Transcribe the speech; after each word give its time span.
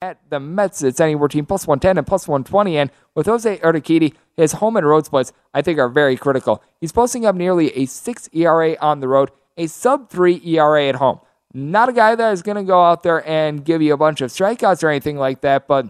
At 0.00 0.30
the 0.30 0.38
Mets, 0.38 0.84
it's 0.84 1.00
anywhere 1.00 1.26
between 1.26 1.44
plus 1.44 1.66
110 1.66 1.98
and 1.98 2.06
plus 2.06 2.28
120. 2.28 2.78
And 2.78 2.90
with 3.16 3.26
Jose 3.26 3.58
Urquidy, 3.58 4.14
his 4.36 4.52
home 4.52 4.76
and 4.76 4.86
road 4.86 5.06
splits, 5.06 5.32
I 5.52 5.60
think, 5.60 5.80
are 5.80 5.88
very 5.88 6.16
critical. 6.16 6.62
He's 6.80 6.92
posting 6.92 7.26
up 7.26 7.34
nearly 7.34 7.76
a 7.76 7.86
6 7.86 8.28
ERA 8.32 8.76
on 8.80 9.00
the 9.00 9.08
road, 9.08 9.32
a 9.56 9.66
sub 9.66 10.08
3 10.08 10.40
ERA 10.44 10.86
at 10.86 10.94
home. 10.94 11.18
Not 11.52 11.88
a 11.88 11.92
guy 11.92 12.14
that 12.14 12.32
is 12.32 12.42
going 12.42 12.58
to 12.58 12.62
go 12.62 12.80
out 12.80 13.02
there 13.02 13.26
and 13.28 13.64
give 13.64 13.82
you 13.82 13.92
a 13.92 13.96
bunch 13.96 14.20
of 14.20 14.30
strikeouts 14.30 14.84
or 14.84 14.88
anything 14.88 15.16
like 15.16 15.40
that, 15.40 15.66
but 15.66 15.88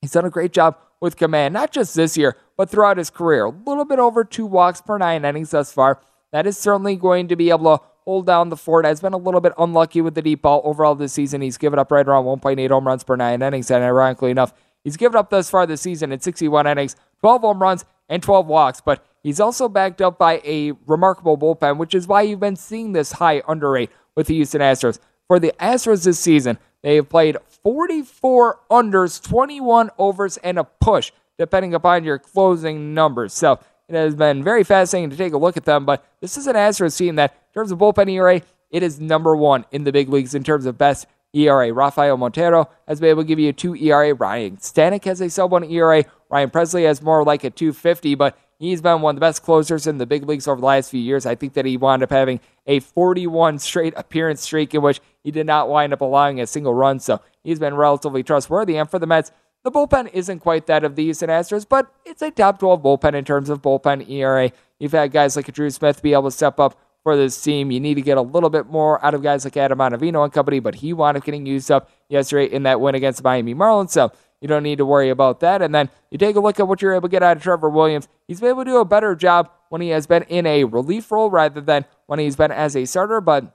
he's 0.00 0.12
done 0.12 0.24
a 0.24 0.30
great 0.30 0.54
job 0.54 0.78
with 1.02 1.18
command, 1.18 1.52
not 1.52 1.72
just 1.72 1.94
this 1.94 2.16
year, 2.16 2.38
but 2.56 2.70
throughout 2.70 2.96
his 2.96 3.10
career. 3.10 3.44
A 3.44 3.50
little 3.50 3.84
bit 3.84 3.98
over 3.98 4.24
two 4.24 4.46
walks 4.46 4.80
per 4.80 4.96
nine 4.96 5.26
innings 5.26 5.50
thus 5.50 5.70
far. 5.70 6.00
That 6.32 6.46
is 6.46 6.56
certainly 6.56 6.96
going 6.96 7.28
to 7.28 7.36
be 7.36 7.50
able 7.50 7.76
to 7.76 7.84
hold 8.06 8.26
down 8.26 8.48
the 8.48 8.56
fort. 8.56 8.84
Has 8.84 9.00
been 9.00 9.12
a 9.12 9.18
little 9.18 9.40
bit 9.40 9.52
unlucky 9.58 10.00
with 10.00 10.14
the 10.14 10.22
deep 10.22 10.42
ball 10.42 10.62
overall 10.64 10.94
this 10.94 11.12
season. 11.12 11.40
He's 11.40 11.58
given 11.58 11.78
up 11.78 11.90
right 11.90 12.06
around 12.06 12.24
1.8 12.24 12.70
home 12.70 12.86
runs 12.86 13.04
per 13.04 13.16
nine 13.16 13.42
innings, 13.42 13.70
and 13.70 13.82
ironically 13.82 14.30
enough, 14.30 14.54
he's 14.84 14.96
given 14.96 15.16
up 15.16 15.30
thus 15.30 15.50
far 15.50 15.66
this 15.66 15.82
season 15.82 16.12
in 16.12 16.20
61 16.20 16.66
innings, 16.66 16.96
12 17.20 17.42
home 17.42 17.60
runs, 17.60 17.84
and 18.08 18.22
12 18.22 18.46
walks. 18.46 18.80
But 18.80 19.04
he's 19.22 19.40
also 19.40 19.68
backed 19.68 20.00
up 20.00 20.18
by 20.18 20.40
a 20.44 20.72
remarkable 20.86 21.36
bullpen, 21.36 21.78
which 21.78 21.94
is 21.94 22.06
why 22.06 22.22
you've 22.22 22.40
been 22.40 22.56
seeing 22.56 22.92
this 22.92 23.12
high 23.12 23.42
under 23.46 23.70
rate 23.70 23.90
with 24.14 24.28
the 24.28 24.34
Houston 24.34 24.60
Astros. 24.60 24.98
For 25.26 25.40
the 25.40 25.52
Astros 25.58 26.04
this 26.04 26.20
season, 26.20 26.58
they 26.82 26.96
have 26.96 27.08
played 27.08 27.36
44 27.64 28.60
unders, 28.70 29.20
21 29.20 29.90
overs, 29.98 30.36
and 30.38 30.56
a 30.56 30.64
push, 30.64 31.10
depending 31.36 31.74
upon 31.74 32.04
your 32.04 32.20
closing 32.20 32.94
numbers. 32.94 33.34
So 33.34 33.58
it 33.88 33.94
has 33.94 34.14
been 34.14 34.42
very 34.42 34.64
fascinating 34.64 35.10
to 35.10 35.16
take 35.16 35.32
a 35.32 35.38
look 35.38 35.56
at 35.56 35.64
them, 35.64 35.84
but 35.84 36.04
this 36.20 36.36
is 36.36 36.46
an 36.46 36.56
Astros 36.56 36.96
team 36.96 37.16
that, 37.16 37.32
in 37.32 37.54
terms 37.54 37.70
of 37.70 37.78
bullpen 37.78 38.10
ERA, 38.10 38.42
it 38.70 38.82
is 38.82 39.00
number 39.00 39.36
one 39.36 39.64
in 39.70 39.84
the 39.84 39.92
big 39.92 40.08
leagues 40.08 40.34
in 40.34 40.42
terms 40.42 40.66
of 40.66 40.76
best 40.76 41.06
ERA. 41.32 41.72
Rafael 41.72 42.16
Montero 42.16 42.68
has 42.88 43.00
been 43.00 43.10
able 43.10 43.22
to 43.22 43.28
give 43.28 43.38
you 43.38 43.50
a 43.50 43.52
2 43.52 43.76
ERA. 43.76 44.14
Ryan 44.14 44.56
Stanek 44.56 45.04
has 45.04 45.20
a 45.20 45.30
sub 45.30 45.52
1 45.52 45.64
ERA. 45.64 46.04
Ryan 46.28 46.50
Pressly 46.50 46.84
has 46.84 47.00
more 47.00 47.24
like 47.24 47.44
a 47.44 47.50
250, 47.50 48.14
but 48.16 48.36
He's 48.58 48.80
been 48.80 49.02
one 49.02 49.14
of 49.14 49.16
the 49.16 49.20
best 49.20 49.42
closers 49.42 49.86
in 49.86 49.98
the 49.98 50.06
big 50.06 50.26
leagues 50.26 50.48
over 50.48 50.60
the 50.60 50.66
last 50.66 50.90
few 50.90 51.00
years. 51.00 51.26
I 51.26 51.34
think 51.34 51.52
that 51.54 51.66
he 51.66 51.76
wound 51.76 52.02
up 52.02 52.10
having 52.10 52.40
a 52.66 52.80
41 52.80 53.58
straight 53.58 53.92
appearance 53.96 54.40
streak 54.40 54.74
in 54.74 54.80
which 54.80 55.00
he 55.22 55.30
did 55.30 55.46
not 55.46 55.68
wind 55.68 55.92
up 55.92 56.00
allowing 56.00 56.40
a 56.40 56.46
single 56.46 56.72
run. 56.72 56.98
So 56.98 57.20
he's 57.44 57.58
been 57.58 57.74
relatively 57.74 58.22
trustworthy. 58.22 58.78
And 58.78 58.90
for 58.90 58.98
the 58.98 59.06
Mets, 59.06 59.30
the 59.66 59.72
bullpen 59.72 60.08
isn't 60.12 60.38
quite 60.38 60.66
that 60.66 60.84
of 60.84 60.94
the 60.94 61.02
Houston 61.02 61.28
Astros, 61.28 61.66
but 61.68 61.92
it's 62.04 62.22
a 62.22 62.30
top 62.30 62.60
12 62.60 62.80
bullpen 62.80 63.14
in 63.14 63.24
terms 63.24 63.50
of 63.50 63.62
bullpen 63.62 64.08
ERA. 64.08 64.52
You've 64.78 64.92
had 64.92 65.10
guys 65.10 65.34
like 65.34 65.52
Drew 65.52 65.70
Smith 65.70 66.02
be 66.02 66.12
able 66.12 66.24
to 66.24 66.30
step 66.30 66.60
up 66.60 66.80
for 67.02 67.16
this 67.16 67.42
team. 67.42 67.72
You 67.72 67.80
need 67.80 67.96
to 67.96 68.02
get 68.02 68.16
a 68.16 68.22
little 68.22 68.48
bit 68.48 68.66
more 68.66 69.04
out 69.04 69.14
of 69.14 69.24
guys 69.24 69.44
like 69.44 69.56
Adam 69.56 69.80
Ottavino 69.80 70.22
and 70.22 70.32
company, 70.32 70.60
but 70.60 70.76
he 70.76 70.92
wound 70.92 71.16
up 71.16 71.24
getting 71.24 71.46
used 71.46 71.68
up 71.72 71.90
yesterday 72.08 72.54
in 72.54 72.62
that 72.62 72.80
win 72.80 72.94
against 72.94 73.24
Miami 73.24 73.56
Marlins. 73.56 73.90
So 73.90 74.12
you 74.40 74.46
don't 74.46 74.62
need 74.62 74.78
to 74.78 74.86
worry 74.86 75.10
about 75.10 75.40
that. 75.40 75.62
And 75.62 75.74
then 75.74 75.90
you 76.12 76.18
take 76.18 76.36
a 76.36 76.40
look 76.40 76.60
at 76.60 76.68
what 76.68 76.80
you're 76.80 76.94
able 76.94 77.08
to 77.08 77.12
get 77.12 77.24
out 77.24 77.36
of 77.36 77.42
Trevor 77.42 77.68
Williams. 77.68 78.06
He's 78.28 78.38
been 78.38 78.50
able 78.50 78.64
to 78.64 78.70
do 78.70 78.76
a 78.76 78.84
better 78.84 79.16
job 79.16 79.50
when 79.70 79.80
he 79.80 79.88
has 79.88 80.06
been 80.06 80.22
in 80.24 80.46
a 80.46 80.62
relief 80.62 81.10
role 81.10 81.28
rather 81.28 81.60
than 81.60 81.86
when 82.06 82.20
he's 82.20 82.36
been 82.36 82.52
as 82.52 82.76
a 82.76 82.84
starter. 82.84 83.20
But 83.20 83.52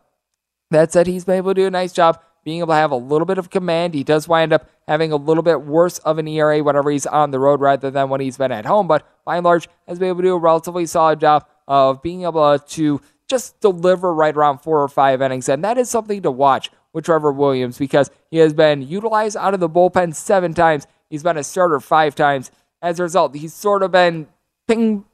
that 0.71 0.91
said, 0.91 1.07
he's 1.07 1.23
been 1.23 1.35
able 1.35 1.51
to 1.51 1.61
do 1.61 1.67
a 1.67 1.71
nice 1.71 1.94
job 1.94 2.21
being 2.44 2.59
able 2.59 2.69
to 2.69 2.74
have 2.74 2.91
a 2.91 2.96
little 2.96 3.25
bit 3.25 3.38
of 3.38 3.50
command. 3.50 3.94
He 3.94 4.03
does 4.03 4.28
wind 4.28 4.53
up 4.53 4.69
having 4.88 5.12
a 5.12 5.16
little 5.16 5.44
bit 5.44 5.62
worse 5.62 6.00
of 6.00 6.18
an 6.18 6.28
ERA 6.28 6.63
whenever 6.63 6.90
he's 6.90 7.06
on 7.06 7.31
the 7.31 7.40
road 7.40 7.62
rather 7.62 7.91
than 7.91 8.09
when 8.09 8.22
he's 8.22 8.38
been 8.38 8.52
at 8.52 8.66
home. 8.66 8.88
But 8.88 9.07
by 9.25 9.38
and 9.38 9.46
large, 9.46 9.68
has 9.88 10.00
been 10.00 10.09
able 10.09 10.22
to 10.22 10.28
do 10.28 10.35
a 10.35 10.40
relatively 10.40 10.85
solid 10.85 11.19
job 11.19 11.46
of 11.68 12.01
being 12.01 12.24
able 12.24 12.57
to 12.57 13.01
just 13.28 13.59
deliver 13.62 14.13
right 14.13 14.35
around 14.35 14.59
four 14.59 14.81
or 14.81 14.88
five 14.88 15.22
innings. 15.22 15.47
And 15.47 15.63
that 15.63 15.78
is 15.78 15.90
something 15.90 16.22
to 16.24 16.31
watch 16.31 16.69
with 16.94 17.06
Trevor 17.06 17.31
Williams 17.31 17.78
because 17.78 18.12
he 18.30 18.38
has 18.38 18.53
been 18.53 18.81
utilized 18.81 19.38
out 19.38 19.53
of 19.53 19.59
the 19.59 19.69
bullpen 19.69 20.13
seven 20.13 20.53
times. 20.53 20.88
He's 21.09 21.24
been 21.24 21.38
a 21.38 21.44
starter 21.44 21.80
five 21.80 22.16
times. 22.16 22.51
As 22.81 23.00
a 23.00 23.03
result, 23.03 23.35
he's 23.35 23.53
sort 23.53 23.84
of 23.84 23.91
been 23.91 24.28
ping, 24.68 25.06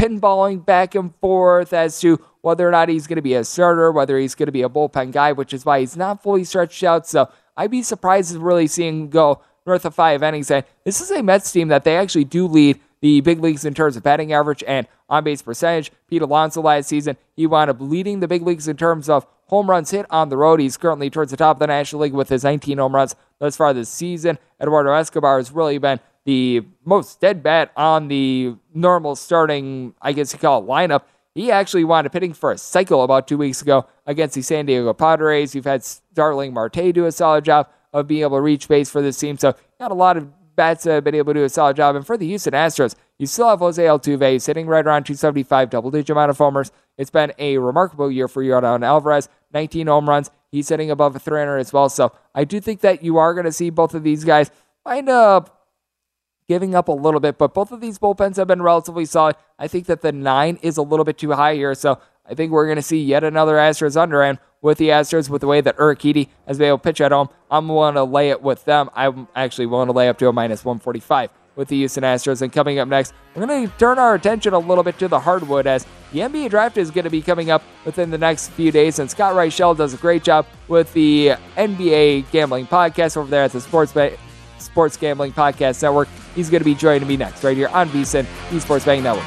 pinballing 0.00 0.64
back 0.64 0.94
and 0.94 1.14
forth 1.16 1.72
as 1.72 2.00
to 2.00 2.20
whether 2.42 2.66
or 2.66 2.70
not 2.70 2.88
he's 2.88 3.06
going 3.06 3.16
to 3.16 3.22
be 3.22 3.34
a 3.34 3.44
starter, 3.44 3.92
whether 3.92 4.18
he's 4.18 4.34
going 4.34 4.46
to 4.46 4.52
be 4.52 4.62
a 4.62 4.68
bullpen 4.68 5.12
guy, 5.12 5.32
which 5.32 5.52
is 5.52 5.64
why 5.64 5.80
he's 5.80 5.96
not 5.96 6.22
fully 6.22 6.44
stretched 6.44 6.82
out. 6.82 7.06
So 7.06 7.30
I'd 7.56 7.70
be 7.70 7.82
surprised 7.82 8.32
to 8.32 8.38
really 8.38 8.66
see 8.66 8.86
him 8.86 9.08
go 9.08 9.42
north 9.66 9.84
of 9.84 9.94
five 9.94 10.22
innings. 10.22 10.50
And 10.50 10.64
this 10.84 11.00
is 11.00 11.10
a 11.10 11.22
Mets 11.22 11.52
team 11.52 11.68
that 11.68 11.84
they 11.84 11.96
actually 11.96 12.24
do 12.24 12.46
lead 12.46 12.80
the 13.00 13.20
big 13.20 13.40
leagues 13.40 13.64
in 13.64 13.74
terms 13.74 13.96
of 13.96 14.02
batting 14.02 14.32
average 14.32 14.62
and 14.66 14.86
on 15.08 15.24
base 15.24 15.42
percentage. 15.42 15.90
Pete 16.08 16.22
Alonso 16.22 16.62
last 16.62 16.88
season, 16.88 17.16
he 17.34 17.46
wound 17.46 17.70
up 17.70 17.80
leading 17.80 18.20
the 18.20 18.28
big 18.28 18.42
leagues 18.42 18.68
in 18.68 18.76
terms 18.76 19.08
of 19.08 19.26
home 19.46 19.68
runs 19.68 19.90
hit 19.90 20.06
on 20.10 20.28
the 20.28 20.36
road. 20.36 20.60
He's 20.60 20.76
currently 20.76 21.10
towards 21.10 21.30
the 21.30 21.36
top 21.36 21.56
of 21.56 21.60
the 21.60 21.66
National 21.66 22.02
League 22.02 22.12
with 22.12 22.28
his 22.28 22.44
19 22.44 22.78
home 22.78 22.94
runs 22.94 23.16
thus 23.38 23.56
far 23.56 23.72
this 23.72 23.88
season. 23.88 24.38
Eduardo 24.60 24.92
Escobar 24.92 25.38
has 25.38 25.50
really 25.50 25.78
been 25.78 25.98
the 26.24 26.62
most 26.84 27.20
dead 27.20 27.42
bat 27.42 27.72
on 27.76 28.08
the 28.08 28.54
normal 28.74 29.16
starting, 29.16 29.94
I 30.00 30.12
guess 30.12 30.32
you 30.32 30.38
call 30.38 30.62
it, 30.62 30.66
lineup. 30.66 31.02
He 31.34 31.50
actually 31.50 31.84
wound 31.84 32.06
up 32.06 32.12
hitting 32.12 32.32
for 32.32 32.50
a 32.52 32.58
cycle 32.58 33.02
about 33.02 33.28
two 33.28 33.38
weeks 33.38 33.62
ago 33.62 33.86
against 34.06 34.34
the 34.34 34.42
San 34.42 34.66
Diego 34.66 34.92
Padres. 34.92 35.54
You've 35.54 35.64
had 35.64 35.84
Starling 35.84 36.52
Marte 36.52 36.92
do 36.92 37.06
a 37.06 37.12
solid 37.12 37.44
job 37.44 37.68
of 37.92 38.06
being 38.06 38.22
able 38.22 38.38
to 38.38 38.42
reach 38.42 38.68
base 38.68 38.90
for 38.90 39.00
this 39.00 39.18
team. 39.18 39.38
So, 39.38 39.54
got 39.78 39.90
a 39.90 39.94
lot 39.94 40.16
of 40.16 40.28
bats 40.56 40.84
have 40.84 41.04
been 41.04 41.14
able 41.14 41.32
to 41.32 41.40
do 41.40 41.44
a 41.44 41.48
solid 41.48 41.76
job. 41.76 41.96
And 41.96 42.06
for 42.06 42.18
the 42.18 42.26
Houston 42.26 42.52
Astros, 42.52 42.94
you 43.18 43.26
still 43.26 43.48
have 43.48 43.60
Jose 43.60 43.82
Altuve 43.82 44.40
sitting 44.40 44.66
right 44.66 44.84
around 44.84 45.04
275, 45.04 45.70
double 45.70 45.90
digit 45.90 46.10
amount 46.10 46.30
of 46.30 46.38
homers. 46.38 46.70
It's 46.98 47.10
been 47.10 47.32
a 47.38 47.58
remarkable 47.58 48.10
year 48.10 48.28
for 48.28 48.42
Yordan 48.42 48.84
Alvarez, 48.84 49.28
19 49.54 49.86
home 49.86 50.08
runs. 50.08 50.30
He's 50.50 50.66
sitting 50.66 50.90
above 50.90 51.20
300 51.20 51.58
as 51.58 51.72
well. 51.72 51.88
So 51.88 52.12
I 52.34 52.44
do 52.44 52.60
think 52.60 52.80
that 52.80 53.02
you 53.02 53.18
are 53.18 53.32
going 53.34 53.46
to 53.46 53.52
see 53.52 53.70
both 53.70 53.94
of 53.94 54.02
these 54.02 54.24
guys 54.24 54.50
wind 54.84 55.08
up 55.08 55.59
giving 56.50 56.74
up 56.74 56.88
a 56.88 56.92
little 56.92 57.20
bit, 57.20 57.38
but 57.38 57.54
both 57.54 57.70
of 57.70 57.80
these 57.80 57.96
bullpens 57.96 58.34
have 58.34 58.48
been 58.48 58.60
relatively 58.60 59.04
solid. 59.04 59.36
I 59.56 59.68
think 59.68 59.86
that 59.86 60.00
the 60.00 60.10
nine 60.10 60.58
is 60.62 60.78
a 60.78 60.82
little 60.82 61.04
bit 61.04 61.16
too 61.16 61.30
high 61.30 61.54
here. 61.54 61.76
So 61.76 62.00
I 62.28 62.34
think 62.34 62.50
we're 62.50 62.66
going 62.66 62.74
to 62.74 62.82
see 62.82 63.00
yet 63.00 63.22
another 63.22 63.54
Astros 63.54 63.96
under. 63.96 64.20
And 64.20 64.36
with 64.60 64.78
the 64.78 64.88
Astros, 64.88 65.30
with 65.30 65.42
the 65.42 65.46
way 65.46 65.60
that 65.60 65.76
Urquidy 65.76 66.28
has 66.48 66.58
been 66.58 66.66
able 66.66 66.78
to 66.78 66.82
pitch 66.82 67.00
at 67.00 67.12
home, 67.12 67.28
I'm 67.52 67.68
willing 67.68 67.94
to 67.94 68.02
lay 68.02 68.30
it 68.30 68.42
with 68.42 68.64
them. 68.64 68.90
I'm 68.96 69.28
actually 69.36 69.66
willing 69.66 69.86
to 69.86 69.92
lay 69.92 70.08
up 70.08 70.18
to 70.18 70.26
a 70.26 70.32
minus 70.32 70.64
145 70.64 71.30
with 71.54 71.68
the 71.68 71.76
Houston 71.76 72.02
Astros. 72.02 72.42
And 72.42 72.52
coming 72.52 72.80
up 72.80 72.88
next, 72.88 73.14
we're 73.36 73.46
going 73.46 73.68
to 73.68 73.78
turn 73.78 74.00
our 74.00 74.16
attention 74.16 74.52
a 74.52 74.58
little 74.58 74.82
bit 74.82 74.98
to 74.98 75.06
the 75.06 75.20
hardwood 75.20 75.68
as 75.68 75.86
the 76.10 76.18
NBA 76.18 76.50
draft 76.50 76.78
is 76.78 76.90
going 76.90 77.04
to 77.04 77.10
be 77.10 77.22
coming 77.22 77.52
up 77.52 77.62
within 77.84 78.10
the 78.10 78.18
next 78.18 78.48
few 78.48 78.72
days. 78.72 78.98
And 78.98 79.08
Scott 79.08 79.36
Reichel 79.36 79.76
does 79.76 79.94
a 79.94 79.98
great 79.98 80.24
job 80.24 80.46
with 80.66 80.92
the 80.94 81.34
NBA 81.56 82.28
Gambling 82.32 82.66
Podcast 82.66 83.16
over 83.16 83.30
there 83.30 83.44
at 83.44 83.52
the 83.52 83.60
Sports 83.60 83.92
Ba- 83.92 84.16
Sports 84.60 84.96
Gambling 84.96 85.32
Podcast 85.32 85.82
Network. 85.82 86.08
He's 86.34 86.50
going 86.50 86.60
to 86.60 86.64
be 86.64 86.74
joining 86.74 87.08
me 87.08 87.16
next 87.16 87.42
right 87.44 87.56
here 87.56 87.68
on 87.68 87.88
VSIN, 87.88 88.24
Esports 88.50 88.84
Betting 88.86 89.02
Network. 89.02 89.26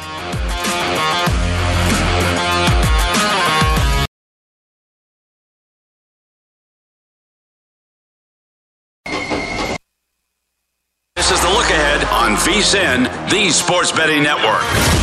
This 11.16 11.32
is 11.32 11.42
the 11.42 11.50
look 11.50 11.70
ahead 11.70 12.04
on 12.06 12.36
VSIN, 12.38 13.30
the 13.30 13.50
Sports 13.50 13.92
Betting 13.92 14.24
Network. 14.24 15.03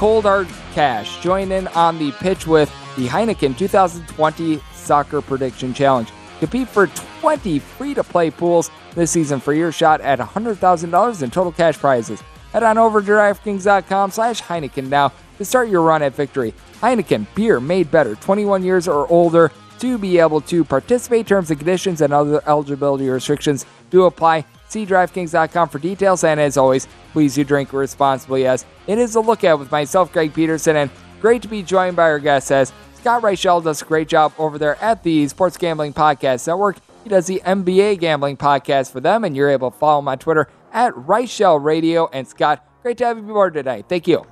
Cold 0.00 0.24
Hard 0.24 0.48
Cash. 0.72 1.20
Join 1.20 1.52
in 1.52 1.68
on 1.68 1.98
the 1.98 2.10
pitch 2.12 2.46
with 2.46 2.70
the 2.96 3.06
Heineken 3.06 3.58
2020 3.58 4.58
Soccer 4.72 5.20
Prediction 5.20 5.74
Challenge. 5.74 6.08
Compete 6.38 6.68
for 6.68 6.86
20 7.20 7.58
free 7.58 7.92
to 7.92 8.02
play 8.02 8.30
pools 8.30 8.70
this 8.94 9.10
season 9.10 9.40
for 9.40 9.52
your 9.52 9.70
shot 9.70 10.00
at 10.00 10.18
$100,000 10.18 11.22
in 11.22 11.30
total 11.30 11.52
cash 11.52 11.76
prizes. 11.76 12.22
Head 12.50 12.62
on 12.62 12.78
over 12.78 13.02
to 13.02 13.06
DraftKings.com 13.06 14.10
slash 14.10 14.40
Heineken 14.40 14.88
now 14.88 15.12
to 15.36 15.44
start 15.44 15.68
your 15.68 15.82
run 15.82 16.02
at 16.02 16.14
victory. 16.14 16.54
Heineken, 16.80 17.26
beer 17.34 17.60
made 17.60 17.90
better, 17.90 18.14
21 18.14 18.64
years 18.64 18.88
or 18.88 19.06
older 19.08 19.52
to 19.80 19.98
be 19.98 20.16
able 20.16 20.40
to 20.40 20.64
participate. 20.64 21.26
Terms 21.26 21.50
and 21.50 21.60
conditions 21.60 22.00
and 22.00 22.14
other 22.14 22.42
eligibility 22.46 23.06
restrictions 23.10 23.66
do 23.90 24.04
apply. 24.04 24.46
See 24.70 24.86
DraftKings.com 24.86 25.68
for 25.68 25.80
details. 25.80 26.22
And 26.22 26.38
as 26.38 26.56
always, 26.56 26.86
please 27.12 27.34
do 27.34 27.42
drink 27.42 27.72
responsibly 27.72 28.46
as 28.46 28.64
it 28.86 28.98
is 28.98 29.16
a 29.16 29.20
look 29.20 29.40
lookout 29.40 29.58
with 29.58 29.70
myself, 29.70 30.12
Greg 30.12 30.34
Peterson, 30.34 30.76
and 30.76 30.90
great 31.20 31.40
to 31.40 31.48
be 31.48 31.62
joined 31.62 31.96
by 31.96 32.02
our 32.02 32.18
guest 32.18 32.52
as 32.52 32.72
Scott 32.94 33.22
Reichel 33.22 33.64
does 33.64 33.80
a 33.80 33.84
great 33.86 34.06
job 34.08 34.34
over 34.38 34.58
there 34.58 34.76
at 34.82 35.02
the 35.02 35.26
Sports 35.28 35.56
Gambling 35.56 35.94
Podcast 35.94 36.46
Network. 36.46 36.76
He 37.02 37.08
does 37.08 37.26
the 37.26 37.40
NBA 37.46 38.00
Gambling 38.00 38.36
Podcast 38.36 38.92
for 38.92 39.00
them, 39.00 39.24
and 39.24 39.34
you're 39.34 39.48
able 39.48 39.70
to 39.70 39.78
follow 39.78 40.00
him 40.00 40.08
on 40.08 40.18
Twitter 40.18 40.48
at 40.72 40.92
Reichel 40.92 41.62
Radio. 41.62 42.10
And 42.12 42.28
Scott, 42.28 42.66
great 42.82 42.98
to 42.98 43.06
have 43.06 43.16
you 43.16 43.24
aboard 43.24 43.54
today. 43.54 43.82
Thank 43.88 44.06
you. 44.06 44.26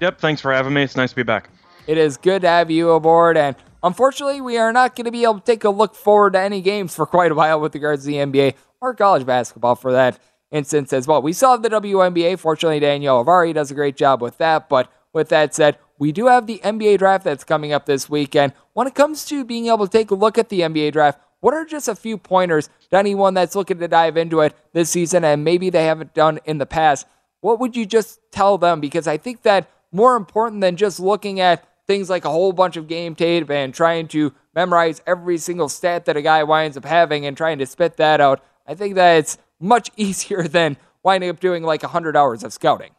Yep, 0.00 0.20
thanks 0.20 0.40
for 0.40 0.52
having 0.52 0.72
me. 0.72 0.82
It's 0.82 0.94
nice 0.94 1.10
to 1.10 1.16
be 1.16 1.24
back. 1.24 1.50
It 1.88 1.98
is 1.98 2.16
good 2.16 2.42
to 2.42 2.48
have 2.48 2.70
you 2.70 2.90
aboard, 2.90 3.36
and 3.36 3.56
unfortunately, 3.82 4.40
we 4.40 4.58
are 4.58 4.72
not 4.72 4.94
going 4.94 5.06
to 5.06 5.10
be 5.10 5.24
able 5.24 5.40
to 5.40 5.44
take 5.44 5.64
a 5.64 5.70
look 5.70 5.96
forward 5.96 6.34
to 6.34 6.40
any 6.40 6.60
games 6.60 6.94
for 6.94 7.06
quite 7.06 7.32
a 7.32 7.34
while 7.34 7.60
with 7.60 7.74
regards 7.74 8.04
to 8.04 8.08
the 8.08 8.16
NBA 8.16 8.54
or 8.80 8.94
college 8.94 9.26
basketball 9.26 9.74
for 9.74 9.92
that 9.92 10.18
instance 10.50 10.92
as 10.92 11.06
well. 11.06 11.22
We 11.22 11.32
have 11.32 11.62
the 11.62 11.70
WNBA. 11.70 12.38
Fortunately, 12.38 12.80
Danielle 12.80 13.24
Avari 13.24 13.52
does 13.54 13.70
a 13.70 13.74
great 13.74 13.96
job 13.96 14.22
with 14.22 14.38
that, 14.38 14.68
but 14.68 14.90
with 15.12 15.28
that 15.30 15.54
said, 15.54 15.78
we 15.98 16.12
do 16.12 16.26
have 16.26 16.46
the 16.46 16.60
NBA 16.62 16.98
draft 16.98 17.24
that's 17.24 17.44
coming 17.44 17.72
up 17.72 17.86
this 17.86 18.08
weekend. 18.08 18.52
When 18.74 18.86
it 18.86 18.94
comes 18.94 19.24
to 19.26 19.44
being 19.44 19.66
able 19.68 19.86
to 19.86 19.92
take 19.92 20.10
a 20.10 20.14
look 20.14 20.36
at 20.36 20.50
the 20.50 20.60
NBA 20.60 20.92
draft, 20.92 21.20
what 21.40 21.54
are 21.54 21.64
just 21.64 21.88
a 21.88 21.94
few 21.94 22.18
pointers 22.18 22.68
to 22.90 22.98
anyone 22.98 23.34
that's 23.34 23.56
looking 23.56 23.78
to 23.78 23.88
dive 23.88 24.16
into 24.16 24.40
it 24.40 24.54
this 24.72 24.90
season 24.90 25.24
and 25.24 25.44
maybe 25.44 25.70
they 25.70 25.84
haven't 25.84 26.14
done 26.14 26.38
in 26.44 26.58
the 26.58 26.66
past? 26.66 27.06
What 27.40 27.60
would 27.60 27.76
you 27.76 27.86
just 27.86 28.20
tell 28.30 28.58
them? 28.58 28.80
Because 28.80 29.06
I 29.06 29.16
think 29.16 29.42
that 29.42 29.70
more 29.92 30.16
important 30.16 30.60
than 30.60 30.76
just 30.76 31.00
looking 31.00 31.40
at 31.40 31.64
things 31.86 32.10
like 32.10 32.24
a 32.24 32.30
whole 32.30 32.52
bunch 32.52 32.76
of 32.76 32.88
game 32.88 33.14
tape 33.14 33.50
and 33.50 33.72
trying 33.72 34.08
to 34.08 34.34
memorize 34.54 35.00
every 35.06 35.38
single 35.38 35.68
stat 35.68 36.04
that 36.06 36.16
a 36.16 36.22
guy 36.22 36.42
winds 36.42 36.76
up 36.76 36.84
having 36.84 37.24
and 37.24 37.36
trying 37.36 37.58
to 37.58 37.66
spit 37.66 37.96
that 37.96 38.20
out, 38.20 38.42
I 38.66 38.74
think 38.74 38.94
that 38.96 39.18
it's 39.18 39.38
much 39.60 39.90
easier 39.96 40.42
than 40.42 40.76
winding 41.02 41.30
up 41.30 41.40
doing 41.40 41.62
like 41.62 41.82
100 41.82 42.16
hours 42.16 42.44
of 42.44 42.52
scouting. 42.52 42.92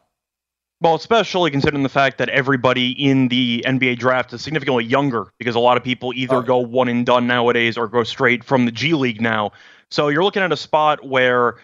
Well, 0.80 0.94
especially 0.94 1.50
considering 1.50 1.82
the 1.82 1.88
fact 1.88 2.18
that 2.18 2.28
everybody 2.28 2.92
in 2.92 3.28
the 3.28 3.64
NBA 3.66 3.98
draft 3.98 4.32
is 4.32 4.42
significantly 4.42 4.84
younger 4.84 5.32
because 5.36 5.56
a 5.56 5.60
lot 5.60 5.76
of 5.76 5.82
people 5.82 6.12
either 6.14 6.36
oh. 6.36 6.42
go 6.42 6.58
one 6.58 6.88
and 6.88 7.04
done 7.04 7.26
nowadays 7.26 7.76
or 7.76 7.88
go 7.88 8.04
straight 8.04 8.44
from 8.44 8.64
the 8.64 8.70
G 8.70 8.94
League 8.94 9.20
now. 9.20 9.50
So 9.90 10.06
you're 10.06 10.22
looking 10.22 10.42
at 10.42 10.52
a 10.52 10.56
spot 10.56 11.04
where 11.04 11.56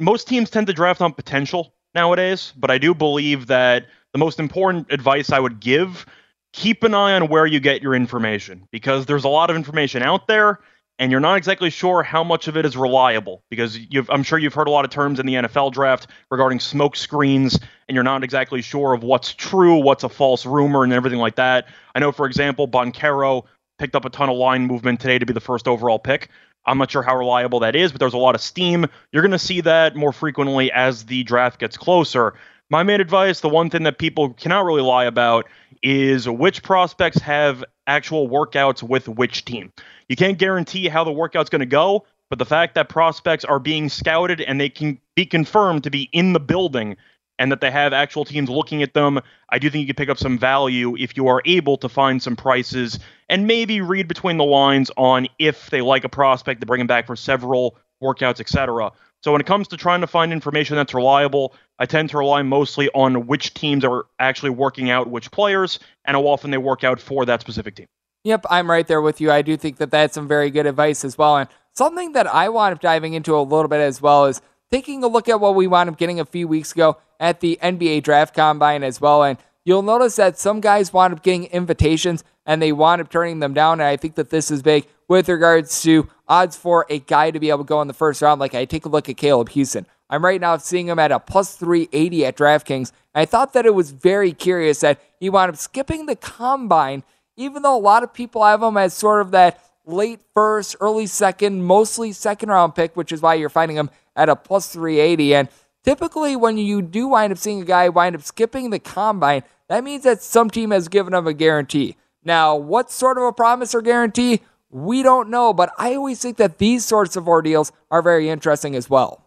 most 0.00 0.26
teams 0.26 0.50
tend 0.50 0.66
to 0.66 0.72
draft 0.72 1.00
on 1.00 1.12
potential 1.12 1.74
nowadays, 1.94 2.52
but 2.56 2.72
I 2.72 2.78
do 2.78 2.92
believe 2.92 3.46
that 3.46 3.86
the 4.12 4.18
most 4.18 4.40
important 4.40 4.90
advice 4.90 5.30
I 5.30 5.38
would 5.38 5.60
give 5.60 6.04
keep 6.52 6.82
an 6.82 6.94
eye 6.94 7.12
on 7.12 7.28
where 7.28 7.46
you 7.46 7.60
get 7.60 7.82
your 7.82 7.94
information 7.94 8.66
because 8.72 9.06
there's 9.06 9.24
a 9.24 9.28
lot 9.28 9.50
of 9.50 9.56
information 9.56 10.02
out 10.02 10.26
there 10.26 10.58
and 10.98 11.10
you're 11.10 11.20
not 11.20 11.36
exactly 11.36 11.70
sure 11.70 12.02
how 12.02 12.24
much 12.24 12.48
of 12.48 12.56
it 12.56 12.64
is 12.64 12.76
reliable 12.76 13.42
because 13.50 13.78
I'm 14.08 14.22
sure 14.22 14.38
you've 14.38 14.54
heard 14.54 14.68
a 14.68 14.70
lot 14.70 14.84
of 14.84 14.90
terms 14.90 15.20
in 15.20 15.26
the 15.26 15.34
NFL 15.34 15.72
draft 15.72 16.06
regarding 16.30 16.60
smoke 16.60 16.96
screens, 16.96 17.58
and 17.88 17.94
you're 17.94 18.04
not 18.04 18.24
exactly 18.24 18.62
sure 18.62 18.94
of 18.94 19.02
what's 19.02 19.34
true, 19.34 19.76
what's 19.76 20.04
a 20.04 20.08
false 20.08 20.46
rumor, 20.46 20.84
and 20.84 20.92
everything 20.92 21.18
like 21.18 21.36
that. 21.36 21.68
I 21.94 21.98
know, 21.98 22.12
for 22.12 22.26
example, 22.26 22.66
Banchero 22.66 23.44
picked 23.78 23.94
up 23.94 24.04
a 24.04 24.10
ton 24.10 24.30
of 24.30 24.36
line 24.36 24.66
movement 24.66 25.00
today 25.00 25.18
to 25.18 25.26
be 25.26 25.34
the 25.34 25.40
first 25.40 25.68
overall 25.68 25.98
pick. 25.98 26.30
I'm 26.64 26.78
not 26.78 26.90
sure 26.90 27.02
how 27.02 27.16
reliable 27.16 27.60
that 27.60 27.76
is, 27.76 27.92
but 27.92 28.00
there's 28.00 28.14
a 28.14 28.18
lot 28.18 28.34
of 28.34 28.40
steam. 28.40 28.86
You're 29.12 29.22
going 29.22 29.32
to 29.32 29.38
see 29.38 29.60
that 29.60 29.94
more 29.96 30.12
frequently 30.12 30.72
as 30.72 31.04
the 31.04 31.22
draft 31.24 31.60
gets 31.60 31.76
closer. 31.76 32.34
My 32.70 32.82
main 32.82 33.00
advice, 33.00 33.40
the 33.40 33.48
one 33.48 33.70
thing 33.70 33.84
that 33.84 33.98
people 33.98 34.30
cannot 34.32 34.64
really 34.64 34.82
lie 34.82 35.04
about, 35.04 35.46
is 35.82 36.28
which 36.28 36.64
prospects 36.64 37.18
have 37.18 37.62
actual 37.86 38.28
workouts 38.28 38.82
with 38.82 39.08
which 39.08 39.44
team. 39.44 39.72
You 40.08 40.16
can't 40.16 40.38
guarantee 40.38 40.88
how 40.88 41.04
the 41.04 41.12
workout's 41.12 41.50
going 41.50 41.60
to 41.60 41.66
go, 41.66 42.06
but 42.30 42.38
the 42.38 42.44
fact 42.44 42.74
that 42.74 42.88
prospects 42.88 43.44
are 43.44 43.58
being 43.58 43.88
scouted 43.88 44.40
and 44.40 44.60
they 44.60 44.68
can 44.68 45.00
be 45.14 45.26
confirmed 45.26 45.84
to 45.84 45.90
be 45.90 46.08
in 46.12 46.32
the 46.32 46.40
building 46.40 46.96
and 47.38 47.52
that 47.52 47.60
they 47.60 47.70
have 47.70 47.92
actual 47.92 48.24
teams 48.24 48.48
looking 48.48 48.82
at 48.82 48.94
them, 48.94 49.20
I 49.50 49.58
do 49.58 49.68
think 49.68 49.82
you 49.82 49.86
can 49.88 49.96
pick 49.96 50.08
up 50.08 50.18
some 50.18 50.38
value 50.38 50.96
if 50.96 51.16
you 51.16 51.28
are 51.28 51.42
able 51.44 51.76
to 51.78 51.88
find 51.88 52.22
some 52.22 52.36
prices 52.36 52.98
and 53.28 53.46
maybe 53.46 53.80
read 53.80 54.08
between 54.08 54.38
the 54.38 54.44
lines 54.44 54.90
on 54.96 55.28
if 55.38 55.70
they 55.70 55.82
like 55.82 56.04
a 56.04 56.08
prospect 56.08 56.60
to 56.60 56.66
bring 56.66 56.80
him 56.80 56.86
back 56.86 57.06
for 57.06 57.16
several 57.16 57.76
workouts, 58.02 58.40
etc. 58.40 58.92
So 59.22 59.32
when 59.32 59.40
it 59.40 59.46
comes 59.46 59.68
to 59.68 59.76
trying 59.76 60.00
to 60.02 60.06
find 60.06 60.32
information 60.32 60.76
that's 60.76 60.94
reliable, 60.94 61.54
I 61.78 61.86
tend 61.86 62.10
to 62.10 62.18
rely 62.18 62.42
mostly 62.42 62.88
on 62.94 63.26
which 63.26 63.54
teams 63.54 63.84
are 63.84 64.06
actually 64.18 64.50
working 64.50 64.88
out 64.88 65.10
which 65.10 65.30
players 65.30 65.78
and 66.04 66.16
how 66.16 66.26
often 66.26 66.50
they 66.50 66.58
work 66.58 66.84
out 66.84 67.00
for 67.00 67.24
that 67.26 67.40
specific 67.40 67.74
team. 67.74 67.86
Yep, 68.26 68.46
I'm 68.50 68.68
right 68.68 68.84
there 68.84 69.00
with 69.00 69.20
you. 69.20 69.30
I 69.30 69.42
do 69.42 69.56
think 69.56 69.76
that 69.76 69.92
that's 69.92 70.14
some 70.14 70.26
very 70.26 70.50
good 70.50 70.66
advice 70.66 71.04
as 71.04 71.16
well. 71.16 71.36
And 71.36 71.48
something 71.74 72.10
that 72.14 72.26
I 72.26 72.48
wound 72.48 72.74
up 72.74 72.80
diving 72.80 73.14
into 73.14 73.36
a 73.36 73.40
little 73.40 73.68
bit 73.68 73.80
as 73.80 74.02
well 74.02 74.24
is 74.24 74.42
taking 74.68 75.04
a 75.04 75.06
look 75.06 75.28
at 75.28 75.38
what 75.38 75.54
we 75.54 75.68
wound 75.68 75.88
up 75.88 75.96
getting 75.96 76.18
a 76.18 76.24
few 76.24 76.48
weeks 76.48 76.72
ago 76.72 76.96
at 77.20 77.38
the 77.38 77.56
NBA 77.62 78.02
draft 78.02 78.34
combine 78.34 78.82
as 78.82 79.00
well. 79.00 79.22
And 79.22 79.38
you'll 79.64 79.82
notice 79.82 80.16
that 80.16 80.40
some 80.40 80.60
guys 80.60 80.92
wound 80.92 81.14
up 81.14 81.22
getting 81.22 81.44
invitations 81.44 82.24
and 82.44 82.60
they 82.60 82.72
wound 82.72 83.00
up 83.00 83.10
turning 83.10 83.38
them 83.38 83.54
down. 83.54 83.74
And 83.74 83.86
I 83.86 83.96
think 83.96 84.16
that 84.16 84.30
this 84.30 84.50
is 84.50 84.60
big 84.60 84.88
with 85.06 85.28
regards 85.28 85.80
to 85.82 86.08
odds 86.26 86.56
for 86.56 86.84
a 86.90 86.98
guy 86.98 87.30
to 87.30 87.38
be 87.38 87.50
able 87.50 87.62
to 87.62 87.68
go 87.68 87.80
in 87.80 87.86
the 87.86 87.94
first 87.94 88.22
round. 88.22 88.40
Like 88.40 88.56
I 88.56 88.64
take 88.64 88.86
a 88.86 88.88
look 88.88 89.08
at 89.08 89.16
Caleb 89.16 89.50
Houston. 89.50 89.86
I'm 90.10 90.24
right 90.24 90.40
now 90.40 90.56
seeing 90.56 90.88
him 90.88 90.98
at 90.98 91.12
a 91.12 91.20
plus 91.20 91.54
380 91.54 92.26
at 92.26 92.36
DraftKings. 92.36 92.90
I 93.14 93.24
thought 93.24 93.52
that 93.52 93.66
it 93.66 93.74
was 93.74 93.92
very 93.92 94.32
curious 94.32 94.80
that 94.80 95.00
he 95.20 95.30
wound 95.30 95.50
up 95.50 95.56
skipping 95.56 96.06
the 96.06 96.16
combine 96.16 97.04
even 97.36 97.62
though 97.62 97.76
a 97.76 97.78
lot 97.78 98.02
of 98.02 98.12
people 98.12 98.44
have 98.44 98.62
him 98.62 98.76
as 98.76 98.94
sort 98.94 99.20
of 99.20 99.30
that 99.32 99.62
late 99.84 100.20
first, 100.34 100.76
early 100.80 101.06
second, 101.06 101.62
mostly 101.62 102.12
second 102.12 102.48
round 102.48 102.74
pick, 102.74 102.96
which 102.96 103.12
is 103.12 103.22
why 103.22 103.34
you're 103.34 103.48
finding 103.48 103.76
him 103.76 103.90
at 104.16 104.28
a 104.28 104.36
plus 104.36 104.68
380. 104.72 105.34
And 105.34 105.48
typically, 105.84 106.36
when 106.36 106.58
you 106.58 106.82
do 106.82 107.08
wind 107.08 107.32
up 107.32 107.38
seeing 107.38 107.62
a 107.62 107.64
guy 107.64 107.88
wind 107.88 108.16
up 108.16 108.22
skipping 108.22 108.70
the 108.70 108.78
combine, 108.78 109.42
that 109.68 109.84
means 109.84 110.04
that 110.04 110.22
some 110.22 110.50
team 110.50 110.70
has 110.70 110.88
given 110.88 111.14
him 111.14 111.26
a 111.26 111.32
guarantee. 111.32 111.96
Now, 112.24 112.56
what 112.56 112.90
sort 112.90 113.18
of 113.18 113.24
a 113.24 113.32
promise 113.32 113.74
or 113.74 113.82
guarantee? 113.82 114.40
We 114.70 115.02
don't 115.02 115.30
know, 115.30 115.52
but 115.52 115.72
I 115.78 115.94
always 115.94 116.20
think 116.20 116.38
that 116.38 116.58
these 116.58 116.84
sorts 116.84 117.16
of 117.16 117.28
ordeals 117.28 117.70
are 117.90 118.02
very 118.02 118.28
interesting 118.28 118.74
as 118.74 118.90
well. 118.90 119.22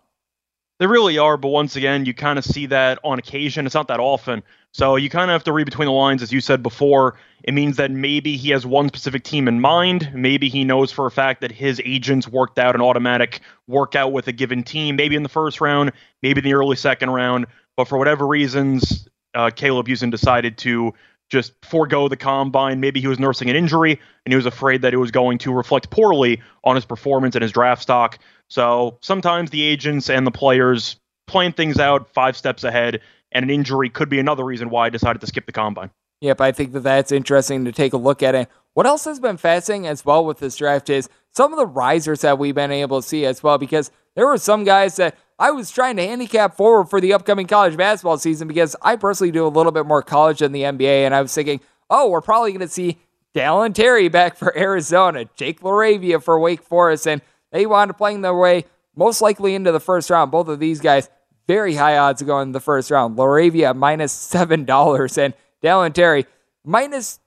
They 0.80 0.88
really 0.88 1.18
are, 1.18 1.38
but 1.38 1.50
once 1.50 1.76
again, 1.76 2.06
you 2.06 2.14
kind 2.14 2.40
of 2.40 2.46
see 2.46 2.66
that 2.68 3.00
on 3.04 3.20
occasion. 3.20 3.66
It's 3.66 3.76
not 3.76 3.88
that 3.90 4.00
often. 4.00 4.44
So 4.72 4.96
you 4.98 5.10
kind 5.10 5.32
of 5.32 5.34
have 5.34 5.44
to 5.46 5.52
read 5.52 5.66
between 5.66 5.88
the 5.88 5.92
lines, 5.92 6.22
as 6.22 6.32
you 6.32 6.42
said 6.42 6.62
before. 6.62 7.16
It 7.44 7.54
means 7.54 7.78
that 7.78 7.90
maybe 7.90 8.38
he 8.38 8.50
has 8.50 8.66
one 8.66 8.88
specific 8.90 9.24
team 9.24 9.48
in 9.48 9.60
mind. 9.60 10.12
Maybe 10.14 10.50
he 10.50 10.64
knows 10.64 10.92
for 10.92 11.06
a 11.06 11.12
fact 11.12 11.42
that 11.42 11.52
his 11.52 11.82
agents 11.84 12.28
worked 12.28 12.60
out 12.60 12.76
an 12.76 12.82
automatic 12.82 13.42
workout 13.68 14.12
with 14.12 14.28
a 14.28 14.32
given 14.32 14.64
team, 14.64 14.96
maybe 14.96 15.16
in 15.16 15.24
the 15.24 15.30
first 15.30 15.60
round, 15.60 15.92
maybe 16.22 16.40
in 16.40 16.46
the 16.46 16.54
early 16.54 16.76
second 16.76 17.10
round. 17.10 17.48
But 17.78 17.88
for 17.88 17.98
whatever 17.98 18.28
reasons, 18.28 19.08
uh, 19.34 19.50
Caleb 19.56 19.88
Houston 19.88 20.10
decided 20.10 20.58
to 20.60 20.94
just 21.30 21.54
forego 21.64 22.08
the 22.08 22.18
combine. 22.18 22.80
Maybe 22.80 23.00
he 23.00 23.08
was 23.08 23.20
nursing 23.20 23.50
an 23.50 23.56
injury 23.56 24.00
and 24.26 24.34
he 24.34 24.36
was 24.36 24.46
afraid 24.46 24.82
that 24.82 24.94
it 24.94 24.98
was 24.98 25.12
going 25.12 25.38
to 25.40 25.54
reflect 25.54 25.90
poorly 25.90 26.42
on 26.64 26.76
his 26.76 26.86
performance 26.86 27.36
and 27.36 27.44
his 27.44 27.52
draft 27.52 27.82
stock. 27.82 28.20
So 28.50 28.98
sometimes 29.02 29.52
the 29.52 29.62
agents 29.64 30.10
and 30.10 30.26
the 30.26 30.32
players 30.32 30.98
plan 31.28 31.54
things 31.54 31.80
out 31.80 32.10
five 32.10 32.36
steps 32.36 32.64
ahead, 32.64 33.02
and 33.32 33.44
an 33.44 33.50
injury 33.50 33.90
could 33.90 34.10
be 34.10 34.20
another 34.20 34.44
reason 34.44 34.70
why 34.70 34.88
I 34.88 34.90
decided 34.90 35.22
to 35.22 35.28
skip 35.28 35.46
the 35.46 35.52
combine. 35.52 35.92
Yep, 36.22 36.42
I 36.42 36.52
think 36.52 36.74
that 36.74 36.82
that's 36.82 37.12
interesting 37.12 37.66
to 37.66 37.72
take 37.72 37.94
a 37.94 37.98
look 37.98 38.22
at 38.22 38.36
it. 38.36 38.50
What 38.74 38.86
else 38.86 39.06
has 39.06 39.20
been 39.20 39.38
fascinating 39.38 39.88
as 39.88 40.04
well 40.04 40.26
with 40.26 40.40
this 40.40 40.58
draft 40.58 40.90
is 40.90 41.10
some 41.32 41.54
of 41.54 41.60
the 41.60 41.66
risers 41.66 42.22
that 42.22 42.38
we've 42.38 42.56
been 42.56 42.72
able 42.72 43.02
to 43.02 43.08
see 43.08 43.26
as 43.26 43.42
well, 43.42 43.58
because 43.58 43.92
there 44.16 44.28
were 44.28 44.38
some 44.38 44.64
guys 44.64 44.98
that 44.98 45.18
I 45.38 45.52
was 45.52 45.72
trying 45.72 45.96
to 45.96 46.06
handicap 46.06 46.58
forward 46.58 46.90
for 46.90 47.00
the 47.00 47.14
upcoming 47.14 47.48
college 47.48 47.78
basketball 47.78 48.18
season 48.18 48.48
because 48.48 48.76
I 48.82 48.98
personally 48.98 49.32
do 49.32 49.48
a 49.48 49.50
little 49.50 49.72
bit 49.72 49.86
more 49.86 50.02
college 50.02 50.40
than 50.40 50.52
the 50.52 50.64
NBA, 50.64 51.06
and 51.06 51.16
I 51.16 51.22
was 51.22 51.34
thinking, 51.34 51.62
oh, 51.90 52.10
we're 52.10 52.22
probably 52.22 52.52
going 52.52 52.62
to 52.62 52.68
see 52.68 52.98
Dalen 53.34 53.74
Terry 53.74 54.10
back 54.10 54.36
for 54.36 54.56
Arizona, 54.58 55.26
Jake 55.36 55.62
LaRavia 55.62 56.22
for 56.22 56.40
Wake 56.40 56.62
Forest, 56.62 57.08
and 57.08 57.22
they 57.52 57.66
wound 57.66 57.92
up 57.92 57.98
playing 57.98 58.22
their 58.22 58.36
way 58.36 58.66
most 58.96 59.22
likely 59.22 59.56
into 59.56 59.72
the 59.72 59.80
first 59.80 60.10
round. 60.10 60.32
Both 60.32 60.50
of 60.50 60.60
these 60.60 60.82
guys, 60.82 61.10
very 61.50 61.74
high 61.74 61.98
odds 61.98 62.22
of 62.22 62.28
going 62.28 62.50
in 62.50 62.52
the 62.52 62.60
first 62.60 62.92
round. 62.92 63.18
LaRavia 63.18 63.76
minus 63.76 64.14
$7 64.32 65.18
and 65.18 65.34
Dalen 65.64 65.94
Terry 65.94 66.28
minus 66.64 67.20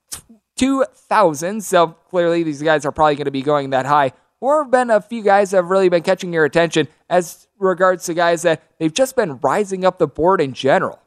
2,000. 0.58 1.60
So 1.64 1.88
clearly 2.08 2.44
these 2.44 2.62
guys 2.62 2.86
are 2.86 2.92
probably 2.92 3.16
going 3.16 3.24
to 3.24 3.32
be 3.32 3.42
going 3.42 3.70
that 3.70 3.84
high. 3.84 4.12
Or 4.40 4.62
have 4.62 4.70
been 4.70 4.90
a 4.90 5.00
few 5.00 5.24
guys 5.24 5.50
that 5.50 5.56
have 5.56 5.70
really 5.70 5.88
been 5.88 6.04
catching 6.04 6.32
your 6.32 6.44
attention 6.44 6.86
as 7.10 7.48
regards 7.58 8.04
to 8.04 8.14
guys 8.14 8.42
that 8.42 8.62
they've 8.78 8.94
just 8.94 9.16
been 9.16 9.38
rising 9.38 9.84
up 9.84 9.98
the 9.98 10.06
board 10.06 10.40
in 10.40 10.52
general. 10.52 11.00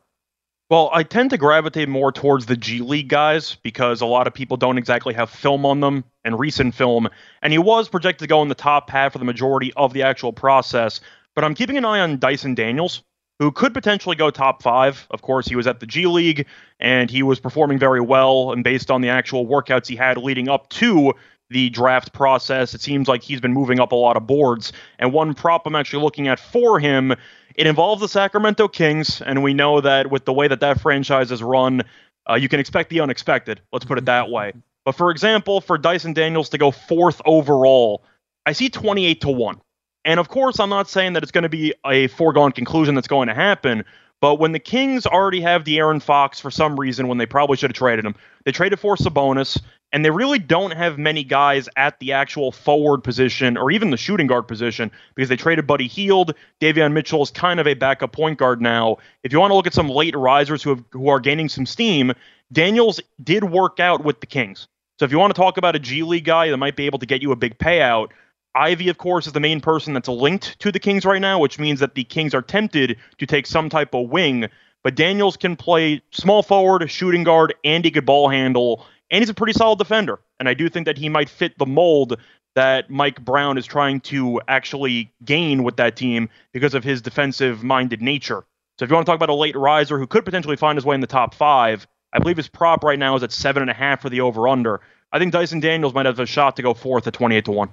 Well, 0.69 0.89
I 0.91 1.03
tend 1.03 1.29
to 1.29 1.38
gravitate 1.38 1.88
more 1.88 2.12
towards 2.12 2.48
the 2.48 2.57
G 2.57 2.81
League 2.81 3.07
guys 3.07 3.55
because 3.63 4.01
a 4.01 4.05
lot 4.05 4.27
of 4.27 4.34
people 4.34 4.57
don't 4.57 4.77
exactly 4.77 5.13
have 5.13 5.29
film 5.29 5.65
on 5.65 5.79
them 5.79 6.03
and 6.25 6.38
recent 6.38 6.75
film. 6.75 7.07
And 7.41 7.53
he 7.53 7.60
was 7.60 7.88
projected 7.88 8.22
to 8.22 8.27
go 8.27 8.41
in 8.41 8.50
the 8.50 8.55
top 8.55 8.89
half 8.89 9.13
for 9.13 9.19
the 9.19 9.25
majority 9.25 9.72
of 9.77 9.93
the 9.93 10.03
actual 10.03 10.34
process. 10.34 11.00
But 11.36 11.44
I'm 11.44 11.54
keeping 11.54 11.77
an 11.77 11.86
eye 11.86 12.00
on 12.00 12.20
Dyson 12.20 12.56
Daniels, 12.56 13.04
who 13.39 13.51
could 13.51 13.74
potentially 13.74 14.15
go 14.15 14.30
top 14.32 14.63
five. 14.63 15.06
Of 15.12 15.22
course, 15.22 15.48
he 15.48 15.56
was 15.56 15.68
at 15.68 15.80
the 15.80 15.86
G 15.86 16.08
League 16.08 16.48
and 16.80 17.10
he 17.10 17.24
was 17.24 17.39
performing 17.39 17.77
very 17.77 18.01
well. 18.01 18.51
And 18.51 18.63
based 18.63 18.89
on 18.89 19.01
the 19.01 19.10
actual 19.10 19.46
workouts 19.46 19.88
he 19.88 19.96
had 19.96 20.18
leading 20.18 20.48
up 20.48 20.70
to 20.70 21.13
the 21.50 21.70
draft 21.70 22.13
process, 22.13 22.74
it 22.74 22.82
seems 22.82 23.08
like 23.08 23.22
he's 23.22 23.42
been 23.42 23.54
moving 23.54 23.80
up 23.80 23.92
a 23.92 23.96
lot 23.96 24.18
of 24.18 24.25
boards. 24.25 24.72
And 24.98 25.12
one 25.12 25.34
prop 25.34 25.68
I'm 25.68 25.75
actually 25.75 26.04
looking 26.04 26.27
at 26.27 26.39
for 26.39 26.80
him 26.80 27.13
it 27.56 27.68
involves 27.68 28.01
the 28.01 28.10
Sacramento 28.10 28.68
Kings, 28.68 29.22
and 29.22 29.42
we 29.42 29.54
know 29.54 29.80
that 29.80 30.12
with 30.12 30.25
the 30.25 30.34
way 30.34 30.48
that 30.48 30.60
that 30.60 30.82
franchise 30.82 31.32
is 31.32 31.42
run, 31.42 31.84
uh, 32.30 32.36
you 32.36 32.50
can 32.50 32.60
expect 32.60 32.89
the 32.89 33.00
unexpected. 33.00 33.62
Let's 33.72 33.86
put 33.86 33.98
it 33.98 34.06
that 34.06 34.30
way. 34.30 34.54
But 34.84 34.96
for 34.96 35.10
example, 35.10 35.62
for 35.62 35.77
Dyson 35.77 36.13
Daniels 36.13 36.50
to 36.50 36.58
go 36.58 36.72
fourth 36.72 37.22
overall, 37.25 38.04
I 38.46 38.51
see 38.51 38.70
28 38.70 39.22
to 39.22 39.30
1. 39.30 39.62
And 40.05 40.19
of 40.19 40.29
course, 40.29 40.59
I'm 40.59 40.69
not 40.69 40.88
saying 40.88 41.13
that 41.13 41.24
it's 41.24 41.31
going 41.31 41.43
to 41.43 41.50
be 41.50 41.74
a 41.85 42.07
foregone 42.07 42.51
conclusion 42.51 42.95
that's 42.95 43.07
going 43.07 43.27
to 43.27 43.33
happen, 43.33 43.83
but 44.21 44.35
when 44.35 44.53
the 44.53 44.59
Kings 44.59 45.05
already 45.05 45.41
have 45.41 45.63
De'Aaron 45.63 46.01
Fox 46.01 46.39
for 46.39 46.50
some 46.50 46.79
reason, 46.79 47.07
when 47.07 47.17
they 47.17 47.25
probably 47.25 47.57
should 47.57 47.69
have 47.71 47.77
traded 47.77 48.05
him, 48.05 48.15
they 48.45 48.51
traded 48.51 48.79
for 48.79 48.95
Sabonis, 48.95 49.62
and 49.91 50.05
they 50.05 50.09
really 50.09 50.39
don't 50.39 50.71
have 50.71 50.97
many 50.97 51.24
guys 51.24 51.69
at 51.75 52.00
the 52.00 52.13
actual 52.13 52.51
forward 52.51 53.03
position 53.03 53.57
or 53.57 53.71
even 53.71 53.91
the 53.91 53.97
shooting 53.97 54.27
guard 54.27 54.47
position 54.47 54.91
because 55.15 55.29
they 55.29 55.35
traded 55.35 55.67
Buddy 55.67 55.88
Hield. 55.88 56.33
Davion 56.62 56.93
Mitchell 56.93 57.24
is 57.24 57.31
kind 57.31 57.59
of 57.59 57.67
a 57.67 57.74
backup 57.74 58.13
point 58.13 58.38
guard 58.38 58.62
now. 58.62 58.97
If 59.24 59.31
you 59.31 59.39
want 59.39 59.51
to 59.51 59.55
look 59.55 59.67
at 59.67 59.74
some 59.74 59.89
late 59.89 60.15
risers 60.15 60.63
who 60.63 60.71
have, 60.71 60.83
who 60.91 61.09
are 61.09 61.19
gaining 61.19 61.50
some 61.50 61.65
steam, 61.65 62.13
Daniels 62.51 63.00
did 63.24 63.43
work 63.43 63.79
out 63.79 64.03
with 64.03 64.19
the 64.21 64.27
Kings. 64.27 64.67
So 65.00 65.05
if 65.05 65.12
you 65.12 65.19
want 65.19 65.35
to 65.35 65.39
talk 65.39 65.57
about 65.57 65.75
a 65.75 65.79
G 65.79 66.03
League 66.03 66.25
guy 66.25 66.50
that 66.50 66.57
might 66.57 66.75
be 66.75 66.85
able 66.85 67.00
to 67.00 67.05
get 67.05 67.21
you 67.21 67.31
a 67.31 67.35
big 67.35 67.57
payout, 67.57 68.09
Ivey, 68.55 68.89
of 68.89 68.97
course, 68.97 69.27
is 69.27 69.33
the 69.33 69.39
main 69.39 69.59
person 69.59 69.93
that's 69.93 70.07
linked 70.07 70.59
to 70.59 70.71
the 70.71 70.79
Kings 70.79 71.05
right 71.05 71.21
now, 71.21 71.39
which 71.39 71.59
means 71.59 71.81
that 71.81 71.95
the 71.95 72.05
Kings 72.05 72.33
are 72.33 72.41
tempted 72.41 72.97
to 73.17 73.25
take 73.25 73.45
some 73.45 73.69
type 73.69 73.93
of 73.93 74.09
wing. 74.09 74.47
But 74.83 74.95
Daniels 74.95 75.35
can 75.35 75.55
play 75.55 76.01
small 76.12 76.41
forward, 76.41 76.89
shooting 76.89 77.24
guard, 77.24 77.55
and 77.63 77.83
he 77.83 77.91
could 77.91 78.05
ball 78.05 78.29
handle 78.29 78.85
and 79.12 79.21
he's 79.21 79.29
a 79.29 79.33
pretty 79.33 79.53
solid 79.53 79.79
defender. 79.79 80.19
And 80.39 80.50
I 80.50 80.53
do 80.53 80.69
think 80.69 80.85
that 80.85 80.97
he 80.97 81.09
might 81.09 81.29
fit 81.29 81.57
the 81.57 81.65
mold 81.65 82.19
that 82.55 82.89
Mike 82.89 83.24
Brown 83.24 83.57
is 83.57 83.65
trying 83.65 84.00
to 84.01 84.41
actually 84.47 85.13
gain 85.24 85.63
with 85.63 85.77
that 85.77 85.95
team 85.95 86.29
because 86.53 86.74
of 86.74 86.83
his 86.83 87.01
defensive 87.01 87.63
minded 87.63 88.01
nature. 88.01 88.45
So 88.77 88.85
if 88.85 88.89
you 88.89 88.95
want 88.95 89.05
to 89.05 89.12
talk 89.12 89.17
about 89.17 89.29
a 89.29 89.35
late 89.35 89.55
riser 89.55 90.00
who 90.00 90.07
could 90.07 90.25
potentially 90.25 90.55
find 90.55 90.77
his 90.77 90.85
way 90.85 90.95
in 90.95 91.01
the 91.01 91.07
top 91.07 91.33
five, 91.33 91.88
I 92.13 92.19
believe 92.19 92.38
his 92.38 92.47
prop 92.47 92.83
right 92.83 93.00
now 93.00 93.15
is 93.15 93.24
at 93.24 93.31
seven 93.31 93.62
and 93.62 93.71
a 93.71 93.74
half 93.74 94.01
for 94.01 94.09
the 94.09 94.21
over 94.21 94.47
under. 94.47 94.81
I 95.12 95.19
think 95.19 95.33
Dyson 95.33 95.59
Daniels 95.59 95.93
might 95.93 96.05
have 96.05 96.19
a 96.19 96.25
shot 96.25 96.55
to 96.57 96.62
go 96.62 96.74
fourth 96.74 97.07
at 97.07 97.13
28 97.13 97.45
to 97.45 97.51
1. 97.51 97.69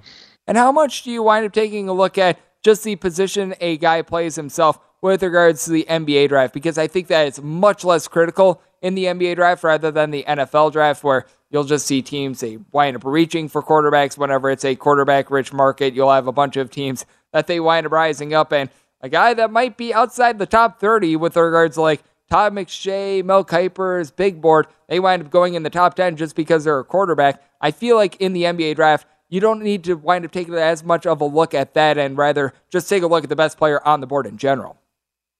And 0.47 0.57
how 0.57 0.71
much 0.71 1.03
do 1.03 1.11
you 1.11 1.23
wind 1.23 1.45
up 1.45 1.53
taking 1.53 1.87
a 1.87 1.93
look 1.93 2.17
at 2.17 2.39
just 2.63 2.83
the 2.83 2.95
position 2.95 3.55
a 3.59 3.77
guy 3.77 4.01
plays 4.01 4.35
himself 4.35 4.79
with 5.01 5.23
regards 5.23 5.65
to 5.65 5.71
the 5.71 5.85
NBA 5.89 6.29
draft? 6.29 6.53
Because 6.53 6.77
I 6.77 6.87
think 6.87 7.07
that 7.07 7.27
it's 7.27 7.41
much 7.41 7.83
less 7.83 8.07
critical 8.07 8.61
in 8.81 8.95
the 8.95 9.05
NBA 9.05 9.35
draft 9.35 9.63
rather 9.63 9.91
than 9.91 10.11
the 10.11 10.25
NFL 10.27 10.73
draft, 10.73 11.03
where 11.03 11.25
you'll 11.49 11.63
just 11.63 11.85
see 11.85 12.01
teams 12.01 12.41
they 12.41 12.57
wind 12.71 12.97
up 12.97 13.05
reaching 13.05 13.47
for 13.47 13.63
quarterbacks 13.63 14.17
whenever 14.17 14.49
it's 14.49 14.65
a 14.65 14.75
quarterback 14.75 15.31
rich 15.31 15.53
market. 15.53 15.93
You'll 15.93 16.11
have 16.11 16.27
a 16.27 16.33
bunch 16.33 16.57
of 16.57 16.69
teams 16.69 17.05
that 17.31 17.47
they 17.47 17.59
wind 17.59 17.85
up 17.85 17.91
rising 17.93 18.33
up, 18.33 18.51
and 18.51 18.69
a 19.01 19.09
guy 19.09 19.33
that 19.33 19.51
might 19.51 19.77
be 19.77 19.93
outside 19.93 20.39
the 20.39 20.45
top 20.45 20.79
30 20.79 21.15
with 21.15 21.35
regards 21.35 21.75
to 21.75 21.81
like 21.81 22.03
Todd 22.29 22.53
McShay, 22.53 23.23
Mel 23.23 23.45
Kiper's 23.45 24.11
big 24.11 24.41
board, 24.41 24.67
they 24.87 24.99
wind 24.99 25.23
up 25.23 25.29
going 25.29 25.53
in 25.53 25.63
the 25.63 25.69
top 25.69 25.95
10 25.95 26.15
just 26.15 26.35
because 26.35 26.63
they're 26.63 26.79
a 26.79 26.83
quarterback. 26.83 27.43
I 27.61 27.71
feel 27.71 27.95
like 27.95 28.15
in 28.17 28.33
the 28.33 28.43
NBA 28.43 28.75
draft, 28.75 29.07
you 29.33 29.39
don't 29.39 29.63
need 29.63 29.83
to 29.83 29.95
wind 29.95 30.23
up 30.23 30.31
taking 30.31 30.53
as 30.53 30.83
much 30.83 31.07
of 31.07 31.19
a 31.19 31.25
look 31.25 31.55
at 31.55 31.73
that 31.73 31.97
and 31.97 32.15
rather 32.15 32.53
just 32.69 32.87
take 32.87 33.01
a 33.01 33.07
look 33.07 33.23
at 33.23 33.29
the 33.31 33.35
best 33.35 33.57
player 33.57 33.81
on 33.83 33.99
the 33.99 34.05
board 34.05 34.27
in 34.27 34.37
general. 34.37 34.77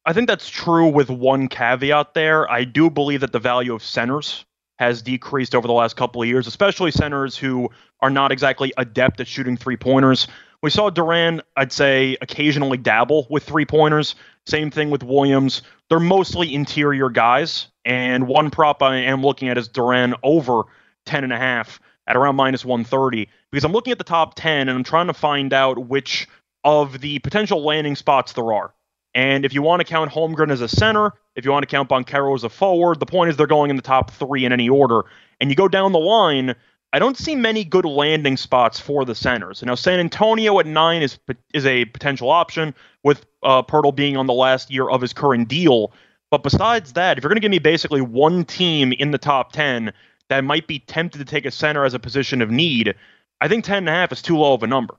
I 0.03 0.13
think 0.13 0.27
that's 0.27 0.49
true 0.49 0.87
with 0.87 1.11
one 1.11 1.47
caveat 1.47 2.15
there. 2.15 2.49
I 2.49 2.63
do 2.63 2.89
believe 2.89 3.21
that 3.21 3.33
the 3.33 3.39
value 3.39 3.71
of 3.71 3.83
centers 3.83 4.45
has 4.79 5.03
decreased 5.03 5.53
over 5.53 5.67
the 5.67 5.73
last 5.73 5.95
couple 5.95 6.23
of 6.23 6.27
years, 6.27 6.47
especially 6.47 6.89
centers 6.89 7.37
who 7.37 7.69
are 7.99 8.09
not 8.09 8.31
exactly 8.31 8.73
adept 8.77 9.19
at 9.19 9.27
shooting 9.27 9.55
three 9.55 9.77
pointers. 9.77 10.27
We 10.63 10.71
saw 10.71 10.89
Duren, 10.89 11.41
I'd 11.55 11.71
say, 11.71 12.17
occasionally 12.19 12.79
dabble 12.79 13.27
with 13.29 13.43
three 13.43 13.65
pointers. 13.65 14.15
Same 14.47 14.71
thing 14.71 14.89
with 14.89 15.03
Williams. 15.03 15.61
They're 15.89 15.99
mostly 15.99 16.55
interior 16.55 17.11
guys. 17.11 17.67
And 17.85 18.27
one 18.27 18.49
prop 18.49 18.81
I 18.81 18.95
am 18.95 19.21
looking 19.21 19.49
at 19.49 19.59
is 19.59 19.69
Duren 19.69 20.15
over 20.23 20.63
10.5 21.05 21.77
at 22.07 22.15
around 22.15 22.35
minus 22.35 22.65
130 22.65 23.29
because 23.51 23.63
I'm 23.63 23.71
looking 23.71 23.91
at 23.91 23.97
the 23.97 24.03
top 24.03 24.35
10 24.35 24.67
and 24.67 24.71
I'm 24.71 24.83
trying 24.83 25.07
to 25.07 25.13
find 25.13 25.53
out 25.53 25.87
which 25.87 26.27
of 26.63 26.99
the 27.01 27.19
potential 27.19 27.63
landing 27.63 27.95
spots 27.95 28.33
there 28.33 28.51
are. 28.53 28.73
And 29.15 29.45
if 29.45 29.53
you 29.53 29.61
want 29.61 29.79
to 29.79 29.85
count 29.85 30.11
Holmgren 30.11 30.51
as 30.51 30.61
a 30.61 30.67
center, 30.67 31.13
if 31.35 31.45
you 31.45 31.51
want 31.51 31.63
to 31.63 31.67
count 31.67 31.89
Banchero 31.89 32.33
as 32.35 32.43
a 32.43 32.49
forward, 32.49 32.99
the 32.99 33.05
point 33.05 33.29
is 33.29 33.37
they're 33.37 33.47
going 33.47 33.69
in 33.69 33.75
the 33.75 33.81
top 33.81 34.11
three 34.11 34.45
in 34.45 34.51
any 34.51 34.69
order. 34.69 35.03
And 35.39 35.49
you 35.49 35.55
go 35.55 35.67
down 35.67 35.91
the 35.91 35.99
line, 35.99 36.55
I 36.93 36.99
don't 36.99 37.17
see 37.17 37.35
many 37.35 37.63
good 37.63 37.85
landing 37.85 38.37
spots 38.37 38.79
for 38.79 39.05
the 39.05 39.15
centers. 39.15 39.61
Now, 39.61 39.75
San 39.75 39.99
Antonio 39.99 40.59
at 40.59 40.65
nine 40.65 41.01
is 41.01 41.19
is 41.53 41.65
a 41.65 41.85
potential 41.85 42.29
option, 42.29 42.73
with 43.03 43.25
uh, 43.43 43.63
Poeltl 43.63 43.95
being 43.95 44.17
on 44.17 44.27
the 44.27 44.33
last 44.33 44.71
year 44.71 44.89
of 44.89 45.01
his 45.01 45.13
current 45.13 45.47
deal. 45.47 45.91
But 46.31 46.41
besides 46.41 46.93
that, 46.93 47.17
if 47.17 47.23
you're 47.23 47.29
going 47.29 47.37
to 47.37 47.41
give 47.41 47.51
me 47.51 47.59
basically 47.59 48.01
one 48.01 48.45
team 48.45 48.91
in 48.93 49.11
the 49.11 49.17
top 49.17 49.51
10 49.51 49.93
that 50.29 50.43
might 50.43 50.67
be 50.67 50.79
tempted 50.79 51.17
to 51.19 51.25
take 51.25 51.45
a 51.45 51.51
center 51.51 51.85
as 51.85 51.93
a 51.93 51.99
position 51.99 52.41
of 52.41 52.49
need, 52.49 52.95
I 53.41 53.47
think 53.47 53.65
10.5 53.65 54.11
is 54.11 54.21
too 54.21 54.37
low 54.37 54.53
of 54.53 54.63
a 54.63 54.67
number. 54.67 54.95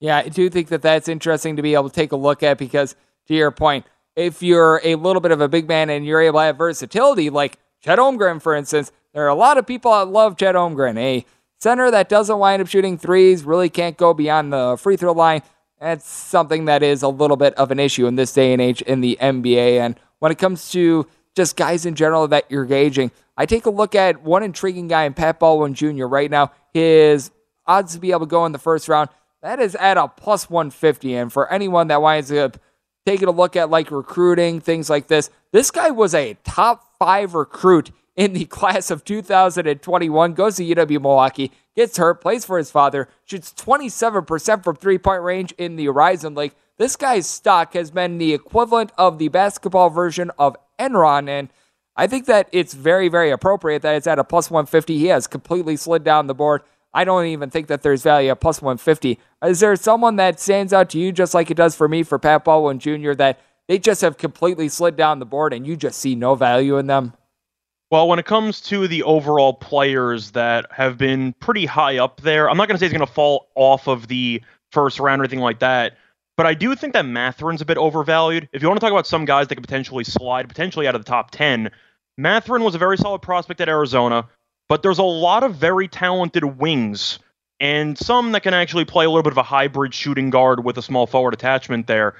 Yeah, 0.00 0.18
I 0.18 0.28
do 0.28 0.48
think 0.48 0.68
that 0.68 0.82
that's 0.82 1.08
interesting 1.08 1.56
to 1.56 1.62
be 1.62 1.74
able 1.74 1.90
to 1.90 1.94
take 1.94 2.12
a 2.12 2.16
look 2.16 2.42
at 2.42 2.58
because– 2.58 2.96
to 3.30 3.36
your 3.36 3.52
point, 3.52 3.86
if 4.16 4.42
you're 4.42 4.80
a 4.82 4.96
little 4.96 5.20
bit 5.20 5.30
of 5.30 5.40
a 5.40 5.48
big 5.48 5.68
man 5.68 5.88
and 5.88 6.04
you're 6.04 6.20
able 6.20 6.40
to 6.40 6.44
have 6.46 6.58
versatility, 6.58 7.30
like 7.30 7.58
Chet 7.80 7.98
Holmgren, 7.98 8.42
for 8.42 8.54
instance, 8.54 8.90
there 9.14 9.24
are 9.24 9.28
a 9.28 9.36
lot 9.36 9.56
of 9.56 9.66
people 9.66 9.92
that 9.92 10.08
love 10.08 10.36
Chet 10.36 10.56
Holmgren. 10.56 10.98
A 10.98 11.24
center 11.60 11.92
that 11.92 12.08
doesn't 12.08 12.38
wind 12.38 12.60
up 12.60 12.68
shooting 12.68 12.98
threes, 12.98 13.44
really 13.44 13.68
can't 13.68 13.96
go 13.96 14.12
beyond 14.12 14.52
the 14.52 14.76
free 14.80 14.96
throw 14.96 15.12
line. 15.12 15.42
That's 15.80 16.08
something 16.08 16.64
that 16.64 16.82
is 16.82 17.02
a 17.02 17.08
little 17.08 17.36
bit 17.36 17.54
of 17.54 17.70
an 17.70 17.78
issue 17.78 18.06
in 18.06 18.16
this 18.16 18.32
day 18.32 18.52
and 18.52 18.60
age 18.60 18.82
in 18.82 19.00
the 19.00 19.16
NBA. 19.20 19.78
And 19.78 19.98
when 20.18 20.32
it 20.32 20.38
comes 20.38 20.70
to 20.72 21.06
just 21.36 21.56
guys 21.56 21.86
in 21.86 21.94
general 21.94 22.26
that 22.28 22.50
you're 22.50 22.66
gauging, 22.66 23.12
I 23.40 23.46
take 23.46 23.64
a 23.64 23.70
look 23.70 23.94
at 23.94 24.22
one 24.22 24.42
intriguing 24.42 24.86
guy 24.86 25.04
in 25.04 25.14
Pat 25.14 25.38
Baldwin 25.38 25.72
Jr. 25.72 26.04
right 26.04 26.30
now. 26.30 26.52
His 26.74 27.30
odds 27.66 27.94
to 27.94 27.98
be 27.98 28.10
able 28.10 28.20
to 28.20 28.26
go 28.26 28.44
in 28.44 28.52
the 28.52 28.58
first 28.58 28.86
round, 28.86 29.08
that 29.40 29.58
is 29.60 29.74
at 29.76 29.96
a 29.96 30.08
plus 30.08 30.50
150. 30.50 31.14
And 31.14 31.32
for 31.32 31.50
anyone 31.50 31.88
that 31.88 32.02
winds 32.02 32.30
up 32.30 32.58
taking 33.06 33.28
a 33.28 33.30
look 33.30 33.56
at 33.56 33.70
like 33.70 33.90
recruiting, 33.90 34.60
things 34.60 34.90
like 34.90 35.06
this, 35.06 35.30
this 35.52 35.70
guy 35.70 35.88
was 35.88 36.14
a 36.14 36.36
top 36.44 36.84
five 36.98 37.32
recruit 37.32 37.92
in 38.14 38.34
the 38.34 38.44
class 38.60 38.90
of 38.90 39.06
2021, 39.06 40.34
goes 40.34 40.56
to 40.56 40.74
UW 40.74 41.00
Milwaukee, 41.00 41.50
gets 41.74 41.96
hurt, 41.96 42.20
plays 42.20 42.44
for 42.44 42.58
his 42.58 42.70
father, 42.70 43.08
shoots 43.24 43.54
27% 43.54 44.62
from 44.62 44.76
three 44.76 44.98
point 44.98 45.22
range 45.22 45.52
in 45.52 45.76
the 45.76 45.86
Horizon 45.86 46.34
League. 46.34 46.52
This 46.76 46.94
guy's 46.94 47.26
stock 47.26 47.72
has 47.72 47.90
been 47.90 48.18
the 48.18 48.34
equivalent 48.34 48.92
of 48.98 49.16
the 49.16 49.28
basketball 49.28 49.88
version 49.88 50.30
of 50.38 50.58
Enron, 50.78 51.26
and 51.26 51.48
I 51.96 52.06
think 52.06 52.26
that 52.26 52.48
it's 52.52 52.74
very, 52.74 53.08
very 53.08 53.30
appropriate 53.30 53.82
that 53.82 53.96
it's 53.96 54.06
at 54.06 54.18
a 54.18 54.24
plus 54.24 54.50
150. 54.50 54.96
He 54.98 55.06
has 55.06 55.26
completely 55.26 55.76
slid 55.76 56.04
down 56.04 56.26
the 56.26 56.34
board. 56.34 56.62
I 56.92 57.04
don't 57.04 57.26
even 57.26 57.50
think 57.50 57.68
that 57.68 57.82
there's 57.82 58.02
value 58.02 58.30
at 58.30 58.40
plus 58.40 58.60
150. 58.60 59.18
Is 59.44 59.60
there 59.60 59.76
someone 59.76 60.16
that 60.16 60.40
stands 60.40 60.72
out 60.72 60.90
to 60.90 60.98
you 60.98 61.12
just 61.12 61.34
like 61.34 61.50
it 61.50 61.56
does 61.56 61.76
for 61.76 61.88
me 61.88 62.02
for 62.02 62.18
Pat 62.18 62.44
Baldwin 62.44 62.78
Jr. 62.78 63.12
that 63.14 63.40
they 63.68 63.78
just 63.78 64.00
have 64.00 64.18
completely 64.18 64.68
slid 64.68 64.96
down 64.96 65.18
the 65.18 65.26
board 65.26 65.52
and 65.52 65.66
you 65.66 65.76
just 65.76 65.98
see 65.98 66.14
no 66.14 66.34
value 66.34 66.78
in 66.78 66.86
them? 66.86 67.14
Well, 67.90 68.08
when 68.08 68.18
it 68.20 68.24
comes 68.24 68.60
to 68.62 68.86
the 68.86 69.02
overall 69.02 69.52
players 69.52 70.30
that 70.32 70.66
have 70.70 70.96
been 70.96 71.32
pretty 71.34 71.66
high 71.66 71.98
up 71.98 72.20
there, 72.20 72.48
I'm 72.48 72.56
not 72.56 72.68
going 72.68 72.76
to 72.76 72.78
say 72.78 72.86
he's 72.86 72.96
going 72.96 73.06
to 73.06 73.12
fall 73.12 73.50
off 73.56 73.88
of 73.88 74.06
the 74.06 74.42
first 74.70 75.00
round 75.00 75.20
or 75.20 75.24
anything 75.24 75.40
like 75.40 75.58
that, 75.58 75.96
but 76.40 76.46
I 76.46 76.54
do 76.54 76.74
think 76.74 76.94
that 76.94 77.04
Mathurin's 77.04 77.60
a 77.60 77.66
bit 77.66 77.76
overvalued. 77.76 78.48
If 78.54 78.62
you 78.62 78.68
want 78.68 78.80
to 78.80 78.82
talk 78.82 78.92
about 78.92 79.06
some 79.06 79.26
guys 79.26 79.48
that 79.48 79.56
could 79.56 79.62
potentially 79.62 80.04
slide, 80.04 80.48
potentially 80.48 80.88
out 80.88 80.94
of 80.94 81.04
the 81.04 81.10
top 81.10 81.32
10, 81.32 81.70
Mathurin 82.16 82.64
was 82.64 82.74
a 82.74 82.78
very 82.78 82.96
solid 82.96 83.20
prospect 83.20 83.60
at 83.60 83.68
Arizona, 83.68 84.26
but 84.66 84.82
there's 84.82 84.96
a 84.96 85.02
lot 85.02 85.44
of 85.44 85.56
very 85.56 85.86
talented 85.86 86.42
wings 86.58 87.18
and 87.60 87.98
some 87.98 88.32
that 88.32 88.42
can 88.42 88.54
actually 88.54 88.86
play 88.86 89.04
a 89.04 89.10
little 89.10 89.22
bit 89.22 89.34
of 89.34 89.36
a 89.36 89.42
hybrid 89.42 89.92
shooting 89.92 90.30
guard 90.30 90.64
with 90.64 90.78
a 90.78 90.82
small 90.82 91.06
forward 91.06 91.34
attachment 91.34 91.86
there. 91.86 92.16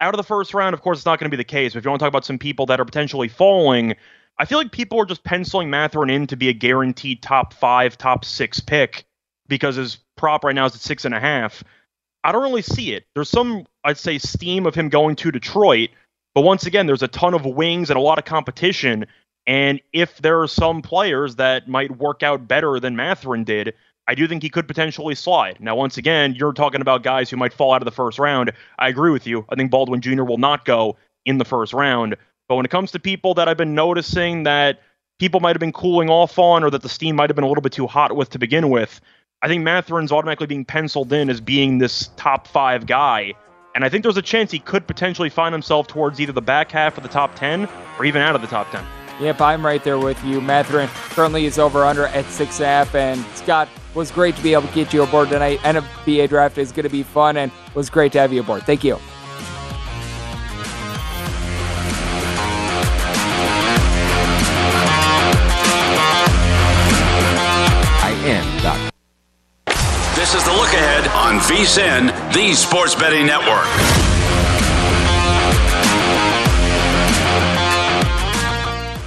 Out 0.00 0.14
of 0.14 0.18
the 0.18 0.22
first 0.22 0.54
round, 0.54 0.72
of 0.74 0.80
course, 0.80 0.98
it's 0.98 1.06
not 1.06 1.18
going 1.18 1.28
to 1.28 1.36
be 1.36 1.40
the 1.40 1.42
case. 1.42 1.72
But 1.72 1.78
if 1.80 1.84
you 1.84 1.90
want 1.90 1.98
to 1.98 2.04
talk 2.04 2.12
about 2.12 2.24
some 2.24 2.38
people 2.38 2.66
that 2.66 2.78
are 2.78 2.84
potentially 2.84 3.26
falling, 3.26 3.96
I 4.38 4.44
feel 4.44 4.58
like 4.58 4.70
people 4.70 5.00
are 5.00 5.04
just 5.04 5.24
penciling 5.24 5.68
Mathurin 5.68 6.10
in 6.10 6.28
to 6.28 6.36
be 6.36 6.48
a 6.48 6.52
guaranteed 6.52 7.24
top 7.24 7.52
five, 7.52 7.98
top 7.98 8.24
six 8.24 8.60
pick 8.60 9.04
because 9.48 9.74
his 9.74 9.98
prop 10.16 10.44
right 10.44 10.54
now 10.54 10.66
is 10.66 10.76
at 10.76 10.80
six 10.80 11.04
and 11.04 11.12
a 11.12 11.18
half. 11.18 11.64
I 12.24 12.32
don't 12.32 12.42
really 12.42 12.62
see 12.62 12.94
it. 12.94 13.04
There's 13.14 13.28
some, 13.28 13.66
I'd 13.84 13.98
say, 13.98 14.18
steam 14.18 14.66
of 14.66 14.74
him 14.74 14.88
going 14.88 15.14
to 15.16 15.30
Detroit, 15.30 15.90
but 16.34 16.40
once 16.40 16.66
again, 16.66 16.86
there's 16.86 17.02
a 17.02 17.08
ton 17.08 17.34
of 17.34 17.44
wings 17.44 17.90
and 17.90 17.98
a 17.98 18.02
lot 18.02 18.18
of 18.18 18.24
competition. 18.24 19.06
And 19.46 19.80
if 19.92 20.18
there 20.18 20.40
are 20.40 20.48
some 20.48 20.82
players 20.82 21.36
that 21.36 21.68
might 21.68 21.98
work 21.98 22.22
out 22.22 22.48
better 22.48 22.80
than 22.80 22.96
Mathurin 22.96 23.44
did, 23.44 23.74
I 24.08 24.14
do 24.14 24.26
think 24.26 24.42
he 24.42 24.50
could 24.50 24.66
potentially 24.66 25.14
slide. 25.14 25.58
Now, 25.60 25.76
once 25.76 25.96
again, 25.96 26.34
you're 26.34 26.52
talking 26.52 26.80
about 26.80 27.02
guys 27.02 27.30
who 27.30 27.36
might 27.36 27.52
fall 27.52 27.72
out 27.72 27.82
of 27.82 27.86
the 27.86 27.92
first 27.92 28.18
round. 28.18 28.52
I 28.78 28.88
agree 28.88 29.10
with 29.10 29.26
you. 29.26 29.44
I 29.48 29.54
think 29.54 29.70
Baldwin 29.70 30.00
Jr. 30.00 30.24
will 30.24 30.38
not 30.38 30.64
go 30.64 30.96
in 31.24 31.38
the 31.38 31.44
first 31.44 31.72
round. 31.72 32.16
But 32.48 32.56
when 32.56 32.64
it 32.64 32.70
comes 32.70 32.90
to 32.92 32.98
people 32.98 33.34
that 33.34 33.48
I've 33.48 33.56
been 33.56 33.74
noticing 33.74 34.42
that 34.42 34.80
people 35.18 35.40
might 35.40 35.54
have 35.54 35.60
been 35.60 35.72
cooling 35.72 36.10
off 36.10 36.38
on 36.38 36.64
or 36.64 36.70
that 36.70 36.82
the 36.82 36.88
steam 36.88 37.16
might 37.16 37.30
have 37.30 37.36
been 37.36 37.44
a 37.44 37.48
little 37.48 37.62
bit 37.62 37.72
too 37.72 37.86
hot 37.86 38.16
with 38.16 38.30
to 38.30 38.38
begin 38.38 38.68
with, 38.68 39.00
I 39.44 39.46
think 39.46 39.62
Mathurin's 39.62 40.10
automatically 40.10 40.46
being 40.46 40.64
penciled 40.64 41.12
in 41.12 41.28
as 41.28 41.38
being 41.38 41.76
this 41.76 42.08
top 42.16 42.46
five 42.46 42.86
guy. 42.86 43.34
And 43.74 43.84
I 43.84 43.90
think 43.90 44.02
there's 44.02 44.16
a 44.16 44.22
chance 44.22 44.50
he 44.50 44.58
could 44.58 44.86
potentially 44.86 45.28
find 45.28 45.52
himself 45.52 45.86
towards 45.86 46.18
either 46.18 46.32
the 46.32 46.40
back 46.40 46.70
half 46.70 46.96
of 46.96 47.02
the 47.02 47.10
top 47.10 47.34
10 47.34 47.68
or 47.98 48.06
even 48.06 48.22
out 48.22 48.34
of 48.34 48.40
the 48.40 48.46
top 48.46 48.70
10. 48.70 48.82
Yep, 49.20 49.42
I'm 49.42 49.66
right 49.66 49.84
there 49.84 49.98
with 49.98 50.24
you. 50.24 50.40
Mathurin 50.40 50.88
currently 51.10 51.44
is 51.44 51.58
over 51.58 51.84
under 51.84 52.06
at 52.06 52.24
six 52.24 52.58
and 52.58 52.64
a 52.64 52.68
half. 52.68 52.94
And 52.94 53.22
Scott, 53.36 53.68
was 53.94 54.10
great 54.10 54.34
to 54.36 54.42
be 54.42 54.54
able 54.54 54.66
to 54.66 54.74
get 54.74 54.92
you 54.94 55.02
aboard 55.02 55.28
tonight. 55.28 55.58
NBA 55.60 56.30
draft 56.30 56.56
is 56.56 56.72
going 56.72 56.84
to 56.84 56.88
be 56.88 57.02
fun 57.02 57.36
and 57.36 57.52
was 57.74 57.90
great 57.90 58.12
to 58.12 58.18
have 58.20 58.32
you 58.32 58.40
aboard. 58.40 58.62
Thank 58.64 58.82
you. 58.82 58.98
VSIN, 71.54 72.08
the 72.34 72.52
Sports 72.52 72.96
Betting 72.96 73.26
Network. 73.26 73.64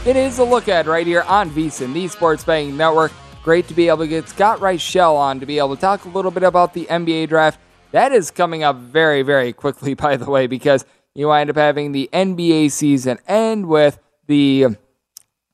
It 0.08 0.16
is 0.16 0.40
a 0.40 0.46
look 0.46 0.70
at 0.70 0.86
right 0.86 1.06
here 1.06 1.24
on 1.24 1.50
VSIN, 1.50 1.92
the 1.92 2.08
Sports 2.08 2.46
Betting 2.46 2.78
Network. 2.78 3.12
Great 3.44 3.68
to 3.68 3.74
be 3.74 3.90
able 3.90 3.98
to 3.98 4.08
get 4.08 4.30
Scott 4.30 4.60
Reichel 4.60 5.16
on 5.16 5.42
to 5.42 5.46
be 5.46 5.58
able 5.58 5.76
to 5.76 5.82
talk 5.82 6.06
a 6.06 6.08
little 6.08 6.32
bit 6.32 6.44
about 6.44 6.74
the 6.74 6.86
NBA 6.86 7.28
draft. 7.28 7.60
That 7.92 8.14
is 8.14 8.32
coming 8.32 8.64
up 8.64 8.78
very, 8.78 9.24
very 9.24 9.52
quickly, 9.52 9.94
by 9.96 10.16
the 10.16 10.32
way, 10.32 10.48
because 10.48 10.86
you 11.14 11.28
wind 11.28 11.50
up 11.50 11.58
having 11.58 11.92
the 11.92 12.10
NBA 12.14 12.72
season 12.72 13.18
end 13.28 13.68
with 13.68 14.00
the 14.28 14.68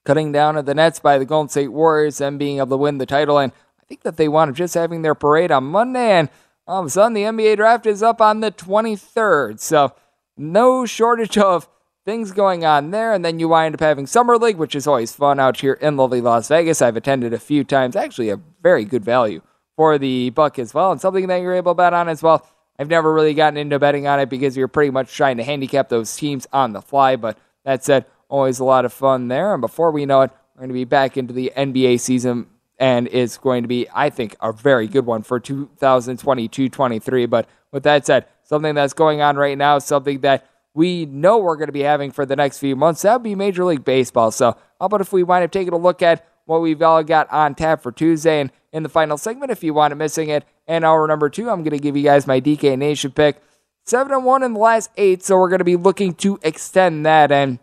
cutting 0.03 0.31
down 0.31 0.57
of 0.57 0.67
the 0.67 0.75
Nets 0.75 0.99
by 0.99 1.17
the 1.17 1.25
Golden 1.25 1.49
State 1.49 1.69
Warriors 1.69 2.21
and 2.21 2.37
being 2.37 2.57
able 2.57 2.67
to 2.67 2.77
win 2.77 2.99
the 2.99 3.07
title. 3.07 3.39
And 3.39 3.51
I 3.81 3.85
think 3.85 4.03
that 4.03 4.17
they 4.17 4.27
wound 4.27 4.51
up 4.51 4.55
just 4.55 4.75
having 4.75 5.01
their 5.01 5.15
parade 5.15 5.51
on 5.51 5.63
Monday, 5.63 6.11
and 6.11 6.29
all 6.67 6.81
of 6.81 6.85
a 6.85 6.89
sudden 6.89 7.13
the 7.13 7.23
NBA 7.23 7.57
draft 7.57 7.85
is 7.85 8.01
up 8.03 8.21
on 8.21 8.39
the 8.39 8.51
23rd. 8.51 9.59
So 9.59 9.93
no 10.37 10.85
shortage 10.85 11.37
of 11.37 11.67
things 12.05 12.31
going 12.31 12.65
on 12.65 12.91
there. 12.91 13.13
And 13.13 13.23
then 13.23 13.39
you 13.39 13.49
wind 13.49 13.75
up 13.75 13.81
having 13.81 14.07
Summer 14.07 14.37
League, 14.37 14.57
which 14.57 14.75
is 14.75 14.87
always 14.87 15.13
fun 15.13 15.39
out 15.39 15.59
here 15.61 15.73
in 15.73 15.97
lovely 15.97 16.21
Las 16.21 16.47
Vegas. 16.47 16.81
I've 16.81 16.97
attended 16.97 17.33
a 17.33 17.39
few 17.39 17.63
times, 17.63 17.95
actually 17.95 18.29
a 18.29 18.39
very 18.61 18.85
good 18.85 19.03
value 19.03 19.41
for 19.75 19.97
the 19.97 20.29
buck 20.29 20.59
as 20.59 20.73
well, 20.73 20.91
and 20.91 21.01
something 21.01 21.27
that 21.27 21.41
you're 21.41 21.55
able 21.55 21.73
to 21.73 21.77
bet 21.77 21.93
on 21.93 22.07
as 22.07 22.21
well. 22.21 22.47
I've 22.77 22.89
never 22.89 23.13
really 23.13 23.33
gotten 23.33 23.57
into 23.57 23.79
betting 23.79 24.07
on 24.07 24.19
it 24.19 24.29
because 24.29 24.57
you're 24.57 24.67
pretty 24.67 24.91
much 24.91 25.15
trying 25.15 25.37
to 25.37 25.43
handicap 25.43 25.89
those 25.89 26.15
teams 26.15 26.47
on 26.51 26.73
the 26.73 26.81
fly. 26.81 27.15
But 27.15 27.37
that 27.65 27.83
said, 27.83 28.05
always 28.29 28.59
a 28.59 28.63
lot 28.63 28.85
of 28.85 28.93
fun 28.93 29.27
there. 29.27 29.53
And 29.53 29.61
before 29.61 29.91
we 29.91 30.05
know 30.05 30.21
it, 30.21 30.31
we're 30.55 30.61
going 30.61 30.69
to 30.69 30.73
be 30.73 30.85
back 30.85 31.17
into 31.17 31.33
the 31.33 31.51
NBA 31.55 31.99
season 31.99 32.47
and 32.79 33.07
it's 33.11 33.37
going 33.37 33.63
to 33.63 33.67
be, 33.67 33.87
I 33.93 34.09
think, 34.09 34.35
a 34.41 34.51
very 34.51 34.87
good 34.87 35.05
one 35.05 35.23
for 35.23 35.39
2022 35.39 36.69
23. 36.69 37.25
But 37.25 37.47
with 37.71 37.83
that 37.83 38.05
said, 38.05 38.25
something 38.43 38.75
that's 38.75 38.93
going 38.93 39.21
on 39.21 39.37
right 39.37 39.57
now, 39.57 39.79
something 39.79 40.19
that 40.19 40.47
we 40.73 41.05
know 41.05 41.37
we're 41.37 41.55
going 41.55 41.67
to 41.67 41.73
be 41.73 41.81
having 41.81 42.11
for 42.11 42.25
the 42.25 42.35
next 42.35 42.57
few 42.57 42.75
months, 42.75 43.03
that 43.03 43.13
would 43.13 43.23
be 43.23 43.35
Major 43.35 43.63
League 43.63 43.85
Baseball. 43.85 44.31
So, 44.31 44.51
how 44.79 44.85
about 44.87 45.01
if 45.01 45.13
we 45.13 45.23
wind 45.23 45.43
up 45.43 45.51
taking 45.51 45.73
a 45.73 45.77
look 45.77 46.01
at 46.01 46.25
what 46.45 46.61
we've 46.61 46.81
all 46.81 47.03
got 47.03 47.31
on 47.31 47.55
tap 47.55 47.81
for 47.81 47.91
Tuesday? 47.91 48.41
And 48.41 48.51
in 48.71 48.83
the 48.83 48.89
final 48.89 49.17
segment, 49.17 49.51
if 49.51 49.63
you 49.63 49.73
want 49.73 49.93
it 49.93 49.97
missing 49.97 50.29
it, 50.29 50.43
and 50.67 50.83
hour 50.83 51.07
number 51.07 51.29
two, 51.29 51.49
I'm 51.49 51.63
going 51.63 51.77
to 51.77 51.83
give 51.83 51.95
you 51.95 52.03
guys 52.03 52.25
my 52.25 52.41
DK 52.41 52.77
Nation 52.77 53.11
pick. 53.11 53.41
7 53.85 54.13
and 54.13 54.23
1 54.23 54.43
in 54.43 54.53
the 54.53 54.59
last 54.59 54.89
eight, 54.95 55.23
so 55.23 55.37
we're 55.37 55.49
going 55.49 55.59
to 55.59 55.65
be 55.65 55.75
looking 55.75 56.13
to 56.15 56.39
extend 56.41 57.05
that, 57.05 57.31
and 57.31 57.59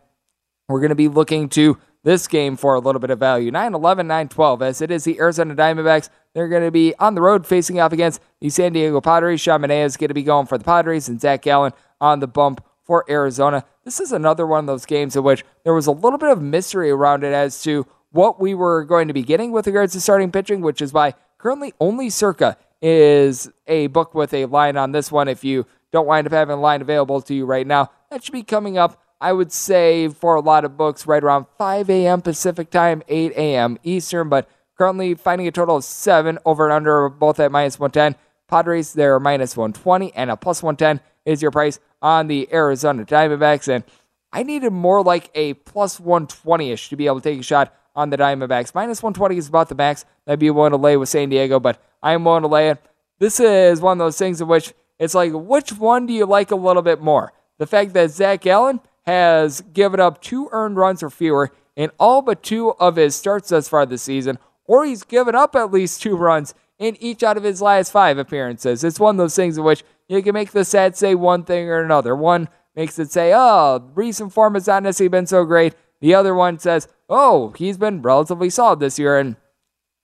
we're 0.68 0.80
going 0.80 0.90
to 0.90 0.94
be 0.94 1.08
looking 1.08 1.48
to 1.50 1.78
this 2.02 2.26
game 2.26 2.56
for 2.56 2.74
a 2.74 2.80
little 2.80 3.00
bit 3.00 3.10
of 3.10 3.18
value. 3.18 3.50
9 3.50 3.74
11, 3.74 4.06
9 4.06 4.28
12, 4.28 4.62
as 4.62 4.80
it 4.80 4.90
is 4.90 5.04
the 5.04 5.18
Arizona 5.18 5.54
Diamondbacks. 5.54 6.08
They're 6.34 6.48
going 6.48 6.64
to 6.64 6.70
be 6.70 6.94
on 6.98 7.14
the 7.14 7.20
road 7.20 7.46
facing 7.46 7.80
off 7.80 7.92
against 7.92 8.20
the 8.40 8.50
San 8.50 8.72
Diego 8.72 9.00
Padres. 9.00 9.40
Sean 9.40 9.68
is 9.70 9.96
going 9.96 10.08
to 10.08 10.14
be 10.14 10.22
going 10.22 10.46
for 10.46 10.58
the 10.58 10.64
Padres, 10.64 11.08
and 11.08 11.20
Zach 11.20 11.42
Gallen 11.42 11.72
on 12.00 12.20
the 12.20 12.28
bump 12.28 12.64
for 12.82 13.04
Arizona. 13.10 13.64
This 13.84 14.00
is 14.00 14.12
another 14.12 14.46
one 14.46 14.60
of 14.60 14.66
those 14.66 14.86
games 14.86 15.16
in 15.16 15.22
which 15.22 15.44
there 15.64 15.74
was 15.74 15.86
a 15.86 15.92
little 15.92 16.18
bit 16.18 16.30
of 16.30 16.40
mystery 16.40 16.90
around 16.90 17.24
it 17.24 17.32
as 17.32 17.62
to 17.62 17.86
what 18.10 18.40
we 18.40 18.54
were 18.54 18.84
going 18.84 19.08
to 19.08 19.14
be 19.14 19.22
getting 19.22 19.52
with 19.52 19.66
regards 19.66 19.92
to 19.92 20.00
starting 20.00 20.32
pitching, 20.32 20.60
which 20.60 20.82
is 20.82 20.92
why 20.92 21.14
currently 21.38 21.72
only 21.80 22.10
Circa 22.10 22.56
is 22.82 23.50
a 23.66 23.88
book 23.88 24.14
with 24.14 24.32
a 24.34 24.46
line 24.46 24.76
on 24.76 24.92
this 24.92 25.12
one. 25.12 25.28
If 25.28 25.44
you 25.44 25.66
don't 25.92 26.06
wind 26.06 26.26
up 26.26 26.32
having 26.32 26.56
a 26.56 26.60
line 26.60 26.80
available 26.80 27.20
to 27.22 27.34
you 27.34 27.44
right 27.46 27.66
now, 27.66 27.90
that 28.10 28.24
should 28.24 28.32
be 28.32 28.42
coming 28.42 28.78
up 28.78 29.00
I 29.20 29.32
would 29.32 29.52
say 29.52 30.08
for 30.08 30.34
a 30.34 30.40
lot 30.40 30.64
of 30.64 30.76
books, 30.76 31.06
right 31.06 31.22
around 31.22 31.46
5 31.58 31.90
a.m. 31.90 32.22
Pacific 32.22 32.70
time, 32.70 33.02
8 33.06 33.32
a.m. 33.32 33.78
Eastern, 33.82 34.28
but 34.28 34.48
currently 34.78 35.14
finding 35.14 35.46
a 35.46 35.52
total 35.52 35.76
of 35.76 35.84
seven 35.84 36.38
over 36.46 36.64
and 36.64 36.72
under, 36.72 37.08
both 37.10 37.38
at 37.38 37.52
minus 37.52 37.78
110. 37.78 38.18
Padres, 38.48 38.94
they're 38.94 39.20
minus 39.20 39.56
120, 39.56 40.14
and 40.14 40.30
a 40.30 40.36
plus 40.36 40.62
110 40.62 41.04
is 41.26 41.42
your 41.42 41.50
price 41.50 41.78
on 42.00 42.28
the 42.28 42.48
Arizona 42.52 43.04
Diamondbacks. 43.04 43.68
And 43.68 43.84
I 44.32 44.42
needed 44.42 44.72
more 44.72 45.02
like 45.02 45.30
a 45.34 45.54
plus 45.54 46.00
120 46.00 46.70
ish 46.70 46.88
to 46.88 46.96
be 46.96 47.06
able 47.06 47.20
to 47.20 47.30
take 47.30 47.40
a 47.40 47.42
shot 47.42 47.74
on 47.94 48.10
the 48.10 48.16
Diamondbacks. 48.16 48.74
Minus 48.74 49.02
120 49.02 49.36
is 49.36 49.48
about 49.48 49.68
the 49.68 49.74
max 49.74 50.06
I'd 50.26 50.38
be 50.38 50.50
willing 50.50 50.70
to 50.70 50.76
lay 50.76 50.96
with 50.96 51.08
San 51.10 51.28
Diego, 51.28 51.60
but 51.60 51.82
I 52.02 52.12
am 52.12 52.24
willing 52.24 52.42
to 52.42 52.48
lay 52.48 52.70
it. 52.70 52.82
This 53.18 53.38
is 53.38 53.80
one 53.82 54.00
of 54.00 54.04
those 54.04 54.16
things 54.16 54.40
in 54.40 54.48
which 54.48 54.72
it's 54.98 55.14
like, 55.14 55.32
which 55.34 55.72
one 55.72 56.06
do 56.06 56.12
you 56.12 56.24
like 56.24 56.50
a 56.50 56.56
little 56.56 56.82
bit 56.82 57.02
more? 57.02 57.32
The 57.58 57.66
fact 57.66 57.92
that 57.92 58.10
Zach 58.10 58.40
Gallen 58.40 58.80
has 59.06 59.60
given 59.72 60.00
up 60.00 60.20
two 60.20 60.48
earned 60.52 60.76
runs 60.76 61.02
or 61.02 61.10
fewer 61.10 61.50
in 61.76 61.90
all 61.98 62.22
but 62.22 62.42
two 62.42 62.72
of 62.72 62.96
his 62.96 63.16
starts 63.16 63.48
thus 63.48 63.68
far 63.68 63.86
this 63.86 64.02
season, 64.02 64.38
or 64.66 64.84
he's 64.84 65.02
given 65.02 65.34
up 65.34 65.56
at 65.56 65.72
least 65.72 66.02
two 66.02 66.16
runs 66.16 66.54
in 66.78 66.96
each 67.00 67.22
out 67.22 67.36
of 67.36 67.42
his 67.42 67.62
last 67.62 67.92
five 67.92 68.18
appearances. 68.18 68.84
It's 68.84 69.00
one 69.00 69.14
of 69.14 69.18
those 69.18 69.36
things 69.36 69.58
in 69.58 69.64
which 69.64 69.84
you 70.08 70.22
can 70.22 70.34
make 70.34 70.50
the 70.50 70.60
stats 70.60 70.96
say 70.96 71.14
one 71.14 71.44
thing 71.44 71.68
or 71.68 71.82
another. 71.82 72.16
One 72.16 72.48
makes 72.74 72.98
it 72.98 73.10
say, 73.10 73.32
oh, 73.34 73.90
recent 73.94 74.32
form 74.32 74.54
has 74.54 74.66
not 74.66 74.82
necessarily 74.82 75.08
been 75.08 75.26
so 75.26 75.44
great. 75.44 75.74
The 76.00 76.14
other 76.14 76.34
one 76.34 76.58
says, 76.58 76.88
oh, 77.08 77.50
he's 77.56 77.76
been 77.76 78.02
relatively 78.02 78.50
solid 78.50 78.80
this 78.80 78.98
year. 78.98 79.18
And 79.18 79.36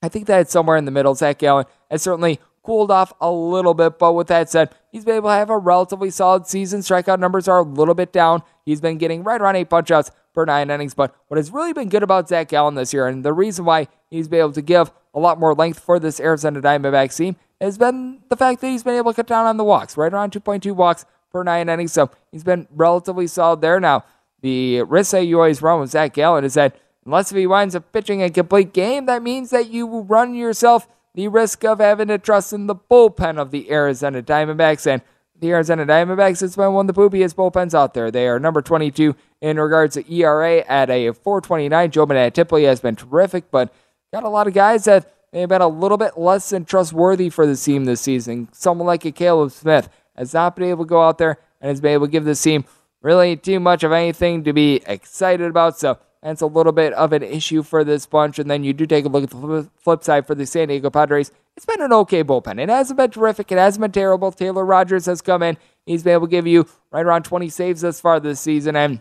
I 0.02 0.08
think 0.08 0.26
that 0.26 0.40
it's 0.40 0.52
somewhere 0.52 0.76
in 0.76 0.84
the 0.84 0.90
middle. 0.90 1.14
Zach 1.14 1.38
Gallen 1.38 1.64
has 1.90 2.02
certainly 2.02 2.38
cooled 2.66 2.90
off 2.90 3.12
a 3.20 3.30
little 3.30 3.72
bit. 3.72 3.98
But 3.98 4.12
with 4.12 4.26
that 4.26 4.50
said, 4.50 4.74
he's 4.90 5.04
been 5.04 5.16
able 5.16 5.30
to 5.30 5.34
have 5.34 5.48
a 5.48 5.56
relatively 5.56 6.10
solid 6.10 6.46
season. 6.46 6.80
Strikeout 6.80 7.20
numbers 7.20 7.48
are 7.48 7.60
a 7.60 7.62
little 7.62 7.94
bit 7.94 8.12
down. 8.12 8.42
He's 8.64 8.80
been 8.80 8.98
getting 8.98 9.22
right 9.22 9.40
around 9.40 9.56
eight 9.56 9.70
punchouts 9.70 10.10
per 10.34 10.44
nine 10.44 10.68
innings. 10.68 10.92
But 10.92 11.14
what 11.28 11.38
has 11.38 11.50
really 11.50 11.72
been 11.72 11.88
good 11.88 12.02
about 12.02 12.28
Zach 12.28 12.48
Gallen 12.48 12.74
this 12.74 12.92
year, 12.92 13.06
and 13.06 13.24
the 13.24 13.32
reason 13.32 13.64
why 13.64 13.88
he's 14.10 14.28
been 14.28 14.40
able 14.40 14.52
to 14.52 14.62
give 14.62 14.90
a 15.14 15.20
lot 15.20 15.38
more 15.38 15.54
length 15.54 15.78
for 15.78 15.98
this 15.98 16.20
Arizona 16.20 16.60
Diamondbacks 16.60 17.16
team, 17.16 17.36
has 17.60 17.78
been 17.78 18.20
the 18.28 18.36
fact 18.36 18.60
that 18.60 18.68
he's 18.68 18.82
been 18.82 18.96
able 18.96 19.12
to 19.12 19.16
cut 19.16 19.28
down 19.28 19.46
on 19.46 19.56
the 19.56 19.64
walks, 19.64 19.96
right 19.96 20.12
around 20.12 20.32
2.2 20.32 20.72
walks 20.72 21.06
per 21.30 21.42
nine 21.42 21.68
innings. 21.68 21.92
So 21.92 22.10
he's 22.32 22.44
been 22.44 22.66
relatively 22.70 23.26
solid 23.26 23.60
there. 23.60 23.80
Now, 23.80 24.04
the 24.42 24.82
risk 24.82 25.12
that 25.12 25.24
you 25.24 25.38
always 25.38 25.62
run 25.62 25.80
with 25.80 25.90
Zach 25.90 26.12
Gallen 26.12 26.44
is 26.44 26.54
that 26.54 26.76
unless 27.04 27.30
if 27.30 27.38
he 27.38 27.46
winds 27.46 27.74
up 27.74 27.90
pitching 27.92 28.22
a 28.22 28.28
complete 28.28 28.72
game, 28.72 29.06
that 29.06 29.22
means 29.22 29.50
that 29.50 29.70
you 29.70 30.00
run 30.00 30.34
yourself 30.34 30.86
the 31.16 31.28
risk 31.28 31.64
of 31.64 31.80
having 31.80 32.08
to 32.08 32.18
trust 32.18 32.52
in 32.52 32.66
the 32.66 32.76
bullpen 32.76 33.38
of 33.38 33.50
the 33.50 33.70
Arizona 33.70 34.22
Diamondbacks. 34.22 34.86
And 34.86 35.00
the 35.40 35.50
Arizona 35.50 35.86
Diamondbacks 35.86 36.42
has 36.42 36.54
been 36.54 36.74
one 36.74 36.88
of 36.88 36.94
the 36.94 37.00
poopiest 37.00 37.34
bullpens 37.34 37.74
out 37.74 37.94
there. 37.94 38.10
They 38.10 38.28
are 38.28 38.38
number 38.38 38.60
22 38.60 39.16
in 39.40 39.58
regards 39.58 39.94
to 39.94 40.14
ERA 40.14 40.58
at 40.68 40.90
a 40.90 41.12
429. 41.12 41.90
Joe 41.90 42.06
Benintendi 42.06 42.66
has 42.66 42.80
been 42.80 42.96
terrific, 42.96 43.50
but 43.50 43.72
got 44.12 44.24
a 44.24 44.28
lot 44.28 44.46
of 44.46 44.52
guys 44.52 44.84
that 44.84 45.10
may 45.32 45.40
have 45.40 45.48
been 45.48 45.62
a 45.62 45.68
little 45.68 45.96
bit 45.96 46.18
less 46.18 46.50
than 46.50 46.66
trustworthy 46.66 47.30
for 47.30 47.46
the 47.46 47.56
team 47.56 47.86
this 47.86 48.02
season. 48.02 48.48
Someone 48.52 48.86
like 48.86 49.06
a 49.06 49.10
Caleb 49.10 49.52
Smith 49.52 49.88
has 50.16 50.34
not 50.34 50.54
been 50.54 50.68
able 50.68 50.84
to 50.84 50.88
go 50.88 51.02
out 51.02 51.16
there 51.16 51.38
and 51.62 51.70
has 51.70 51.80
been 51.80 51.92
able 51.92 52.06
to 52.06 52.12
give 52.12 52.26
this 52.26 52.42
team 52.42 52.66
really 53.00 53.36
too 53.36 53.58
much 53.58 53.82
of 53.84 53.92
anything 53.92 54.44
to 54.44 54.52
be 54.52 54.82
excited 54.86 55.48
about. 55.48 55.78
So 55.78 55.98
that's 56.26 56.42
a 56.42 56.46
little 56.46 56.72
bit 56.72 56.92
of 56.94 57.12
an 57.12 57.22
issue 57.22 57.62
for 57.62 57.84
this 57.84 58.06
bunch. 58.06 58.38
And 58.38 58.50
then 58.50 58.64
you 58.64 58.72
do 58.72 58.86
take 58.86 59.04
a 59.04 59.08
look 59.08 59.24
at 59.24 59.30
the 59.30 59.70
flip 59.76 60.02
side 60.02 60.26
for 60.26 60.34
the 60.34 60.46
San 60.46 60.68
Diego 60.68 60.90
Padres. 60.90 61.30
It's 61.56 61.66
been 61.66 61.80
an 61.80 61.92
okay 61.92 62.24
bullpen. 62.24 62.60
It 62.60 62.68
hasn't 62.68 62.96
been 62.96 63.10
terrific. 63.10 63.52
It 63.52 63.58
hasn't 63.58 63.80
been 63.80 63.92
terrible. 63.92 64.32
Taylor 64.32 64.64
Rogers 64.64 65.06
has 65.06 65.22
come 65.22 65.42
in. 65.42 65.56
He's 65.84 66.02
been 66.02 66.14
able 66.14 66.26
to 66.26 66.30
give 66.30 66.46
you 66.46 66.66
right 66.90 67.06
around 67.06 67.24
20 67.24 67.48
saves 67.48 67.82
thus 67.82 68.00
far 68.00 68.18
this 68.18 68.40
season. 68.40 68.74
And 68.74 69.00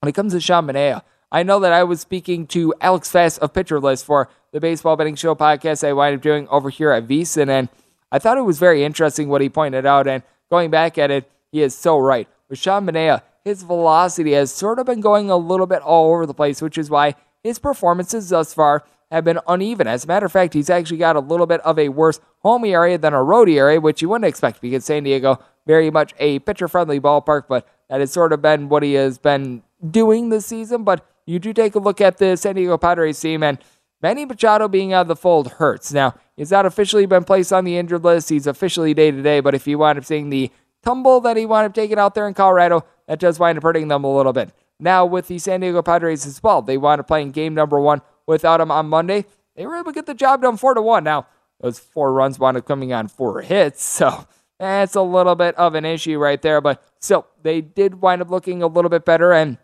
when 0.00 0.08
it 0.08 0.14
comes 0.14 0.32
to 0.34 0.40
Sean 0.40 0.66
Manaea, 0.66 1.02
I 1.32 1.42
know 1.42 1.60
that 1.60 1.72
I 1.72 1.84
was 1.84 2.00
speaking 2.00 2.46
to 2.48 2.74
Alex 2.80 3.10
Fast 3.10 3.38
of 3.38 3.52
Pitcher 3.52 3.80
List 3.80 4.04
for 4.04 4.28
the 4.52 4.60
Baseball 4.60 4.96
Betting 4.96 5.14
Show 5.14 5.34
podcast 5.34 5.86
I 5.86 5.92
wind 5.92 6.16
up 6.16 6.22
doing 6.22 6.48
over 6.48 6.70
here 6.70 6.90
at 6.90 7.06
VSiN, 7.06 7.48
and 7.48 7.68
I 8.10 8.18
thought 8.18 8.36
it 8.36 8.42
was 8.42 8.58
very 8.58 8.82
interesting 8.82 9.28
what 9.28 9.40
he 9.40 9.48
pointed 9.48 9.86
out. 9.86 10.08
And 10.08 10.24
going 10.50 10.70
back 10.70 10.98
at 10.98 11.10
it, 11.12 11.30
he 11.52 11.62
is 11.62 11.74
so 11.74 11.98
right. 11.98 12.28
With 12.48 12.58
Sean 12.58 12.84
Manaea, 12.84 13.22
his 13.44 13.62
velocity 13.62 14.32
has 14.32 14.52
sort 14.52 14.78
of 14.78 14.86
been 14.86 15.00
going 15.00 15.30
a 15.30 15.36
little 15.36 15.66
bit 15.66 15.82
all 15.82 16.12
over 16.12 16.26
the 16.26 16.34
place, 16.34 16.60
which 16.60 16.78
is 16.78 16.90
why 16.90 17.14
his 17.42 17.58
performances 17.58 18.28
thus 18.28 18.52
far 18.52 18.84
have 19.10 19.24
been 19.24 19.40
uneven. 19.48 19.86
As 19.86 20.04
a 20.04 20.06
matter 20.06 20.26
of 20.26 20.32
fact, 20.32 20.54
he's 20.54 20.70
actually 20.70 20.98
got 20.98 21.16
a 21.16 21.20
little 21.20 21.46
bit 21.46 21.60
of 21.62 21.78
a 21.78 21.88
worse 21.88 22.20
home 22.40 22.64
area 22.64 22.96
than 22.98 23.12
a 23.12 23.22
road 23.22 23.48
area, 23.48 23.80
which 23.80 24.02
you 24.02 24.08
wouldn't 24.08 24.28
expect 24.28 24.60
because 24.60 24.84
San 24.84 25.02
Diego, 25.04 25.38
very 25.66 25.90
much 25.90 26.14
a 26.18 26.38
pitcher 26.40 26.68
friendly 26.68 27.00
ballpark, 27.00 27.44
but 27.48 27.66
that 27.88 28.00
has 28.00 28.12
sort 28.12 28.32
of 28.32 28.40
been 28.40 28.68
what 28.68 28.82
he 28.82 28.94
has 28.94 29.18
been 29.18 29.62
doing 29.90 30.28
this 30.28 30.46
season. 30.46 30.84
But 30.84 31.04
you 31.26 31.38
do 31.38 31.52
take 31.52 31.74
a 31.74 31.78
look 31.78 32.00
at 32.00 32.18
the 32.18 32.36
San 32.36 32.54
Diego 32.54 32.78
Padres 32.78 33.20
team, 33.20 33.42
and 33.42 33.58
Manny 34.02 34.24
Machado 34.24 34.68
being 34.68 34.92
out 34.92 35.02
of 35.02 35.08
the 35.08 35.16
fold 35.16 35.52
hurts. 35.52 35.92
Now, 35.92 36.14
he's 36.36 36.50
not 36.50 36.66
officially 36.66 37.06
been 37.06 37.24
placed 37.24 37.52
on 37.52 37.64
the 37.64 37.76
injured 37.76 38.04
list. 38.04 38.30
He's 38.30 38.46
officially 38.46 38.94
day 38.94 39.10
to 39.10 39.22
day, 39.22 39.40
but 39.40 39.54
if 39.54 39.66
you 39.66 39.78
wind 39.78 39.98
up 39.98 40.04
seeing 40.04 40.30
the 40.30 40.50
tumble 40.82 41.20
that 41.20 41.36
he 41.36 41.46
wound 41.46 41.66
up 41.66 41.74
taking 41.74 41.98
out 41.98 42.14
there 42.14 42.26
in 42.26 42.34
Colorado, 42.34 42.84
that 43.10 43.18
does 43.18 43.40
wind 43.40 43.58
up 43.58 43.64
hurting 43.64 43.88
them 43.88 44.04
a 44.04 44.16
little 44.16 44.32
bit. 44.32 44.50
Now, 44.78 45.04
with 45.04 45.26
the 45.26 45.40
San 45.40 45.58
Diego 45.60 45.82
Padres 45.82 46.24
as 46.26 46.40
well, 46.44 46.62
they 46.62 46.78
wound 46.78 47.00
up 47.00 47.08
playing 47.08 47.32
game 47.32 47.54
number 47.54 47.80
one 47.80 48.02
without 48.24 48.60
him 48.60 48.70
on 48.70 48.88
Monday. 48.88 49.24
They 49.56 49.66
were 49.66 49.74
able 49.74 49.90
to 49.90 49.92
get 49.92 50.06
the 50.06 50.14
job 50.14 50.42
done 50.42 50.56
four 50.56 50.74
to 50.74 50.80
one. 50.80 51.02
Now, 51.02 51.26
those 51.60 51.80
four 51.80 52.12
runs 52.12 52.38
wound 52.38 52.56
up 52.56 52.66
coming 52.66 52.92
on 52.92 53.08
four 53.08 53.42
hits, 53.42 53.82
so 53.98 54.28
that's 54.60 54.94
a 54.94 55.02
little 55.02 55.34
bit 55.34 55.56
of 55.56 55.74
an 55.74 55.84
issue 55.84 56.18
right 56.18 56.40
there. 56.40 56.60
But 56.60 56.84
still, 57.00 57.26
they 57.42 57.60
did 57.60 58.00
wind 58.00 58.22
up 58.22 58.30
looking 58.30 58.62
a 58.62 58.68
little 58.68 58.88
bit 58.88 59.04
better. 59.04 59.32
And 59.32 59.58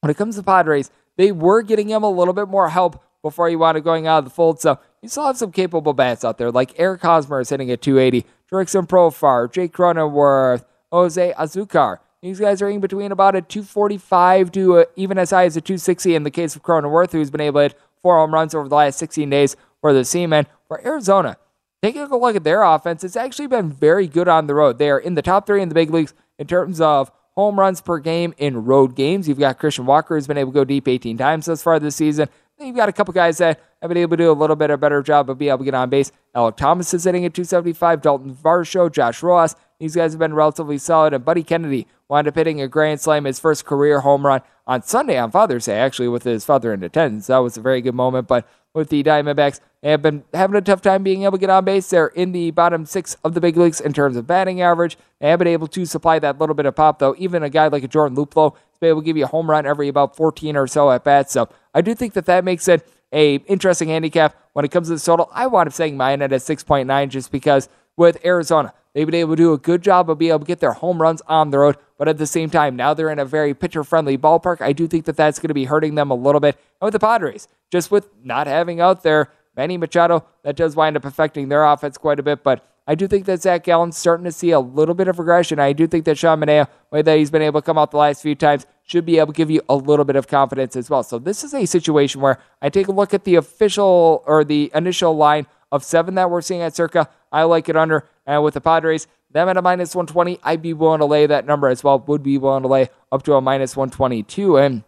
when 0.00 0.10
it 0.10 0.16
comes 0.16 0.36
to 0.36 0.42
Padres, 0.42 0.90
they 1.18 1.30
were 1.30 1.60
getting 1.60 1.90
him 1.90 2.02
a 2.02 2.10
little 2.10 2.32
bit 2.32 2.48
more 2.48 2.70
help 2.70 3.04
before 3.20 3.50
he 3.50 3.56
wound 3.56 3.76
up 3.76 3.84
going 3.84 4.06
out 4.06 4.20
of 4.20 4.24
the 4.24 4.30
fold. 4.30 4.62
So 4.62 4.78
you 5.02 5.10
still 5.10 5.26
have 5.26 5.36
some 5.36 5.52
capable 5.52 5.92
bats 5.92 6.24
out 6.24 6.38
there, 6.38 6.50
like 6.50 6.72
Eric 6.80 7.02
Hosmer 7.02 7.40
is 7.40 7.50
hitting 7.50 7.70
at 7.70 7.82
280, 7.82 8.26
Jurickson 8.50 8.88
Profar, 8.88 9.52
Jake 9.52 9.74
Cronenworth, 9.74 10.64
Jose 10.90 11.34
Azocar. 11.38 11.98
These 12.20 12.40
guys 12.40 12.60
are 12.62 12.68
in 12.68 12.80
between 12.80 13.12
about 13.12 13.36
a 13.36 13.42
245 13.42 14.50
to 14.52 14.78
a, 14.80 14.86
even 14.96 15.18
as 15.18 15.30
high 15.30 15.44
as 15.44 15.56
a 15.56 15.60
260 15.60 16.16
in 16.16 16.24
the 16.24 16.32
case 16.32 16.56
of 16.56 16.64
Cronenworth, 16.64 17.12
who's 17.12 17.30
been 17.30 17.40
able 17.40 17.60
to 17.60 17.62
hit 17.64 17.78
four 18.02 18.16
home 18.16 18.34
runs 18.34 18.56
over 18.56 18.68
the 18.68 18.74
last 18.74 18.98
16 18.98 19.30
days 19.30 19.56
for 19.80 19.92
the 19.92 20.04
Seamen. 20.04 20.46
For 20.66 20.84
Arizona, 20.84 21.36
taking 21.80 22.02
a 22.02 22.16
look 22.16 22.34
at 22.34 22.42
their 22.42 22.64
offense, 22.64 23.04
it's 23.04 23.14
actually 23.14 23.46
been 23.46 23.70
very 23.70 24.08
good 24.08 24.26
on 24.26 24.48
the 24.48 24.54
road. 24.54 24.78
They 24.78 24.90
are 24.90 24.98
in 24.98 25.14
the 25.14 25.22
top 25.22 25.46
three 25.46 25.62
in 25.62 25.68
the 25.68 25.76
big 25.76 25.90
leagues 25.90 26.12
in 26.40 26.48
terms 26.48 26.80
of 26.80 27.12
home 27.36 27.58
runs 27.58 27.80
per 27.80 28.00
game 28.00 28.34
in 28.36 28.64
road 28.64 28.96
games. 28.96 29.28
You've 29.28 29.38
got 29.38 29.60
Christian 29.60 29.86
Walker, 29.86 30.16
who's 30.16 30.26
been 30.26 30.38
able 30.38 30.50
to 30.50 30.56
go 30.56 30.64
deep 30.64 30.88
18 30.88 31.16
times 31.16 31.46
thus 31.46 31.62
far 31.62 31.78
this 31.78 31.94
season. 31.94 32.28
Then 32.58 32.66
you've 32.66 32.76
got 32.76 32.88
a 32.88 32.92
couple 32.92 33.14
guys 33.14 33.38
that 33.38 33.60
have 33.80 33.88
been 33.88 33.98
able 33.98 34.16
to 34.16 34.24
do 34.24 34.30
a 34.30 34.34
little 34.34 34.56
bit 34.56 34.70
of 34.70 34.80
better 34.80 35.02
job 35.04 35.30
of 35.30 35.38
being 35.38 35.50
able 35.50 35.58
to 35.58 35.64
get 35.64 35.74
on 35.74 35.88
base. 35.88 36.10
Alek 36.34 36.56
Thomas 36.56 36.92
is 36.92 37.04
hitting 37.04 37.24
at 37.24 37.32
275. 37.32 38.02
Dalton 38.02 38.34
Varsho, 38.34 38.90
Josh 38.90 39.22
Rojas. 39.22 39.54
These 39.78 39.94
guys 39.94 40.12
have 40.12 40.18
been 40.18 40.34
relatively 40.34 40.78
solid. 40.78 41.14
And 41.14 41.24
Buddy 41.24 41.44
Kennedy 41.44 41.86
wound 42.08 42.26
up 42.28 42.34
hitting 42.34 42.60
a 42.60 42.68
grand 42.68 43.00
slam, 43.00 43.24
his 43.24 43.38
first 43.38 43.64
career 43.64 44.00
home 44.00 44.24
run 44.24 44.40
on 44.66 44.82
Sunday 44.82 45.18
on 45.18 45.30
Father's 45.30 45.66
Day, 45.66 45.78
actually, 45.78 46.08
with 46.08 46.24
his 46.24 46.44
father 46.44 46.72
in 46.72 46.82
attendance. 46.82 47.26
That 47.26 47.38
was 47.38 47.56
a 47.56 47.60
very 47.60 47.80
good 47.80 47.94
moment. 47.94 48.28
But 48.28 48.48
with 48.74 48.88
the 48.88 49.02
Diamondbacks, 49.02 49.60
they 49.82 49.90
have 49.90 50.02
been 50.02 50.24
having 50.34 50.56
a 50.56 50.60
tough 50.60 50.80
time 50.82 51.02
being 51.02 51.22
able 51.22 51.32
to 51.32 51.38
get 51.38 51.50
on 51.50 51.64
base. 51.64 51.88
They're 51.88 52.08
in 52.08 52.32
the 52.32 52.50
bottom 52.50 52.84
six 52.84 53.16
of 53.24 53.34
the 53.34 53.40
big 53.40 53.56
leagues 53.56 53.80
in 53.80 53.92
terms 53.92 54.16
of 54.16 54.26
batting 54.26 54.60
average. 54.60 54.96
They 55.20 55.30
have 55.30 55.38
been 55.38 55.48
able 55.48 55.68
to 55.68 55.84
supply 55.84 56.18
that 56.18 56.38
little 56.38 56.54
bit 56.54 56.66
of 56.66 56.74
pop, 56.74 56.98
though. 56.98 57.14
Even 57.18 57.42
a 57.42 57.50
guy 57.50 57.68
like 57.68 57.84
a 57.84 57.88
Jordan 57.88 58.16
Luplow 58.16 58.54
has 58.54 58.78
been 58.80 58.90
able 58.90 59.02
to 59.02 59.06
give 59.06 59.16
you 59.16 59.24
a 59.24 59.28
home 59.28 59.48
run 59.48 59.66
every 59.66 59.88
about 59.88 60.16
14 60.16 60.56
or 60.56 60.66
so 60.66 60.90
at 60.90 61.04
bats. 61.04 61.32
So 61.32 61.48
I 61.74 61.80
do 61.80 61.94
think 61.94 62.14
that 62.14 62.26
that 62.26 62.44
makes 62.44 62.68
it 62.68 62.86
a 63.12 63.36
interesting 63.36 63.88
handicap 63.88 64.36
when 64.52 64.64
it 64.64 64.70
comes 64.70 64.88
to 64.88 64.94
the 64.94 65.00
total. 65.00 65.30
I 65.32 65.46
wound 65.46 65.68
up 65.68 65.72
saying 65.72 65.96
mine 65.96 66.20
at 66.22 66.30
6.9 66.30 67.08
just 67.08 67.32
because 67.32 67.68
with 67.96 68.24
Arizona, 68.24 68.74
they've 68.98 69.06
been 69.06 69.14
able 69.14 69.36
to 69.36 69.42
do 69.42 69.52
a 69.52 69.58
good 69.58 69.80
job 69.80 70.10
of 70.10 70.18
being 70.18 70.30
able 70.30 70.40
to 70.40 70.44
get 70.44 70.58
their 70.58 70.72
home 70.72 71.00
runs 71.00 71.22
on 71.28 71.50
the 71.52 71.58
road. 71.60 71.76
But 71.98 72.08
at 72.08 72.18
the 72.18 72.26
same 72.26 72.50
time, 72.50 72.74
now 72.74 72.94
they're 72.94 73.10
in 73.10 73.20
a 73.20 73.24
very 73.24 73.54
pitcher 73.54 73.84
friendly 73.84 74.18
ballpark. 74.18 74.60
I 74.60 74.72
do 74.72 74.88
think 74.88 75.04
that 75.04 75.14
that's 75.14 75.38
going 75.38 75.48
to 75.48 75.54
be 75.54 75.66
hurting 75.66 75.94
them 75.94 76.10
a 76.10 76.16
little 76.16 76.40
bit. 76.40 76.56
And 76.80 76.86
with 76.86 76.94
the 76.94 76.98
Padres, 76.98 77.46
just 77.70 77.92
with 77.92 78.08
not 78.24 78.48
having 78.48 78.80
out 78.80 79.04
there 79.04 79.30
Manny 79.56 79.76
Machado, 79.76 80.26
that 80.42 80.56
does 80.56 80.74
wind 80.74 80.96
up 80.96 81.04
affecting 81.04 81.48
their 81.48 81.64
offense 81.64 81.96
quite 81.96 82.18
a 82.18 82.24
bit. 82.24 82.42
But 82.42 82.64
I 82.88 82.96
do 82.96 83.06
think 83.06 83.26
that 83.26 83.40
Zach 83.40 83.62
Gallen's 83.62 83.96
starting 83.96 84.24
to 84.24 84.32
see 84.32 84.50
a 84.50 84.58
little 84.58 84.96
bit 84.96 85.06
of 85.06 85.20
regression. 85.20 85.60
I 85.60 85.74
do 85.74 85.86
think 85.86 86.04
that 86.06 86.18
Sean 86.18 86.40
Manaea, 86.40 86.66
way 86.90 87.02
that 87.02 87.18
he's 87.18 87.30
been 87.30 87.42
able 87.42 87.60
to 87.60 87.64
come 87.64 87.78
out 87.78 87.92
the 87.92 87.98
last 87.98 88.22
few 88.22 88.34
times, 88.34 88.66
should 88.82 89.06
be 89.06 89.18
able 89.18 89.32
to 89.32 89.36
give 89.36 89.48
you 89.50 89.60
a 89.68 89.76
little 89.76 90.04
bit 90.04 90.16
of 90.16 90.26
confidence 90.26 90.74
as 90.74 90.90
well. 90.90 91.04
So 91.04 91.20
this 91.20 91.44
is 91.44 91.54
a 91.54 91.66
situation 91.66 92.20
where 92.20 92.40
I 92.60 92.68
take 92.68 92.88
a 92.88 92.92
look 92.92 93.14
at 93.14 93.22
the 93.22 93.36
official 93.36 94.24
or 94.26 94.42
the 94.42 94.72
initial 94.74 95.14
line 95.14 95.46
of 95.70 95.84
seven 95.84 96.14
that 96.14 96.30
we're 96.30 96.40
seeing 96.40 96.62
at 96.62 96.74
circa. 96.74 97.08
I 97.30 97.42
like 97.44 97.68
it 97.68 97.76
under. 97.76 98.08
And 98.26 98.42
with 98.42 98.54
the 98.54 98.60
Padres, 98.60 99.06
them 99.30 99.48
at 99.48 99.56
a 99.56 99.62
minus 99.62 99.94
120, 99.94 100.40
I'd 100.42 100.62
be 100.62 100.72
willing 100.72 101.00
to 101.00 101.04
lay 101.04 101.26
that 101.26 101.46
number 101.46 101.68
as 101.68 101.84
well. 101.84 101.98
Would 101.98 102.22
be 102.22 102.38
willing 102.38 102.62
to 102.62 102.68
lay 102.68 102.88
up 103.12 103.22
to 103.24 103.34
a 103.34 103.40
minus 103.40 103.76
122. 103.76 104.58
And 104.58 104.84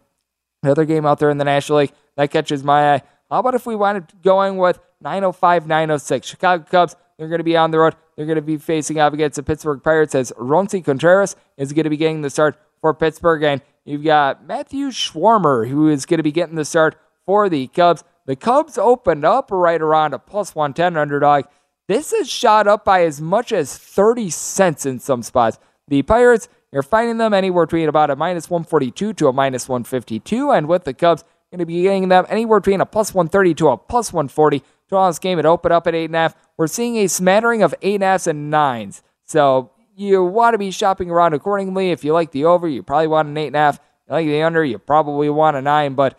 another 0.63 0.85
game 0.85 1.07
out 1.07 1.19
there 1.19 1.31
in 1.31 1.39
the 1.39 1.45
National 1.45 1.79
League 1.79 1.93
that 2.17 2.31
catches 2.31 2.65
my 2.65 2.95
eye. 2.95 3.03
How 3.31 3.41
about 3.41 3.55
if 3.55 3.67
we 3.67 3.77
wind 3.77 3.99
up 3.99 4.23
going 4.23 4.57
with 4.57 4.81
905, 5.01 5.67
906? 5.67 6.27
Chicago 6.27 6.65
Cubs, 6.69 6.97
they're 7.17 7.29
going 7.29 7.39
to 7.39 7.45
be 7.45 7.57
on 7.57 7.71
the 7.71 7.79
road. 7.79 7.95
They're 8.17 8.27
going 8.27 8.37
to 8.37 8.43
be 8.43 8.59
facing 8.59 8.99
off 8.99 9.13
against 9.13 9.37
the 9.37 9.43
Pittsburgh 9.43 9.83
Pirates 9.83 10.15
as 10.15 10.33
Roansy 10.33 10.85
Contreras 10.85 11.37
is 11.57 11.73
going 11.73 11.85
to 11.85 11.91
be 11.91 11.97
getting 11.97 12.23
the 12.23 12.31
start 12.31 12.59
for 12.81 12.93
Pittsburgh. 12.95 13.43
And 13.43 13.63
you've 13.85 14.05
got 14.05 14.47
Matthew 14.47 14.89
Swarmer, 14.89 15.69
who 15.69 15.89
is 15.89 16.07
going 16.07 16.19
to 16.19 16.25
be 16.25 16.33
getting 16.33 16.57
the 16.57 16.65
start 16.65 16.97
for 17.25 17.49
the 17.49 17.67
Cubs. 17.69 18.05
The 18.27 18.37
Cubs 18.37 18.79
opened 18.79 19.25
up 19.25 19.51
right 19.51 19.81
around 19.81 20.15
a 20.15 20.19
plus 20.19 20.55
110 20.55 20.97
underdog. 20.97 21.45
This 21.91 22.13
is 22.13 22.31
shot 22.31 22.69
up 22.69 22.85
by 22.85 23.03
as 23.03 23.21
much 23.21 23.51
as 23.51 23.77
30 23.77 24.31
cents 24.31 24.87
in 24.87 25.01
some 25.01 25.25
spots. 25.25 25.59
The 25.89 26.03
Pirates, 26.03 26.49
you're 26.71 26.85
finding 26.85 27.19
them 27.19 27.35
anywhere 27.35 27.67
between 27.67 27.89
about 27.89 28.11
a 28.11 28.15
minus 28.15 28.49
142 28.49 29.13
to 29.13 29.27
a 29.27 29.33
minus 29.33 29.69
152. 29.69 30.53
And 30.53 30.69
with 30.69 30.85
the 30.85 30.95
Cubs, 30.95 31.25
going 31.51 31.59
to 31.59 31.67
be 31.67 31.83
getting 31.83 32.09
them 32.09 32.27
anywhere 32.29 32.61
between 32.61 32.81
a 32.81 32.87
plus 32.87 33.13
130 33.13 33.55
to 33.55 33.71
a 33.71 33.77
plus 33.77 34.13
140. 34.13 34.63
To 34.91 34.97
on 34.97 35.11
this 35.11 35.19
game, 35.19 35.41
it 35.41 35.45
opened 35.45 35.73
up 35.73 35.89
at 35.89 35.95
8.5. 35.95 36.35
We're 36.57 36.69
seeing 36.69 36.97
a 36.99 37.09
smattering 37.09 37.65
of 37.65 37.75
8.5s 37.83 38.29
and 38.29 38.53
9s. 38.53 39.03
So 39.25 39.73
you 39.97 40.23
want 40.25 40.55
to 40.55 40.59
be 40.59 40.71
shopping 40.71 41.11
around 41.11 41.35
accordingly. 41.35 41.91
If 41.91 42.05
you 42.05 42.13
like 42.13 42.31
the 42.31 42.45
over, 42.45 42.69
you 42.69 42.85
probably 42.85 43.09
want 43.09 43.27
an 43.27 43.35
8.5. 43.35 43.75
If 43.75 43.81
You 44.07 44.15
like 44.15 44.27
the 44.27 44.43
under, 44.45 44.65
you 44.65 44.79
probably 44.79 45.29
want 45.29 45.57
a 45.57 45.61
9. 45.61 45.95
But 45.95 46.17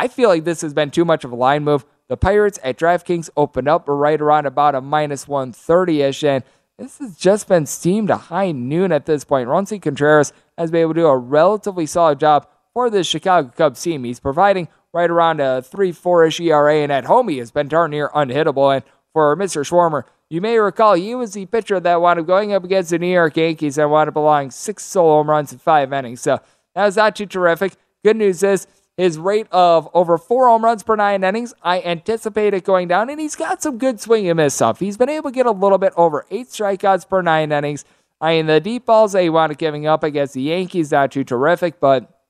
I 0.00 0.08
feel 0.08 0.30
like 0.30 0.44
this 0.44 0.62
has 0.62 0.72
been 0.72 0.90
too 0.90 1.04
much 1.04 1.24
of 1.24 1.32
a 1.32 1.36
line 1.36 1.62
move. 1.62 1.84
The 2.08 2.16
Pirates 2.16 2.58
at 2.64 2.78
DraftKings 2.78 3.28
opened 3.36 3.68
up 3.68 3.84
right 3.86 4.18
around 4.18 4.46
about 4.46 4.74
a 4.74 4.80
minus 4.80 5.28
130 5.28 6.00
ish. 6.00 6.22
And 6.22 6.42
this 6.78 6.96
has 7.00 7.18
just 7.18 7.46
been 7.46 7.66
steamed 7.66 8.08
to 8.08 8.16
high 8.16 8.50
noon 8.50 8.92
at 8.92 9.04
this 9.04 9.24
point. 9.24 9.50
Roansy 9.50 9.80
Contreras 9.80 10.32
has 10.56 10.70
been 10.70 10.80
able 10.80 10.94
to 10.94 11.00
do 11.00 11.06
a 11.06 11.18
relatively 11.18 11.84
solid 11.84 12.18
job 12.18 12.48
for 12.72 12.88
the 12.88 13.04
Chicago 13.04 13.52
Cubs 13.54 13.82
team. 13.82 14.04
He's 14.04 14.20
providing 14.20 14.68
right 14.94 15.10
around 15.10 15.38
a 15.38 15.60
3 15.60 15.92
4 15.92 16.24
ish 16.24 16.40
ERA, 16.40 16.76
and 16.76 16.90
at 16.90 17.04
home 17.04 17.28
he 17.28 17.36
has 17.36 17.50
been 17.50 17.68
darn 17.68 17.90
near 17.90 18.08
unhittable. 18.08 18.74
And 18.74 18.82
for 19.12 19.36
Mr. 19.36 19.68
Swarmer, 19.68 20.04
You 20.30 20.40
may 20.40 20.56
recall 20.56 20.94
he 20.94 21.14
was 21.14 21.34
the 21.34 21.44
pitcher 21.44 21.78
that 21.78 22.00
wound 22.00 22.20
up 22.20 22.26
going 22.26 22.54
up 22.54 22.64
against 22.64 22.88
the 22.88 22.98
New 22.98 23.12
York 23.12 23.36
Yankees 23.36 23.76
and 23.76 23.90
wound 23.90 24.08
up 24.08 24.16
allowing 24.16 24.50
six 24.50 24.82
solo 24.82 25.18
home 25.18 25.28
runs 25.28 25.52
in 25.52 25.58
five 25.58 25.92
innings. 25.92 26.22
So 26.22 26.40
that 26.74 26.86
was 26.86 26.96
not 26.96 27.16
too 27.16 27.26
terrific. 27.26 27.74
Good 28.02 28.16
news 28.16 28.42
is 28.42 28.66
his 29.00 29.18
rate 29.18 29.46
of 29.50 29.88
over 29.94 30.18
four 30.18 30.48
home 30.48 30.64
runs 30.64 30.82
per 30.82 30.96
nine 30.96 31.24
innings, 31.24 31.54
I 31.62 31.80
anticipate 31.80 32.54
it 32.54 32.64
going 32.64 32.88
down, 32.88 33.08
and 33.10 33.20
he's 33.20 33.36
got 33.36 33.62
some 33.62 33.78
good 33.78 34.00
swing 34.00 34.28
and 34.28 34.36
miss 34.36 34.54
stuff. 34.54 34.78
He's 34.80 34.96
been 34.96 35.08
able 35.08 35.30
to 35.30 35.34
get 35.34 35.46
a 35.46 35.50
little 35.50 35.78
bit 35.78 35.92
over 35.96 36.26
eight 36.30 36.48
strikeouts 36.48 37.08
per 37.08 37.22
nine 37.22 37.52
innings. 37.52 37.84
I 38.20 38.36
mean, 38.36 38.46
the 38.46 38.60
deep 38.60 38.86
balls 38.86 39.12
they 39.12 39.24
he 39.24 39.30
wound 39.30 39.52
up 39.52 39.58
giving 39.58 39.86
up 39.86 40.04
against 40.04 40.34
the 40.34 40.42
Yankees, 40.42 40.92
not 40.92 41.12
too 41.12 41.24
terrific, 41.24 41.80
but, 41.80 42.20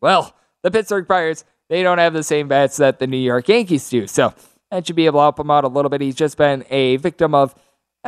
well, 0.00 0.34
the 0.62 0.70
Pittsburgh 0.70 1.06
Pirates, 1.06 1.44
they 1.68 1.82
don't 1.82 1.98
have 1.98 2.14
the 2.14 2.22
same 2.22 2.48
bats 2.48 2.78
that 2.78 2.98
the 2.98 3.06
New 3.06 3.18
York 3.18 3.48
Yankees 3.48 3.88
do. 3.90 4.06
So 4.06 4.32
that 4.70 4.86
should 4.86 4.96
be 4.96 5.06
able 5.06 5.18
to 5.18 5.24
help 5.24 5.38
him 5.38 5.50
out 5.50 5.64
a 5.64 5.68
little 5.68 5.90
bit. 5.90 6.00
He's 6.00 6.14
just 6.14 6.38
been 6.38 6.64
a 6.70 6.96
victim 6.96 7.34
of 7.34 7.54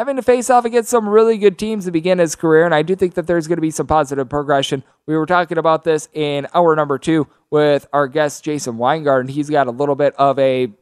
having 0.00 0.16
to 0.16 0.22
face 0.22 0.48
off 0.48 0.64
against 0.64 0.88
some 0.88 1.06
really 1.06 1.36
good 1.36 1.58
teams 1.58 1.84
to 1.84 1.90
begin 1.90 2.18
his 2.18 2.34
career, 2.34 2.64
and 2.64 2.74
I 2.74 2.80
do 2.80 2.96
think 2.96 3.12
that 3.16 3.26
there's 3.26 3.46
going 3.46 3.58
to 3.58 3.60
be 3.60 3.70
some 3.70 3.86
positive 3.86 4.30
progression. 4.30 4.82
We 5.04 5.14
were 5.14 5.26
talking 5.26 5.58
about 5.58 5.84
this 5.84 6.08
in 6.14 6.46
hour 6.54 6.74
number 6.74 6.96
two 6.96 7.28
with 7.50 7.86
our 7.92 8.08
guest 8.08 8.42
Jason 8.42 8.78
Weingart, 8.78 9.20
and 9.20 9.30
he's 9.30 9.50
got 9.50 9.66
a 9.66 9.70
little 9.70 9.94
bit 9.94 10.14
of 10.16 10.38
a 10.38 10.72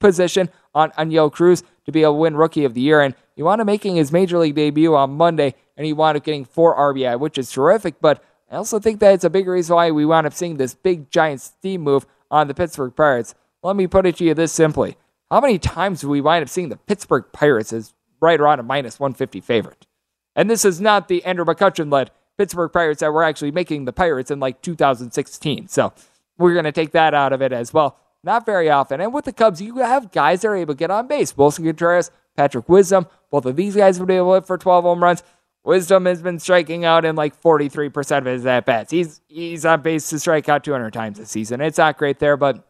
position 0.00 0.48
on 0.74 0.90
Oneil 0.98 1.30
Cruz 1.30 1.62
to 1.84 1.92
be 1.92 2.02
a 2.02 2.10
win 2.10 2.36
Rookie 2.36 2.64
of 2.64 2.74
the 2.74 2.80
Year, 2.80 3.02
and 3.02 3.14
he 3.36 3.44
wound 3.44 3.60
up 3.60 3.68
making 3.68 3.94
his 3.94 4.10
major 4.10 4.36
league 4.38 4.56
debut 4.56 4.96
on 4.96 5.12
Monday, 5.12 5.54
and 5.76 5.86
he 5.86 5.92
wound 5.92 6.16
up 6.16 6.24
getting 6.24 6.44
four 6.44 6.76
RBI, 6.76 7.20
which 7.20 7.38
is 7.38 7.52
terrific. 7.52 8.00
But 8.00 8.20
I 8.50 8.56
also 8.56 8.80
think 8.80 8.98
that 8.98 9.14
it's 9.14 9.22
a 9.22 9.30
big 9.30 9.46
reason 9.46 9.76
why 9.76 9.92
we 9.92 10.04
wound 10.04 10.26
up 10.26 10.34
seeing 10.34 10.56
this 10.56 10.74
big 10.74 11.08
giant 11.08 11.40
steam 11.40 11.82
move 11.82 12.04
on 12.32 12.48
the 12.48 12.54
Pittsburgh 12.54 12.96
Pirates. 12.96 13.36
Let 13.62 13.76
me 13.76 13.86
put 13.86 14.06
it 14.06 14.16
to 14.16 14.24
you 14.24 14.34
this 14.34 14.50
simply: 14.50 14.96
How 15.30 15.40
many 15.40 15.60
times 15.60 16.00
do 16.00 16.08
we 16.08 16.20
wind 16.20 16.42
up 16.42 16.48
seeing 16.48 16.68
the 16.68 16.78
Pittsburgh 16.78 17.26
Pirates 17.32 17.72
as 17.72 17.93
right 18.24 18.40
around 18.40 18.58
a 18.58 18.62
minus 18.62 18.98
150 18.98 19.40
favorite. 19.40 19.86
And 20.34 20.50
this 20.50 20.64
is 20.64 20.80
not 20.80 21.08
the 21.08 21.24
Andrew 21.24 21.44
McCutchen 21.44 21.92
led 21.92 22.10
Pittsburgh 22.38 22.72
Pirates 22.72 23.00
that 23.00 23.12
were 23.12 23.22
actually 23.22 23.52
making 23.52 23.84
the 23.84 23.92
Pirates 23.92 24.30
in 24.30 24.40
like 24.40 24.62
2016. 24.62 25.68
So 25.68 25.92
we're 26.38 26.54
going 26.54 26.64
to 26.64 26.72
take 26.72 26.92
that 26.92 27.14
out 27.14 27.32
of 27.32 27.42
it 27.42 27.52
as 27.52 27.72
well. 27.72 27.98
Not 28.24 28.46
very 28.46 28.70
often. 28.70 29.00
And 29.00 29.12
with 29.12 29.26
the 29.26 29.32
Cubs, 29.32 29.60
you 29.60 29.76
have 29.78 30.10
guys 30.10 30.40
that 30.40 30.48
are 30.48 30.56
able 30.56 30.74
to 30.74 30.78
get 30.78 30.90
on 30.90 31.06
base. 31.06 31.34
Willson 31.34 31.64
Contreras, 31.64 32.10
Patrick 32.36 32.68
Wisdom, 32.68 33.06
both 33.30 33.44
of 33.44 33.54
these 33.54 33.76
guys 33.76 33.98
have 33.98 34.10
able 34.10 34.30
to 34.30 34.34
hit 34.36 34.46
for 34.46 34.56
12 34.56 34.84
home 34.84 35.02
runs. 35.02 35.22
Wisdom 35.62 36.06
has 36.06 36.22
been 36.22 36.38
striking 36.38 36.84
out 36.84 37.04
in 37.04 37.16
like 37.16 37.40
43% 37.40 38.18
of 38.18 38.24
his 38.24 38.46
at 38.46 38.66
bats. 38.66 38.90
He's 38.90 39.20
he's 39.28 39.64
on 39.64 39.80
base 39.82 40.08
to 40.10 40.18
strike 40.18 40.48
out 40.48 40.64
200 40.64 40.92
times 40.92 41.18
this 41.18 41.30
season. 41.30 41.60
It's 41.60 41.78
not 41.78 41.96
great 41.96 42.18
there, 42.18 42.36
but 42.36 42.66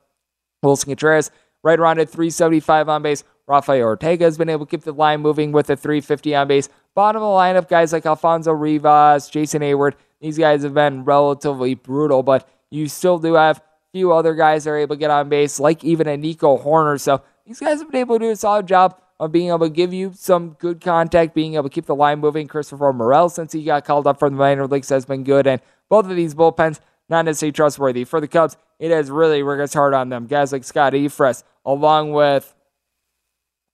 Willson 0.63 0.87
Contreras 0.87 1.31
right 1.65 1.81
around 1.81 1.99
at 1.99 2.09
375 2.09 2.89
on 2.89 3.03
base. 3.03 3.25
Rafael 3.47 3.83
Ortega 3.83 4.25
has 4.25 4.39
been 4.39 4.49
able 4.49 4.67
to 4.67 4.71
keep 4.71 4.85
the 4.85 4.93
line 4.93 5.21
moving 5.21 5.51
with 5.51 5.69
a 5.69 5.77
350 5.77 6.35
on 6.37 6.47
base. 6.47 6.69
Bottom 6.95 7.23
of 7.23 7.27
the 7.27 7.61
lineup, 7.61 7.69
guys 7.69 7.93
like 7.93 8.07
Alfonso 8.07 8.53
Rivas, 8.53 9.29
Jason 9.29 9.63
Heyward, 9.63 9.95
these 10.21 10.39
guys 10.39 10.63
have 10.63 10.75
been 10.75 11.05
relatively 11.05 11.75
brutal, 11.75 12.23
but 12.23 12.49
you 12.71 12.89
still 12.89 13.19
do 13.19 13.35
have 13.35 13.59
a 13.59 13.63
few 13.93 14.13
other 14.13 14.35
guys 14.35 14.65
that 14.65 14.71
are 14.71 14.79
able 14.79 14.95
to 14.95 15.01
get 15.01 15.11
on 15.11 15.29
base, 15.29 15.59
like 15.59 15.83
even 15.83 16.07
a 16.07 16.17
Nico 16.17 16.57
Hoerner. 16.57 17.01
So 17.01 17.23
these 17.47 17.61
guys 17.61 17.81
have 17.81 17.91
been 17.91 18.01
able 18.01 18.19
to 18.19 18.27
do 18.27 18.31
a 18.31 18.37
solid 18.37 18.67
job 18.67 19.01
of 19.21 19.33
being 19.33 19.49
able 19.49 19.61
to 19.61 19.71
give 19.71 19.93
you 19.93 20.13
some 20.15 20.51
good 20.59 20.81
contact, 20.81 21.35
being 21.35 21.55
able 21.55 21.65
to 21.65 21.71
keep 21.71 21.87
the 21.87 21.95
line 21.95 22.21
moving. 22.21 22.47
Christopher 22.47 22.93
Morel, 22.93 23.29
since 23.29 23.53
he 23.53 23.65
got 23.65 23.85
called 23.85 24.07
up 24.07 24.19
from 24.19 24.35
the 24.35 24.39
minor 24.39 24.67
leagues, 24.67 24.89
has 24.89 25.05
been 25.05 25.25
good, 25.25 25.47
and 25.47 25.61
both 25.89 26.07
of 26.07 26.17
these 26.17 26.35
bullpens 26.35 26.81
not 27.09 27.25
necessarily 27.25 27.53
trustworthy. 27.53 28.05
For 28.05 28.21
the 28.21 28.29
Cubs, 28.29 28.57
it 28.79 28.91
has 28.91 29.11
really 29.11 29.43
worked 29.43 29.75
hard 29.75 29.95
on 29.95 30.09
them. 30.09 30.27
Guys 30.27 30.53
like 30.53 30.65
Scott 30.65 30.95
Effross, 30.95 31.45
along 31.65 32.13
with 32.13 32.55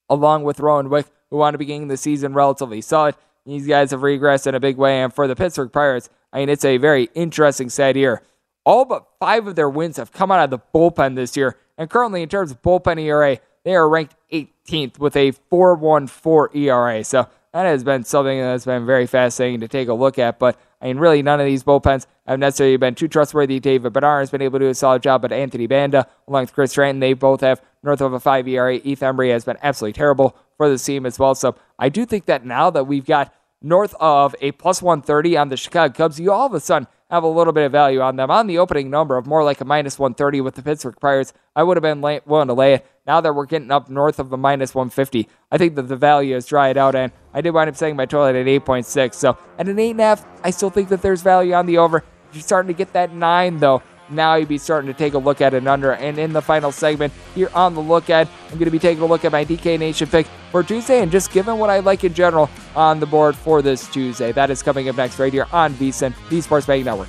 along 0.09 0.43
with 0.43 0.61
Rowan 0.61 0.91
Wick, 0.91 1.07
who 1.31 1.37
want 1.37 1.55
to 1.55 1.59
be 1.59 1.65
beginning 1.65 1.89
the 1.89 1.97
season 1.97 2.35
relatively 2.35 2.81
solid. 2.81 3.15
These 3.47 3.67
guys 3.67 3.93
have 3.93 4.01
regressed 4.01 4.47
in 4.47 4.55
a 4.55 4.61
big 4.61 4.77
way, 4.77 5.01
and 5.03 5.13
for 5.13 5.27
the 5.27 5.37
Pittsburgh 5.37 5.73
Pirates, 5.73 6.11
I 6.33 6.41
mean, 6.41 6.49
it's 6.49 6.65
a 6.65 6.77
very 6.77 7.09
interesting 7.15 7.71
set 7.71 7.97
here. 7.97 8.23
All 8.65 8.85
but 8.85 9.07
five 9.19 9.47
of 9.47 9.57
their 9.57 9.71
wins 9.71 9.97
have 9.97 10.13
come 10.13 10.31
out 10.31 10.45
of 10.45 10.51
the 10.51 10.59
bullpen 10.75 11.15
this 11.15 11.37
year, 11.37 11.57
and 11.79 11.89
currently, 11.89 12.23
in 12.23 12.29
terms 12.29 12.51
of 12.51 12.61
bullpen 12.61 13.01
ERA, 13.01 13.39
they 13.65 13.75
are 13.75 13.89
ranked 13.89 14.17
18th 14.33 14.99
with 14.99 15.17
a 15.17 15.33
4.14 15.51 16.55
ERA. 16.55 17.05
So 17.05 17.29
that 17.53 17.65
has 17.65 17.83
been 17.83 18.05
something 18.05 18.39
that's 18.39 18.65
been 18.65 18.87
very 18.87 19.07
fascinating 19.07 19.61
to 19.61 19.69
take 19.69 19.89
a 19.89 19.95
look 19.95 20.19
at. 20.19 20.39
But 20.39 20.59
I 20.81 20.87
mean, 20.87 20.99
really, 20.99 21.23
none 21.23 21.41
of 21.41 21.47
these 21.47 21.65
bullpens 21.65 22.07
have 22.27 22.39
necessarily 22.39 22.77
been 22.77 22.95
too 22.95 23.09
trustworthy. 23.09 23.61
David 23.61 23.93
Bednar 23.93 24.21
has 24.21 24.31
been 24.31 24.43
able 24.43 24.59
to 24.59 24.67
do 24.67 24.71
a 24.71 24.75
solid 24.75 25.03
job, 25.03 25.23
but 25.23 25.33
Anthony 25.33 25.67
Banda, 25.67 26.07
along 26.29 26.45
with 26.45 26.55
Chris 26.55 26.71
Stratton, 26.71 27.01
they 27.01 27.13
both 27.13 27.41
have 27.41 27.61
north 27.83 28.01
of 28.01 28.13
a 28.13 28.21
5 28.21 28.49
ERA. 28.49 28.79
Heath 28.79 29.01
Hembree 29.01 29.31
has 29.31 29.45
been 29.45 29.57
absolutely 29.63 29.95
terrible 29.95 30.37
for 30.57 30.69
the 30.69 30.79
team 30.79 31.07
as 31.07 31.19
well. 31.19 31.35
So 31.35 31.57
I 31.79 31.89
do 31.89 32.05
think 32.05 32.27
that 32.27 32.45
now 32.45 32.71
that 32.71 32.85
we've 32.85 33.07
got 33.07 33.35
north 33.63 33.95
of 34.01 34.35
a 34.41 34.53
plus 34.53 34.83
130 34.83 35.37
on 35.37 35.49
the 35.49 35.57
Chicago 35.57 35.93
Cubs, 35.93 36.19
you 36.19 36.33
all 36.33 36.47
of 36.47 36.55
a 36.55 36.61
sudden 36.61 36.89
have 37.11 37.23
a 37.25 37.29
little 37.29 37.53
bit 37.53 37.65
of 37.65 37.73
value 37.73 38.01
on 38.01 38.17
them. 38.17 38.31
On 38.31 38.47
the 38.47 38.59
opening 38.59 38.89
number 38.89 39.17
of 39.17 39.27
more 39.27 39.43
like 39.43 39.61
a 39.61 39.65
minus 39.65 39.99
130 39.99 40.41
with 40.41 40.55
the 40.55 40.63
Pittsburgh 40.63 40.97
Pirates, 41.01 41.33
I 41.57 41.63
would 41.63 41.77
have 41.77 41.83
been 41.83 42.01
lay- 42.01 42.21
willing 42.25 42.49
to 42.49 42.55
lay 42.55 42.75
it. 42.75 42.87
Now 43.07 43.21
that 43.21 43.35
we're 43.35 43.47
getting 43.47 43.73
up 43.73 43.91
north 43.91 44.19
of 44.19 44.33
a 44.33 44.37
minus 44.37 44.75
150, 44.75 45.29
I 45.51 45.59
think 45.59 45.75
that 45.75 45.89
the 45.89 45.97
value 45.97 46.35
has 46.35 46.47
dried 46.47 46.77
out, 46.77 46.95
and 46.95 47.11
I 47.35 47.41
did 47.41 47.51
wind 47.51 47.69
up 47.69 47.77
setting 47.77 47.97
my 47.97 48.07
total 48.07 48.27
at 48.27 48.47
8.6. 48.47 49.15
So 49.15 49.37
at 49.59 49.69
an 49.69 49.77
8.5, 49.77 50.25
I 50.45 50.51
still 50.51 50.71
think 50.71 50.89
that 50.91 51.03
there's 51.03 51.23
value 51.23 51.55
on 51.55 51.67
the 51.67 51.79
over. 51.79 52.05
You're 52.33 52.43
starting 52.43 52.69
to 52.69 52.79
get 52.79 52.93
that 52.93 53.13
9, 53.13 53.59
though, 53.59 53.83
now 54.11 54.35
you'd 54.35 54.49
be 54.49 54.59
starting 54.59 54.93
to 54.93 54.97
take 54.97 55.15
a 55.15 55.19
look 55.19 55.41
at 55.41 55.55
an 55.55 55.67
under. 55.67 55.93
And 55.93 56.19
in 56.19 56.33
the 56.33 56.43
final 56.43 56.73
segment, 56.73 57.13
here 57.35 57.51
on 57.55 57.75
the 57.75 57.81
look 57.81 58.11
at, 58.11 58.29
I'm 58.49 58.55
going 58.55 58.65
to 58.65 58.71
be 58.71 58.79
taking 58.79 59.03
a 59.03 59.07
look 59.07 59.25
at 59.25 59.33
my 59.33 59.45
DK 59.45 59.79
Nation 59.79 60.09
pick 60.09 60.27
for 60.51 60.63
Tuesday 60.63 61.03
and 61.03 61.11
just 61.11 61.33
given 61.33 61.59
what 61.59 61.71
I 61.71 61.81
like 61.81 62.05
in 62.05 62.15
general 62.15 62.51
on 62.75 63.01
the 63.01 63.07
board 63.07 63.37
for 63.37 63.63
this 63.63 63.89
Tuesday. 63.89 64.33
That 64.33 64.51
is 64.51 64.63
coming 64.63 64.89
up 64.89 64.97
next 64.97 65.19
right 65.19 65.33
here 65.33 65.47
on 65.53 65.75
VSIN, 65.75 66.15
the 66.29 66.41
Sports 66.41 66.67
Betting 66.67 66.85
Network. 66.85 67.09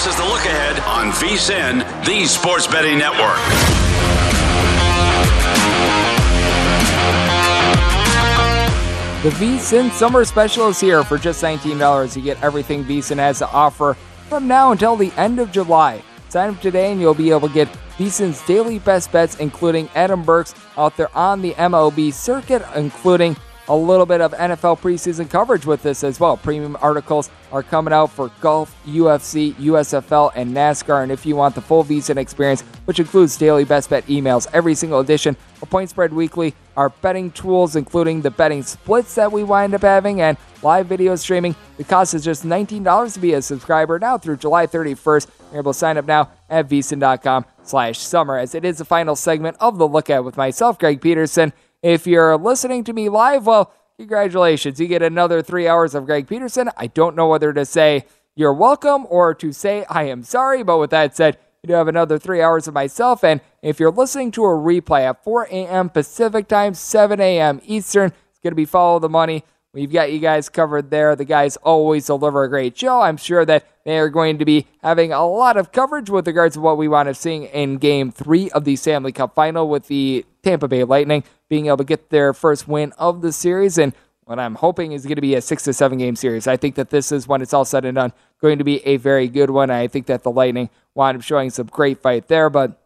This 0.00 0.14
is 0.14 0.16
the 0.16 0.24
look 0.24 0.46
ahead 0.46 0.80
on 0.84 1.12
VSIN, 1.12 2.06
the 2.06 2.24
Sports 2.24 2.66
Betting 2.66 2.96
Network. 2.96 3.36
The 9.22 9.28
VSIN 9.36 9.90
Summer 9.90 10.24
Special 10.24 10.68
is 10.68 10.80
here 10.80 11.04
for 11.04 11.18
just 11.18 11.42
$19. 11.42 12.16
You 12.16 12.22
get 12.22 12.42
everything 12.42 12.82
VSIN 12.82 13.18
has 13.18 13.40
to 13.40 13.48
offer 13.50 13.92
from 14.30 14.48
now 14.48 14.72
until 14.72 14.96
the 14.96 15.12
end 15.18 15.38
of 15.38 15.52
July. 15.52 16.02
Sign 16.30 16.54
up 16.54 16.60
today 16.62 16.92
and 16.92 16.98
you'll 16.98 17.12
be 17.12 17.28
able 17.28 17.48
to 17.48 17.52
get 17.52 17.68
VSIN's 17.98 18.40
daily 18.46 18.78
best 18.78 19.12
bets, 19.12 19.36
including 19.36 19.90
Adam 19.94 20.22
Burke's 20.22 20.54
out 20.78 20.96
there 20.96 21.14
on 21.14 21.42
the 21.42 21.52
MLB 21.52 22.10
circuit, 22.14 22.62
including 22.74 23.36
a 23.70 23.76
little 23.76 24.04
bit 24.04 24.20
of 24.20 24.32
NFL 24.32 24.80
preseason 24.80 25.30
coverage 25.30 25.64
with 25.64 25.80
this 25.84 26.02
as 26.02 26.18
well. 26.18 26.36
Premium 26.36 26.76
articles 26.82 27.30
are 27.52 27.62
coming 27.62 27.94
out 27.94 28.10
for 28.10 28.32
golf, 28.40 28.76
UFC, 28.84 29.54
USFL, 29.54 30.32
and 30.34 30.52
NASCAR. 30.52 31.04
And 31.04 31.12
if 31.12 31.24
you 31.24 31.36
want 31.36 31.54
the 31.54 31.60
full 31.60 31.84
VSIN 31.84 32.16
experience, 32.16 32.62
which 32.86 32.98
includes 32.98 33.36
daily 33.36 33.64
best 33.64 33.88
bet 33.88 34.04
emails, 34.08 34.48
every 34.52 34.74
single 34.74 34.98
edition 34.98 35.36
of 35.62 35.70
Point 35.70 35.88
Spread 35.88 36.12
Weekly, 36.12 36.52
our 36.76 36.88
betting 36.88 37.30
tools, 37.30 37.76
including 37.76 38.22
the 38.22 38.30
betting 38.32 38.64
splits 38.64 39.14
that 39.14 39.30
we 39.30 39.44
wind 39.44 39.72
up 39.72 39.82
having, 39.82 40.20
and 40.20 40.36
live 40.64 40.86
video 40.86 41.14
streaming. 41.14 41.54
The 41.76 41.84
cost 41.84 42.12
is 42.14 42.24
just 42.24 42.44
$19 42.44 43.14
to 43.14 43.20
be 43.20 43.34
a 43.34 43.42
subscriber 43.42 44.00
now 44.00 44.18
through 44.18 44.38
July 44.38 44.66
31st. 44.66 45.28
You're 45.52 45.60
able 45.60 45.72
to 45.72 45.78
sign 45.78 45.96
up 45.96 46.06
now 46.06 46.30
at 46.48 46.68
vsin.com 46.68 47.44
slash 47.62 48.00
summer 48.00 48.36
as 48.36 48.56
it 48.56 48.64
is 48.64 48.78
the 48.78 48.84
final 48.84 49.14
segment 49.14 49.56
of 49.60 49.78
the 49.78 49.86
look 49.86 50.10
at 50.10 50.24
with 50.24 50.36
myself, 50.36 50.76
Greg 50.76 51.00
Peterson. 51.00 51.52
If 51.82 52.06
you're 52.06 52.36
listening 52.36 52.84
to 52.84 52.92
me 52.92 53.08
live, 53.08 53.46
well, 53.46 53.72
congratulations. 53.98 54.78
You 54.78 54.86
get 54.86 55.02
another 55.02 55.42
three 55.42 55.66
hours 55.66 55.94
of 55.94 56.04
Greg 56.04 56.28
Peterson. 56.28 56.70
I 56.76 56.88
don't 56.88 57.16
know 57.16 57.28
whether 57.28 57.52
to 57.52 57.64
say 57.64 58.04
you're 58.36 58.52
welcome 58.52 59.06
or 59.08 59.34
to 59.34 59.52
say 59.52 59.84
I 59.88 60.04
am 60.04 60.22
sorry, 60.22 60.62
but 60.62 60.78
with 60.78 60.90
that 60.90 61.16
said, 61.16 61.38
you 61.62 61.68
do 61.68 61.74
have 61.74 61.88
another 61.88 62.18
three 62.18 62.40
hours 62.42 62.68
of 62.68 62.74
myself. 62.74 63.22
And 63.24 63.40
if 63.62 63.80
you're 63.80 63.90
listening 63.90 64.30
to 64.32 64.44
a 64.44 64.48
replay 64.48 65.08
at 65.08 65.22
4 65.24 65.48
a.m. 65.50 65.90
Pacific 65.90 66.48
time, 66.48 66.74
7 66.74 67.20
a.m. 67.20 67.60
Eastern, 67.64 68.12
it's 68.30 68.38
going 68.42 68.52
to 68.52 68.56
be 68.56 68.64
Follow 68.64 68.98
the 68.98 69.08
Money. 69.08 69.44
We've 69.72 69.92
got 69.92 70.12
you 70.12 70.18
guys 70.18 70.48
covered 70.48 70.90
there. 70.90 71.14
The 71.14 71.24
guys 71.24 71.56
always 71.58 72.06
deliver 72.06 72.42
a 72.42 72.48
great 72.48 72.76
show. 72.76 73.02
I'm 73.02 73.16
sure 73.16 73.44
that 73.44 73.66
they 73.84 73.98
are 73.98 74.08
going 74.08 74.38
to 74.38 74.44
be 74.44 74.66
having 74.82 75.12
a 75.12 75.24
lot 75.26 75.56
of 75.56 75.70
coverage 75.70 76.10
with 76.10 76.26
regards 76.26 76.54
to 76.54 76.60
what 76.60 76.76
we 76.76 76.88
want 76.88 77.08
to 77.08 77.14
see 77.14 77.44
in 77.44 77.76
game 77.76 78.10
three 78.10 78.50
of 78.50 78.64
the 78.64 78.74
Stanley 78.74 79.12
Cup 79.12 79.34
final 79.34 79.68
with 79.68 79.86
the 79.86 80.24
Tampa 80.42 80.68
Bay 80.68 80.84
Lightning 80.84 81.24
being 81.48 81.66
able 81.66 81.78
to 81.78 81.84
get 81.84 82.10
their 82.10 82.32
first 82.32 82.68
win 82.68 82.92
of 82.98 83.22
the 83.22 83.32
series. 83.32 83.78
And 83.78 83.94
what 84.24 84.38
I'm 84.38 84.54
hoping 84.54 84.92
is 84.92 85.04
going 85.04 85.16
to 85.16 85.20
be 85.20 85.34
a 85.34 85.40
six 85.40 85.64
to 85.64 85.72
seven 85.72 85.98
game 85.98 86.16
series. 86.16 86.46
I 86.46 86.56
think 86.56 86.76
that 86.76 86.90
this 86.90 87.10
is, 87.12 87.26
when 87.26 87.42
it's 87.42 87.52
all 87.52 87.64
said 87.64 87.84
and 87.84 87.96
done, 87.96 88.12
going 88.40 88.58
to 88.58 88.64
be 88.64 88.86
a 88.86 88.96
very 88.96 89.28
good 89.28 89.50
one. 89.50 89.70
I 89.70 89.88
think 89.88 90.06
that 90.06 90.22
the 90.22 90.30
Lightning 90.30 90.70
wound 90.94 91.16
up 91.16 91.22
showing 91.22 91.50
some 91.50 91.66
great 91.66 92.00
fight 92.00 92.28
there. 92.28 92.48
But 92.48 92.80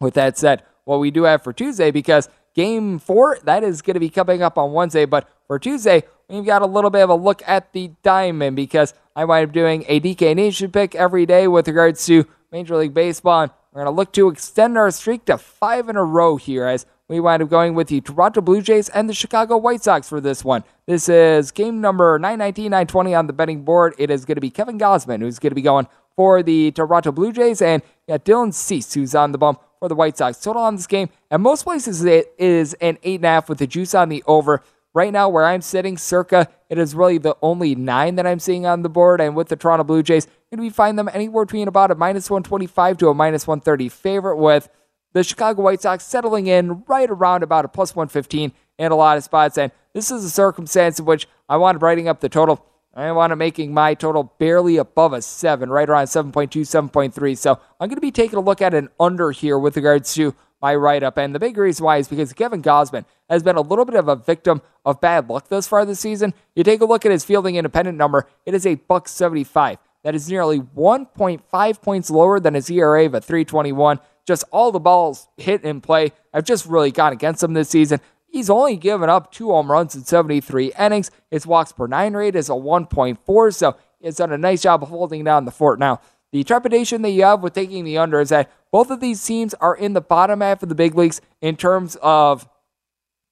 with 0.00 0.14
that 0.14 0.38
said, 0.38 0.62
what 0.84 1.00
we 1.00 1.10
do 1.10 1.24
have 1.24 1.42
for 1.42 1.52
Tuesday, 1.52 1.90
because 1.90 2.28
game 2.54 2.98
four, 2.98 3.38
that 3.44 3.62
is 3.62 3.82
going 3.82 3.94
to 3.94 4.00
be 4.00 4.08
coming 4.08 4.42
up 4.42 4.56
on 4.56 4.72
Wednesday. 4.72 5.04
But 5.04 5.28
for 5.46 5.58
Tuesday, 5.58 6.04
we've 6.28 6.46
got 6.46 6.62
a 6.62 6.66
little 6.66 6.90
bit 6.90 7.02
of 7.02 7.10
a 7.10 7.14
look 7.14 7.42
at 7.46 7.72
the 7.72 7.90
diamond 8.02 8.56
because 8.56 8.94
I 9.14 9.24
wind 9.24 9.48
up 9.48 9.52
doing 9.52 9.84
a 9.88 10.00
DK 10.00 10.34
Nation 10.36 10.70
pick 10.70 10.94
every 10.94 11.26
day 11.26 11.48
with 11.48 11.68
regards 11.68 12.06
to 12.06 12.26
Major 12.50 12.76
League 12.76 12.94
Baseball. 12.94 13.42
And 13.42 13.52
we're 13.72 13.84
going 13.84 13.92
to 13.92 13.96
look 13.96 14.12
to 14.12 14.28
extend 14.28 14.78
our 14.78 14.90
streak 14.90 15.24
to 15.26 15.36
five 15.38 15.88
in 15.88 15.96
a 15.96 16.04
row 16.04 16.36
here 16.36 16.66
as 16.66 16.86
we 17.08 17.20
wind 17.20 17.42
up 17.42 17.48
going 17.48 17.74
with 17.74 17.88
the 17.88 18.00
Toronto 18.00 18.40
Blue 18.40 18.62
Jays 18.62 18.88
and 18.88 19.08
the 19.08 19.14
Chicago 19.14 19.56
White 19.56 19.82
Sox 19.82 20.08
for 20.08 20.20
this 20.20 20.44
one. 20.44 20.64
This 20.86 21.08
is 21.08 21.50
game 21.50 21.80
number 21.80 22.18
919, 22.18 22.70
920 22.70 23.14
on 23.14 23.26
the 23.26 23.32
betting 23.32 23.62
board. 23.62 23.94
It 23.98 24.10
is 24.10 24.24
going 24.24 24.36
to 24.36 24.40
be 24.40 24.50
Kevin 24.50 24.78
Gausman 24.78 25.20
who's 25.20 25.38
going 25.38 25.50
to 25.50 25.54
be 25.54 25.62
going 25.62 25.86
for 26.16 26.42
the 26.42 26.72
Toronto 26.72 27.12
Blue 27.12 27.32
Jays, 27.32 27.62
and 27.62 27.80
got 28.08 28.24
Dylan 28.24 28.52
Cease 28.52 28.92
who's 28.92 29.14
on 29.14 29.30
the 29.30 29.38
bump 29.38 29.62
for 29.78 29.88
the 29.88 29.94
White 29.94 30.18
Sox. 30.18 30.40
Total 30.40 30.62
on 30.62 30.74
this 30.74 30.88
game, 30.88 31.10
at 31.30 31.38
most 31.38 31.62
places, 31.62 32.04
it 32.04 32.34
is 32.38 32.74
an 32.74 32.96
8.5 33.04 33.48
with 33.48 33.58
the 33.58 33.68
juice 33.68 33.94
on 33.94 34.08
the 34.08 34.24
over. 34.26 34.62
Right 34.94 35.12
now, 35.12 35.28
where 35.28 35.44
I'm 35.44 35.60
sitting, 35.60 35.96
circa, 35.96 36.48
it 36.68 36.76
is 36.76 36.94
really 36.94 37.18
the 37.18 37.36
only 37.40 37.76
nine 37.76 38.16
that 38.16 38.26
I'm 38.26 38.40
seeing 38.40 38.66
on 38.66 38.82
the 38.82 38.88
board. 38.88 39.20
And 39.20 39.36
with 39.36 39.46
the 39.46 39.54
Toronto 39.54 39.84
Blue 39.84 40.02
Jays, 40.02 40.26
going 40.50 40.58
to 40.58 40.62
be 40.62 40.74
find 40.74 40.98
them 40.98 41.10
anywhere 41.12 41.44
between 41.44 41.68
about 41.68 41.90
a 41.90 41.94
minus 41.94 42.30
125 42.30 42.98
to 42.98 43.08
a 43.08 43.14
minus 43.14 43.46
130 43.46 43.88
favorite, 43.88 44.36
with 44.36 44.68
the 45.12 45.24
Chicago 45.24 45.62
White 45.62 45.82
Sox 45.82 46.04
settling 46.04 46.46
in 46.46 46.84
right 46.86 47.10
around 47.10 47.42
about 47.42 47.64
a 47.64 47.68
plus 47.68 47.94
115 47.94 48.52
in 48.78 48.92
a 48.92 48.96
lot 48.96 49.16
of 49.16 49.24
spots. 49.24 49.58
And 49.58 49.72
this 49.92 50.10
is 50.10 50.24
a 50.24 50.30
circumstance 50.30 50.98
in 50.98 51.04
which 51.04 51.28
I 51.48 51.56
want 51.56 51.82
writing 51.82 52.08
up 52.08 52.20
the 52.20 52.28
total. 52.28 52.64
I 52.94 53.12
want 53.12 53.30
to 53.30 53.36
making 53.36 53.72
my 53.72 53.94
total 53.94 54.34
barely 54.38 54.76
above 54.76 55.12
a 55.12 55.22
seven, 55.22 55.70
right 55.70 55.88
around 55.88 56.06
7.2, 56.06 56.48
7.3. 56.62 57.38
So 57.38 57.60
I'm 57.78 57.88
going 57.88 57.96
to 57.96 58.00
be 58.00 58.10
taking 58.10 58.38
a 58.38 58.42
look 58.42 58.60
at 58.60 58.74
an 58.74 58.88
under 58.98 59.30
here 59.30 59.58
with 59.58 59.76
regards 59.76 60.14
to 60.14 60.34
my 60.60 60.74
write 60.74 61.04
up. 61.04 61.16
And 61.16 61.34
the 61.34 61.38
big 61.38 61.56
reason 61.56 61.84
why 61.84 61.98
is 61.98 62.08
because 62.08 62.32
Kevin 62.32 62.62
Gausman 62.62 63.04
has 63.30 63.42
been 63.42 63.56
a 63.56 63.60
little 63.60 63.84
bit 63.84 63.94
of 63.94 64.08
a 64.08 64.16
victim 64.16 64.62
of 64.84 65.00
bad 65.00 65.28
luck 65.28 65.48
thus 65.48 65.68
far 65.68 65.84
this 65.84 66.00
season. 66.00 66.34
You 66.56 66.64
take 66.64 66.80
a 66.80 66.86
look 66.86 67.06
at 67.06 67.12
his 67.12 67.24
fielding 67.24 67.54
independent 67.54 67.96
number, 67.96 68.26
it 68.44 68.54
is 68.54 68.66
a 68.66 68.74
buck 68.74 69.06
75. 69.06 69.78
That 70.04 70.14
is 70.14 70.30
nearly 70.30 70.60
1.5 70.60 71.82
points 71.82 72.10
lower 72.10 72.40
than 72.40 72.54
his 72.54 72.70
ERA 72.70 73.06
of 73.06 73.14
a 73.14 73.20
321. 73.20 73.98
Just 74.26 74.44
all 74.52 74.70
the 74.70 74.78
balls 74.78 75.28
hit 75.36 75.64
in 75.64 75.80
play 75.80 76.12
I've 76.32 76.44
just 76.44 76.66
really 76.66 76.90
gone 76.90 77.12
against 77.12 77.42
him 77.42 77.54
this 77.54 77.70
season. 77.70 78.00
He's 78.26 78.50
only 78.50 78.76
given 78.76 79.08
up 79.08 79.32
two 79.32 79.48
home 79.48 79.72
runs 79.72 79.94
in 79.94 80.04
73 80.04 80.72
innings. 80.78 81.10
His 81.30 81.46
walks 81.46 81.72
per 81.72 81.86
nine 81.86 82.14
rate 82.14 82.36
is 82.36 82.50
a 82.50 82.52
1.4, 82.52 83.54
so 83.54 83.76
he 83.98 84.06
has 84.06 84.16
done 84.16 84.32
a 84.32 84.38
nice 84.38 84.62
job 84.62 84.82
of 84.82 84.90
holding 84.90 85.24
down 85.24 85.46
the 85.46 85.50
fort. 85.50 85.78
Now, 85.78 86.00
the 86.30 86.44
trepidation 86.44 87.02
that 87.02 87.10
you 87.10 87.24
have 87.24 87.42
with 87.42 87.54
taking 87.54 87.84
the 87.84 87.98
under 87.98 88.20
is 88.20 88.28
that 88.28 88.50
both 88.70 88.90
of 88.90 89.00
these 89.00 89.24
teams 89.24 89.54
are 89.54 89.74
in 89.74 89.94
the 89.94 90.02
bottom 90.02 90.42
half 90.42 90.62
of 90.62 90.68
the 90.68 90.74
big 90.74 90.94
leagues 90.94 91.22
in 91.40 91.56
terms 91.56 91.96
of 92.02 92.46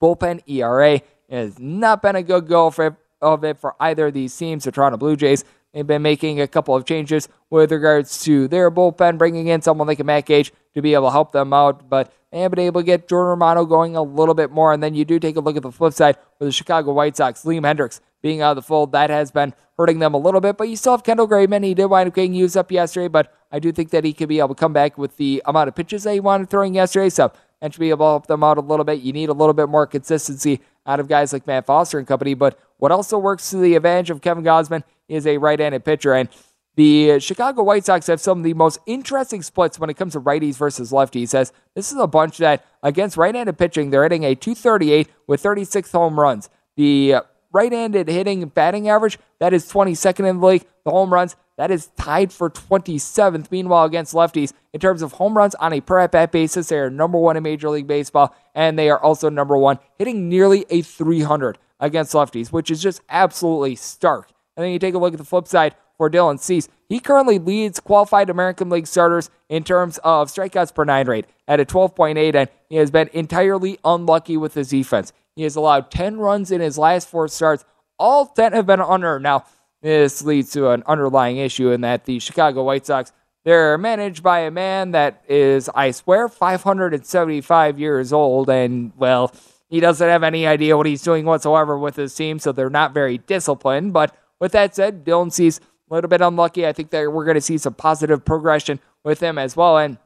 bullpen 0.02 0.40
ERA. 0.46 0.94
It 0.94 1.04
has 1.28 1.58
not 1.58 2.00
been 2.00 2.16
a 2.16 2.22
good 2.22 2.48
go 2.48 2.70
for, 2.70 2.96
of 3.20 3.44
it 3.44 3.58
for 3.58 3.76
either 3.78 4.06
of 4.06 4.14
these 4.14 4.36
teams. 4.36 4.64
The 4.64 4.72
Toronto 4.72 4.96
Blue 4.96 5.14
Jays, 5.16 5.44
they've 5.76 5.86
been 5.86 6.02
making 6.02 6.40
a 6.40 6.48
couple 6.48 6.74
of 6.74 6.86
changes 6.86 7.28
with 7.50 7.70
regards 7.70 8.24
to 8.24 8.48
their 8.48 8.70
bullpen, 8.70 9.18
bringing 9.18 9.48
in 9.48 9.60
someone 9.60 9.86
like 9.86 10.00
a 10.00 10.04
Matt 10.04 10.24
Gage 10.24 10.52
to 10.74 10.80
be 10.80 10.94
able 10.94 11.08
to 11.08 11.12
help 11.12 11.32
them 11.32 11.52
out, 11.52 11.88
but 11.90 12.12
they 12.32 12.40
have 12.40 12.50
been 12.50 12.60
able 12.60 12.80
to 12.80 12.84
get 12.84 13.08
Jordan 13.08 13.28
Romano 13.28 13.66
going 13.66 13.94
a 13.94 14.02
little 14.02 14.34
bit 14.34 14.50
more. 14.50 14.72
And 14.72 14.82
then 14.82 14.94
you 14.94 15.04
do 15.04 15.18
take 15.18 15.36
a 15.36 15.40
look 15.40 15.56
at 15.56 15.62
the 15.62 15.70
flip 15.70 15.92
side 15.92 16.16
with 16.38 16.48
the 16.48 16.52
Chicago 16.52 16.92
White 16.92 17.16
Sox, 17.16 17.44
Liam 17.44 17.62
Hendriks 17.62 18.00
being 18.22 18.40
out 18.40 18.50
of 18.50 18.56
the 18.56 18.62
fold. 18.62 18.92
That 18.92 19.10
has 19.10 19.30
been 19.30 19.52
hurting 19.76 19.98
them 19.98 20.14
a 20.14 20.18
little 20.18 20.40
bit, 20.40 20.56
but 20.56 20.70
you 20.70 20.76
still 20.76 20.92
have 20.92 21.04
Kendall 21.04 21.28
Graveman. 21.28 21.62
He 21.62 21.74
did 21.74 21.86
wind 21.86 22.08
up 22.08 22.14
getting 22.14 22.32
used 22.32 22.56
up 22.56 22.72
yesterday, 22.72 23.08
but 23.08 23.32
I 23.52 23.58
do 23.58 23.70
think 23.72 23.90
that 23.90 24.04
he 24.04 24.14
could 24.14 24.28
be 24.28 24.38
able 24.38 24.48
to 24.48 24.54
come 24.54 24.72
back 24.72 24.96
with 24.96 25.18
the 25.18 25.42
amount 25.44 25.68
of 25.68 25.74
pitches 25.74 26.04
that 26.04 26.14
he 26.14 26.20
wanted 26.20 26.48
throwing 26.48 26.74
yesterday. 26.74 27.10
So 27.10 27.32
and 27.60 27.72
to 27.72 27.80
be 27.80 27.90
able 27.90 28.06
to 28.06 28.10
help 28.10 28.26
them 28.26 28.44
out 28.44 28.58
a 28.58 28.60
little 28.60 28.84
bit, 28.84 29.00
you 29.00 29.12
need 29.12 29.28
a 29.28 29.34
little 29.34 29.54
bit 29.54 29.68
more 29.68 29.86
consistency 29.86 30.60
out 30.86 31.00
of 31.00 31.08
guys 31.08 31.32
like 31.32 31.46
Matt 31.46 31.66
Foster 31.66 31.98
and 31.98 32.06
company. 32.06 32.34
But 32.34 32.58
what 32.78 32.92
also 32.92 33.18
works 33.18 33.50
to 33.50 33.56
the 33.56 33.74
advantage 33.74 34.10
of 34.10 34.20
Kevin 34.20 34.44
Gausman 34.44 34.82
is 35.08 35.26
a 35.26 35.38
right-handed 35.38 35.84
pitcher. 35.84 36.14
And 36.14 36.28
the 36.76 37.18
Chicago 37.20 37.62
White 37.62 37.86
Sox 37.86 38.06
have 38.06 38.20
some 38.20 38.38
of 38.38 38.44
the 38.44 38.54
most 38.54 38.78
interesting 38.86 39.42
splits 39.42 39.78
when 39.78 39.88
it 39.88 39.94
comes 39.94 40.12
to 40.12 40.20
righties 40.20 40.56
versus 40.56 40.92
lefties. 40.92 41.34
As 41.34 41.52
this 41.74 41.90
is 41.90 41.98
a 41.98 42.06
bunch 42.06 42.38
that 42.38 42.64
against 42.82 43.16
right-handed 43.16 43.56
pitching, 43.56 43.90
they're 43.90 44.02
hitting 44.02 44.24
a 44.24 44.34
238 44.34 45.08
with 45.26 45.40
36 45.40 45.90
home 45.92 46.20
runs. 46.20 46.50
The 46.76 47.16
right-handed 47.52 48.08
hitting 48.08 48.46
batting 48.48 48.90
average 48.90 49.18
that 49.38 49.54
is 49.54 49.70
22nd 49.72 50.28
in 50.28 50.40
the 50.40 50.46
league. 50.46 50.66
The 50.84 50.90
home 50.90 51.12
runs 51.12 51.34
that 51.56 51.70
is 51.70 51.86
tied 51.96 52.30
for 52.30 52.50
27th. 52.50 53.50
Meanwhile, 53.50 53.86
against 53.86 54.12
lefties, 54.12 54.52
in 54.74 54.80
terms 54.80 55.00
of 55.00 55.12
home 55.12 55.36
runs 55.36 55.54
on 55.54 55.72
a 55.72 55.80
per 55.80 55.98
at 55.98 56.12
bat 56.12 56.30
basis, 56.30 56.68
they 56.68 56.78
are 56.78 56.90
number 56.90 57.16
one 57.16 57.38
in 57.38 57.42
Major 57.42 57.70
League 57.70 57.86
Baseball, 57.86 58.36
and 58.54 58.78
they 58.78 58.90
are 58.90 58.98
also 58.98 59.30
number 59.30 59.56
one, 59.56 59.78
hitting 59.98 60.28
nearly 60.28 60.66
a 60.68 60.82
300 60.82 61.56
against 61.80 62.12
lefties, 62.12 62.52
which 62.52 62.70
is 62.70 62.82
just 62.82 63.00
absolutely 63.08 63.76
stark. 63.76 64.30
And 64.56 64.64
then 64.64 64.72
you 64.72 64.78
take 64.78 64.94
a 64.94 64.98
look 64.98 65.14
at 65.14 65.18
the 65.18 65.24
flip 65.24 65.46
side 65.46 65.74
for 65.96 66.10
Dylan 66.10 66.38
Cease. 66.38 66.68
He 66.88 67.00
currently 67.00 67.38
leads 67.38 67.80
qualified 67.80 68.30
American 68.30 68.70
League 68.70 68.86
starters 68.86 69.30
in 69.48 69.64
terms 69.64 69.98
of 70.04 70.28
strikeouts 70.28 70.74
per 70.74 70.84
nine 70.84 71.06
rate 71.06 71.26
at 71.48 71.60
a 71.60 71.64
12.8, 71.64 72.34
and 72.34 72.48
he 72.68 72.76
has 72.76 72.90
been 72.90 73.08
entirely 73.12 73.78
unlucky 73.84 74.36
with 74.36 74.54
his 74.54 74.68
defense. 74.68 75.12
He 75.34 75.42
has 75.42 75.56
allowed 75.56 75.90
10 75.90 76.18
runs 76.18 76.50
in 76.50 76.60
his 76.60 76.78
last 76.78 77.08
four 77.08 77.28
starts. 77.28 77.64
All 77.98 78.26
10 78.26 78.52
have 78.52 78.66
been 78.66 78.80
under. 78.80 79.18
Now, 79.18 79.44
this 79.82 80.22
leads 80.22 80.50
to 80.52 80.70
an 80.70 80.82
underlying 80.86 81.36
issue 81.36 81.70
in 81.70 81.82
that 81.82 82.04
the 82.04 82.18
Chicago 82.18 82.64
White 82.64 82.86
Sox, 82.86 83.12
they're 83.44 83.78
managed 83.78 84.22
by 84.22 84.40
a 84.40 84.50
man 84.50 84.92
that 84.92 85.22
is, 85.28 85.68
I 85.74 85.90
swear, 85.92 86.28
575 86.28 87.78
years 87.78 88.12
old, 88.12 88.50
and, 88.50 88.92
well, 88.96 89.32
he 89.68 89.80
doesn't 89.80 90.08
have 90.08 90.22
any 90.22 90.46
idea 90.46 90.76
what 90.76 90.86
he's 90.86 91.02
doing 91.02 91.24
whatsoever 91.24 91.78
with 91.78 91.96
his 91.96 92.14
team, 92.14 92.38
so 92.38 92.52
they're 92.52 92.70
not 92.70 92.94
very 92.94 93.18
disciplined. 93.18 93.92
But 93.92 94.14
with 94.40 94.52
that 94.52 94.74
said, 94.74 95.04
Dylan 95.04 95.32
Cease 95.32 95.60
a 95.90 95.94
little 95.94 96.08
bit 96.08 96.20
unlucky. 96.20 96.66
I 96.66 96.72
think 96.72 96.90
that 96.90 97.12
we're 97.12 97.24
going 97.24 97.36
to 97.36 97.40
see 97.40 97.58
some 97.58 97.74
positive 97.74 98.24
progression 98.24 98.80
with 99.04 99.20
him 99.20 99.38
as 99.38 99.56
well. 99.56 99.78
And 99.78 99.98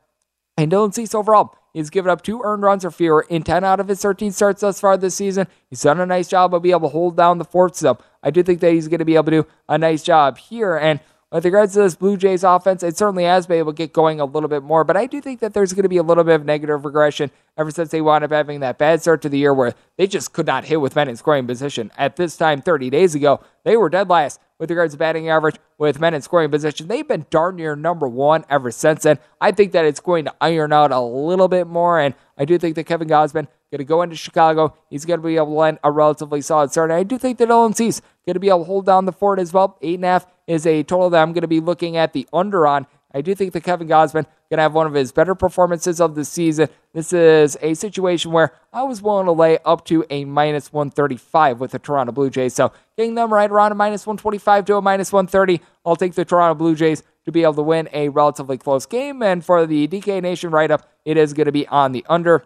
and 0.56 0.70
Dylan 0.70 0.92
Cease 0.92 1.14
overall, 1.14 1.54
he's 1.72 1.88
given 1.88 2.10
up 2.10 2.22
two 2.22 2.42
earned 2.44 2.62
runs 2.62 2.84
or 2.84 2.90
fewer 2.90 3.26
in 3.30 3.42
10 3.42 3.64
out 3.64 3.80
of 3.80 3.88
his 3.88 4.02
13 4.02 4.30
starts 4.32 4.60
thus 4.60 4.80
far 4.80 4.96
this 4.98 5.14
season. 5.14 5.46
He's 5.70 5.82
done 5.82 6.00
a 6.00 6.06
nice 6.06 6.28
job 6.28 6.54
of 6.54 6.62
being 6.62 6.74
able 6.74 6.88
to 6.88 6.92
hold 6.92 7.16
down 7.16 7.38
the 7.38 7.44
fourth. 7.44 7.76
So 7.76 7.98
I 8.22 8.30
do 8.30 8.42
think 8.42 8.60
that 8.60 8.72
he's 8.72 8.88
going 8.88 8.98
to 8.98 9.06
be 9.06 9.14
able 9.14 9.24
to 9.24 9.42
do 9.42 9.46
a 9.68 9.78
nice 9.78 10.02
job 10.02 10.36
here. 10.36 10.76
And 10.76 11.00
with 11.32 11.44
regards 11.44 11.74
to 11.74 11.80
this 11.80 11.94
Blue 11.94 12.16
Jays 12.16 12.42
offense, 12.42 12.82
it 12.82 12.96
certainly 12.96 13.24
has 13.24 13.46
been 13.46 13.58
able 13.58 13.72
to 13.72 13.76
get 13.76 13.92
going 13.92 14.20
a 14.20 14.24
little 14.24 14.48
bit 14.48 14.64
more, 14.64 14.82
but 14.82 14.96
I 14.96 15.06
do 15.06 15.20
think 15.20 15.40
that 15.40 15.54
there's 15.54 15.72
going 15.72 15.84
to 15.84 15.88
be 15.88 15.96
a 15.96 16.02
little 16.02 16.24
bit 16.24 16.34
of 16.34 16.44
negative 16.44 16.84
regression 16.84 17.30
ever 17.56 17.70
since 17.70 17.90
they 17.90 18.00
wound 18.00 18.24
up 18.24 18.32
having 18.32 18.60
that 18.60 18.78
bad 18.78 19.00
start 19.00 19.22
to 19.22 19.28
the 19.28 19.38
year 19.38 19.54
where 19.54 19.74
they 19.96 20.08
just 20.08 20.32
could 20.32 20.46
not 20.46 20.64
hit 20.64 20.80
with 20.80 20.96
men 20.96 21.08
in 21.08 21.16
scoring 21.16 21.46
position. 21.46 21.92
At 21.96 22.16
this 22.16 22.36
time, 22.36 22.62
30 22.62 22.90
days 22.90 23.14
ago, 23.14 23.40
they 23.64 23.76
were 23.76 23.88
dead 23.88 24.08
last 24.08 24.40
with 24.58 24.70
regards 24.70 24.94
to 24.94 24.98
batting 24.98 25.28
average 25.28 25.56
with 25.78 26.00
men 26.00 26.14
in 26.14 26.22
scoring 26.22 26.50
position. 26.50 26.88
They've 26.88 27.06
been 27.06 27.26
darn 27.30 27.56
near 27.56 27.76
number 27.76 28.08
one 28.08 28.44
ever 28.50 28.70
since 28.72 29.04
then. 29.04 29.18
I 29.40 29.52
think 29.52 29.72
that 29.72 29.84
it's 29.84 30.00
going 30.00 30.24
to 30.24 30.34
iron 30.40 30.72
out 30.72 30.90
a 30.90 31.00
little 31.00 31.48
bit 31.48 31.66
more, 31.66 32.00
and 32.00 32.14
I 32.36 32.44
do 32.44 32.58
think 32.58 32.74
that 32.74 32.84
Kevin 32.84 33.08
Gausman 33.08 33.46
going 33.70 33.78
to 33.78 33.84
go 33.84 34.02
into 34.02 34.16
Chicago. 34.16 34.74
He's 34.88 35.04
going 35.04 35.20
to 35.20 35.26
be 35.26 35.36
able 35.36 35.46
to 35.46 35.52
land 35.52 35.78
a 35.84 35.92
relatively 35.92 36.40
solid 36.40 36.72
start. 36.72 36.90
And 36.90 36.98
I 36.98 37.04
do 37.04 37.18
think 37.18 37.38
that 37.38 37.48
Dylan 37.48 37.74
Cease 37.76 38.00
going 38.26 38.34
to 38.34 38.40
be 38.40 38.48
able 38.48 38.60
to 38.60 38.64
hold 38.64 38.86
down 38.86 39.04
the 39.04 39.12
fort 39.12 39.38
as 39.38 39.52
well. 39.52 39.78
Eight 39.80 39.94
and 39.94 40.04
a 40.04 40.08
half 40.08 40.26
is 40.50 40.66
a 40.66 40.82
total 40.82 41.10
that 41.10 41.22
I'm 41.22 41.32
going 41.32 41.42
to 41.42 41.48
be 41.48 41.60
looking 41.60 41.96
at 41.96 42.12
the 42.12 42.26
under 42.32 42.66
on. 42.66 42.86
I 43.14 43.20
do 43.22 43.34
think 43.34 43.52
that 43.52 43.62
Kevin 43.62 43.88
Gausman 43.88 44.24
going 44.50 44.58
to 44.58 44.62
have 44.62 44.74
one 44.74 44.86
of 44.86 44.94
his 44.94 45.12
better 45.12 45.34
performances 45.34 46.00
of 46.00 46.16
the 46.16 46.24
season. 46.24 46.68
This 46.92 47.12
is 47.12 47.56
a 47.60 47.74
situation 47.74 48.32
where 48.32 48.52
I 48.72 48.82
was 48.82 49.00
willing 49.00 49.26
to 49.26 49.32
lay 49.32 49.58
up 49.64 49.84
to 49.86 50.04
a 50.10 50.24
minus 50.24 50.72
135 50.72 51.60
with 51.60 51.70
the 51.70 51.78
Toronto 51.78 52.12
Blue 52.12 52.30
Jays. 52.30 52.54
So 52.54 52.72
getting 52.96 53.14
them 53.14 53.32
right 53.32 53.50
around 53.50 53.72
a 53.72 53.76
minus 53.76 54.06
125 54.06 54.64
to 54.66 54.76
a 54.76 54.82
minus 54.82 55.12
130, 55.12 55.60
I'll 55.86 55.96
take 55.96 56.14
the 56.14 56.24
Toronto 56.24 56.56
Blue 56.56 56.74
Jays 56.74 57.04
to 57.24 57.32
be 57.32 57.42
able 57.42 57.54
to 57.54 57.62
win 57.62 57.88
a 57.92 58.08
relatively 58.08 58.58
close 58.58 58.86
game. 58.86 59.22
And 59.22 59.44
for 59.44 59.66
the 59.66 59.86
DK 59.86 60.20
Nation 60.22 60.50
write 60.50 60.70
up, 60.70 60.88
it 61.04 61.16
is 61.16 61.32
going 61.32 61.46
to 61.46 61.52
be 61.52 61.66
on 61.68 61.92
the 61.92 62.04
under. 62.08 62.44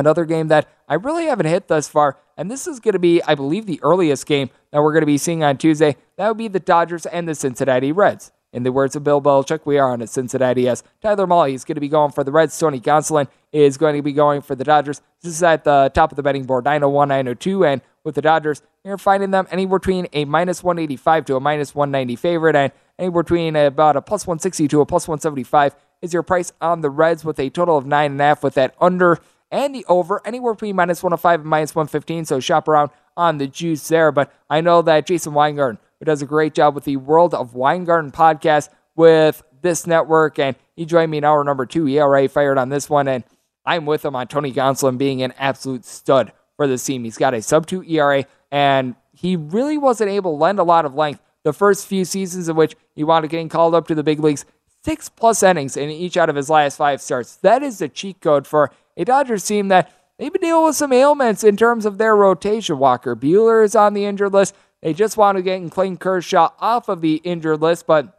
Another 0.00 0.24
game 0.24 0.48
that 0.48 0.66
I 0.88 0.94
really 0.94 1.26
haven't 1.26 1.44
hit 1.44 1.68
thus 1.68 1.86
far, 1.86 2.16
and 2.34 2.50
this 2.50 2.66
is 2.66 2.80
going 2.80 2.94
to 2.94 2.98
be, 2.98 3.22
I 3.24 3.34
believe, 3.34 3.66
the 3.66 3.78
earliest 3.82 4.24
game 4.24 4.48
that 4.72 4.80
we're 4.82 4.94
going 4.94 5.02
to 5.02 5.06
be 5.06 5.18
seeing 5.18 5.44
on 5.44 5.58
Tuesday. 5.58 5.94
That 6.16 6.28
would 6.28 6.38
be 6.38 6.48
the 6.48 6.58
Dodgers 6.58 7.04
and 7.04 7.28
the 7.28 7.34
Cincinnati 7.34 7.92
Reds. 7.92 8.32
In 8.50 8.62
the 8.62 8.72
words 8.72 8.96
of 8.96 9.04
Bill 9.04 9.20
Belichick, 9.20 9.60
we 9.66 9.76
are 9.76 9.92
on 9.92 10.00
a 10.00 10.06
Cincinnati 10.06 10.66
as 10.70 10.82
Tyler 11.02 11.26
Mahle 11.26 11.52
is 11.52 11.64
going 11.64 11.74
to 11.74 11.82
be 11.82 11.88
going 11.88 12.12
for 12.12 12.24
the 12.24 12.32
Reds. 12.32 12.58
Tony 12.58 12.80
Gonsolin 12.80 13.28
is 13.52 13.76
going 13.76 13.94
to 13.94 14.00
be 14.00 14.12
going 14.12 14.40
for 14.40 14.54
the 14.54 14.64
Dodgers. 14.64 15.02
This 15.20 15.34
is 15.34 15.42
at 15.42 15.64
the 15.64 15.90
top 15.94 16.12
of 16.12 16.16
the 16.16 16.22
betting 16.22 16.44
board, 16.44 16.64
901, 16.64 17.08
902. 17.08 17.66
And 17.66 17.82
with 18.02 18.14
the 18.14 18.22
Dodgers, 18.22 18.62
you're 18.82 18.96
finding 18.96 19.32
them 19.32 19.46
anywhere 19.50 19.78
between 19.78 20.08
a 20.14 20.24
minus 20.24 20.64
185 20.64 21.26
to 21.26 21.36
a 21.36 21.40
minus 21.40 21.74
190 21.74 22.16
favorite, 22.16 22.56
and 22.56 22.72
anywhere 22.98 23.22
between 23.22 23.54
about 23.54 23.96
a 23.96 24.02
plus 24.02 24.26
160 24.26 24.66
to 24.68 24.80
a 24.80 24.86
plus 24.86 25.06
175 25.06 25.76
is 26.00 26.14
your 26.14 26.22
price 26.22 26.52
on 26.60 26.80
the 26.80 26.88
Reds 26.88 27.24
with 27.24 27.38
a 27.38 27.50
total 27.50 27.76
of 27.76 27.84
9.5 27.84 28.42
with 28.42 28.54
that 28.54 28.74
under 28.80 29.18
and 29.50 29.74
the 29.74 29.84
over 29.88 30.20
anywhere 30.24 30.54
between 30.54 30.76
minus 30.76 31.02
105 31.02 31.40
and 31.40 31.48
minus 31.48 31.74
115. 31.74 32.24
So 32.24 32.40
shop 32.40 32.68
around 32.68 32.90
on 33.16 33.38
the 33.38 33.46
juice 33.46 33.86
there. 33.88 34.12
But 34.12 34.32
I 34.48 34.60
know 34.60 34.82
that 34.82 35.06
Jason 35.06 35.34
Weingarten, 35.34 35.78
who 35.98 36.04
does 36.04 36.22
a 36.22 36.26
great 36.26 36.54
job 36.54 36.74
with 36.74 36.84
the 36.84 36.96
World 36.96 37.34
of 37.34 37.54
Weingarten 37.54 38.12
podcast 38.12 38.68
with 38.94 39.42
this 39.62 39.86
network, 39.86 40.38
and 40.38 40.56
he 40.76 40.86
joined 40.86 41.10
me 41.10 41.18
in 41.18 41.24
hour 41.24 41.44
number 41.44 41.66
two. 41.66 41.86
Already 41.98 42.28
fired 42.28 42.58
on 42.58 42.68
this 42.68 42.88
one, 42.88 43.08
and 43.08 43.24
I'm 43.64 43.86
with 43.86 44.04
him 44.04 44.16
on 44.16 44.26
Tony 44.26 44.52
Gonsolin 44.52 44.98
being 44.98 45.22
an 45.22 45.34
absolute 45.38 45.84
stud 45.84 46.32
for 46.56 46.66
the 46.66 46.78
team. 46.78 47.04
He's 47.04 47.18
got 47.18 47.34
a 47.34 47.42
sub 47.42 47.66
two 47.66 47.82
ERA, 47.82 48.24
and 48.50 48.94
he 49.12 49.36
really 49.36 49.76
wasn't 49.76 50.10
able 50.10 50.32
to 50.32 50.42
lend 50.42 50.58
a 50.58 50.64
lot 50.64 50.84
of 50.86 50.94
length 50.94 51.20
the 51.42 51.52
first 51.52 51.86
few 51.86 52.04
seasons 52.04 52.48
in 52.48 52.56
which 52.56 52.76
he 52.94 53.04
up 53.04 53.30
getting 53.30 53.48
called 53.48 53.74
up 53.74 53.86
to 53.88 53.94
the 53.94 54.02
big 54.02 54.20
leagues. 54.20 54.44
Six 54.82 55.08
plus 55.08 55.42
innings 55.42 55.76
in 55.76 55.90
each 55.90 56.16
out 56.16 56.30
of 56.30 56.36
his 56.36 56.48
last 56.48 56.76
five 56.76 57.02
starts. 57.02 57.36
That 57.36 57.62
is 57.62 57.78
the 57.78 57.88
cheat 57.88 58.20
code 58.20 58.46
for 58.46 58.70
a 58.96 59.04
Dodgers 59.04 59.44
team 59.44 59.68
that 59.68 59.92
they've 60.18 60.32
been 60.32 60.40
dealing 60.40 60.64
with 60.64 60.76
some 60.76 60.92
ailments 60.92 61.44
in 61.44 61.56
terms 61.56 61.84
of 61.84 61.98
their 61.98 62.16
rotation. 62.16 62.78
Walker 62.78 63.14
Buehler 63.14 63.62
is 63.62 63.76
on 63.76 63.92
the 63.92 64.06
injured 64.06 64.32
list. 64.32 64.54
They 64.82 64.94
just 64.94 65.18
want 65.18 65.36
to 65.36 65.42
get 65.42 65.70
Clayton 65.70 65.98
Kershaw 65.98 66.50
off 66.58 66.88
of 66.88 67.02
the 67.02 67.16
injured 67.16 67.60
list, 67.60 67.86
but 67.86 68.18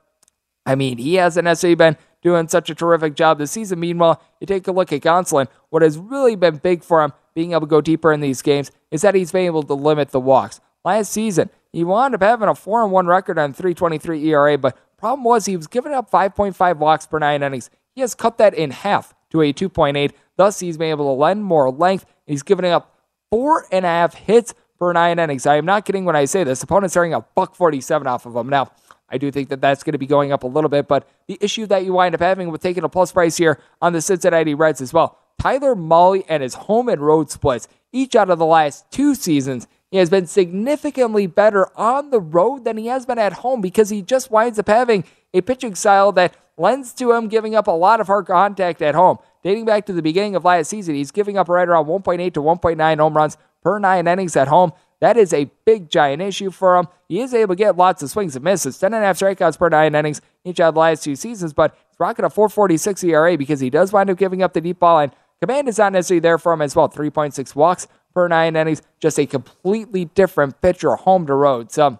I 0.65 0.75
mean, 0.75 0.99
he 0.99 1.15
hasn't 1.15 1.45
necessarily 1.45 1.75
been 1.75 1.97
doing 2.21 2.47
such 2.47 2.69
a 2.69 2.75
terrific 2.75 3.15
job 3.15 3.39
this 3.39 3.51
season. 3.51 3.79
Meanwhile, 3.79 4.21
you 4.39 4.45
take 4.45 4.67
a 4.67 4.71
look 4.71 4.93
at 4.93 5.01
Gonsolin. 5.01 5.47
What 5.69 5.81
has 5.81 5.97
really 5.97 6.35
been 6.35 6.57
big 6.57 6.83
for 6.83 7.03
him 7.03 7.13
being 7.33 7.51
able 7.51 7.61
to 7.61 7.67
go 7.67 7.81
deeper 7.81 8.13
in 8.13 8.21
these 8.21 8.43
games 8.43 8.71
is 8.91 9.01
that 9.01 9.15
he's 9.15 9.31
been 9.31 9.45
able 9.45 9.63
to 9.63 9.73
limit 9.73 10.09
the 10.09 10.19
walks. 10.19 10.59
Last 10.83 11.11
season, 11.11 11.49
he 11.71 11.83
wound 11.83 12.13
up 12.15 12.21
having 12.21 12.49
a 12.49 12.55
4 12.55 12.87
1 12.87 13.07
record 13.07 13.39
on 13.39 13.53
323 13.53 14.29
ERA, 14.29 14.57
but 14.57 14.77
problem 15.01 15.23
was 15.25 15.45
he 15.45 15.57
was 15.57 15.67
giving 15.67 15.93
up 15.93 16.09
5.5 16.09 16.77
walks 16.77 17.05
per 17.07 17.19
nine 17.19 17.43
innings. 17.43 17.69
He 17.93 18.01
has 18.01 18.15
cut 18.15 18.37
that 18.37 18.53
in 18.53 18.71
half 18.71 19.13
to 19.31 19.41
a 19.41 19.51
2.8. 19.51 20.11
Thus, 20.37 20.59
he's 20.59 20.77
been 20.77 20.91
able 20.91 21.13
to 21.13 21.19
lend 21.19 21.43
more 21.43 21.69
length. 21.69 22.05
He's 22.25 22.43
giving 22.43 22.65
up 22.65 22.95
four 23.29 23.65
and 23.71 23.83
a 23.83 23.89
half 23.89 24.13
hits 24.13 24.53
per 24.79 24.93
nine 24.93 25.19
innings. 25.19 25.45
I 25.45 25.57
am 25.57 25.65
not 25.65 25.85
kidding 25.85 26.05
when 26.05 26.15
I 26.15 26.25
say 26.25 26.43
this. 26.43 26.63
Opponents 26.63 26.95
are 26.95 27.03
a 27.03 27.21
buck 27.35 27.55
47 27.55 28.07
off 28.07 28.25
of 28.25 28.35
him. 28.35 28.47
Now, 28.47 28.71
I 29.09 29.17
do 29.17 29.29
think 29.31 29.49
that 29.49 29.59
that's 29.59 29.83
going 29.83 29.91
to 29.93 29.97
be 29.97 30.07
going 30.07 30.31
up 30.31 30.43
a 30.43 30.47
little 30.47 30.69
bit, 30.69 30.87
but 30.87 31.09
the 31.27 31.37
issue 31.41 31.65
that 31.65 31.83
you 31.83 31.93
wind 31.93 32.15
up 32.15 32.21
having 32.21 32.49
with 32.49 32.61
taking 32.61 32.83
a 32.83 32.89
plus 32.89 33.11
price 33.11 33.37
here 33.37 33.59
on 33.81 33.93
the 33.93 34.01
Cincinnati 34.01 34.53
Reds 34.53 34.81
as 34.81 34.93
well. 34.93 35.17
Tyler 35.39 35.75
Mahle 35.75 36.23
and 36.29 36.43
his 36.43 36.53
home 36.53 36.87
and 36.87 37.01
road 37.01 37.29
splits, 37.29 37.67
each 37.91 38.15
out 38.15 38.29
of 38.29 38.39
the 38.39 38.45
last 38.45 38.89
two 38.91 39.15
seasons, 39.15 39.67
he 39.91 39.97
has 39.97 40.09
been 40.09 40.25
significantly 40.25 41.27
better 41.27 41.67
on 41.77 42.09
the 42.09 42.19
road 42.19 42.63
than 42.63 42.77
he 42.77 42.87
has 42.87 43.05
been 43.05 43.19
at 43.19 43.33
home 43.33 43.59
because 43.61 43.89
he 43.89 44.01
just 44.01 44.31
winds 44.31 44.57
up 44.57 44.67
having 44.67 45.03
a 45.33 45.41
pitching 45.41 45.75
style 45.75 46.13
that 46.13 46.35
lends 46.57 46.93
to 46.93 47.11
him 47.11 47.27
giving 47.27 47.55
up 47.55 47.67
a 47.67 47.71
lot 47.71 47.99
of 47.99 48.07
hard 48.07 48.25
contact 48.25 48.81
at 48.81 48.95
home. 48.95 49.17
Dating 49.43 49.65
back 49.65 49.85
to 49.85 49.93
the 49.93 50.01
beginning 50.01 50.35
of 50.35 50.45
last 50.45 50.69
season, 50.69 50.95
he's 50.95 51.11
giving 51.11 51.37
up 51.37 51.49
right 51.49 51.67
around 51.67 51.85
1.8 51.85 52.33
to 52.33 52.41
1.9 52.41 52.99
home 52.99 53.17
runs 53.17 53.37
per 53.61 53.79
nine 53.79 54.07
innings 54.07 54.35
at 54.35 54.47
home. 54.47 54.71
That 55.01 55.17
is 55.17 55.33
a 55.33 55.49
big, 55.65 55.89
giant 55.89 56.21
issue 56.21 56.51
for 56.51 56.77
him. 56.77 56.87
He 57.09 57.19
is 57.19 57.33
able 57.33 57.55
to 57.55 57.57
get 57.57 57.75
lots 57.75 58.03
of 58.03 58.11
swings 58.11 58.35
and 58.35 58.45
misses, 58.45 58.77
10.5 58.77 59.35
strikeouts 59.35 59.57
per 59.57 59.67
nine 59.67 59.95
innings 59.95 60.21
each 60.45 60.59
of 60.59 60.75
the 60.75 60.79
last 60.79 61.03
two 61.03 61.15
seasons, 61.15 61.53
but 61.53 61.75
he's 61.89 61.99
rocking 61.99 62.23
a 62.23 62.29
446 62.29 63.03
ERA 63.03 63.37
because 63.37 63.59
he 63.59 63.69
does 63.69 63.91
wind 63.91 64.09
up 64.09 64.17
giving 64.17 64.43
up 64.43 64.53
the 64.53 64.61
deep 64.61 64.79
ball, 64.79 64.99
and 64.99 65.11
command 65.41 65.67
is 65.67 65.79
not 65.79 65.93
necessarily 65.93 66.19
there 66.19 66.37
for 66.37 66.53
him 66.53 66.61
as 66.61 66.75
well. 66.75 66.87
3.6 66.87 67.55
walks 67.55 67.87
per 68.13 68.27
nine 68.27 68.55
innings, 68.55 68.81
just 68.99 69.19
a 69.19 69.25
completely 69.25 70.05
different 70.05 70.61
pitcher 70.61 70.95
home 70.95 71.25
to 71.27 71.33
road. 71.33 71.71
So 71.71 71.99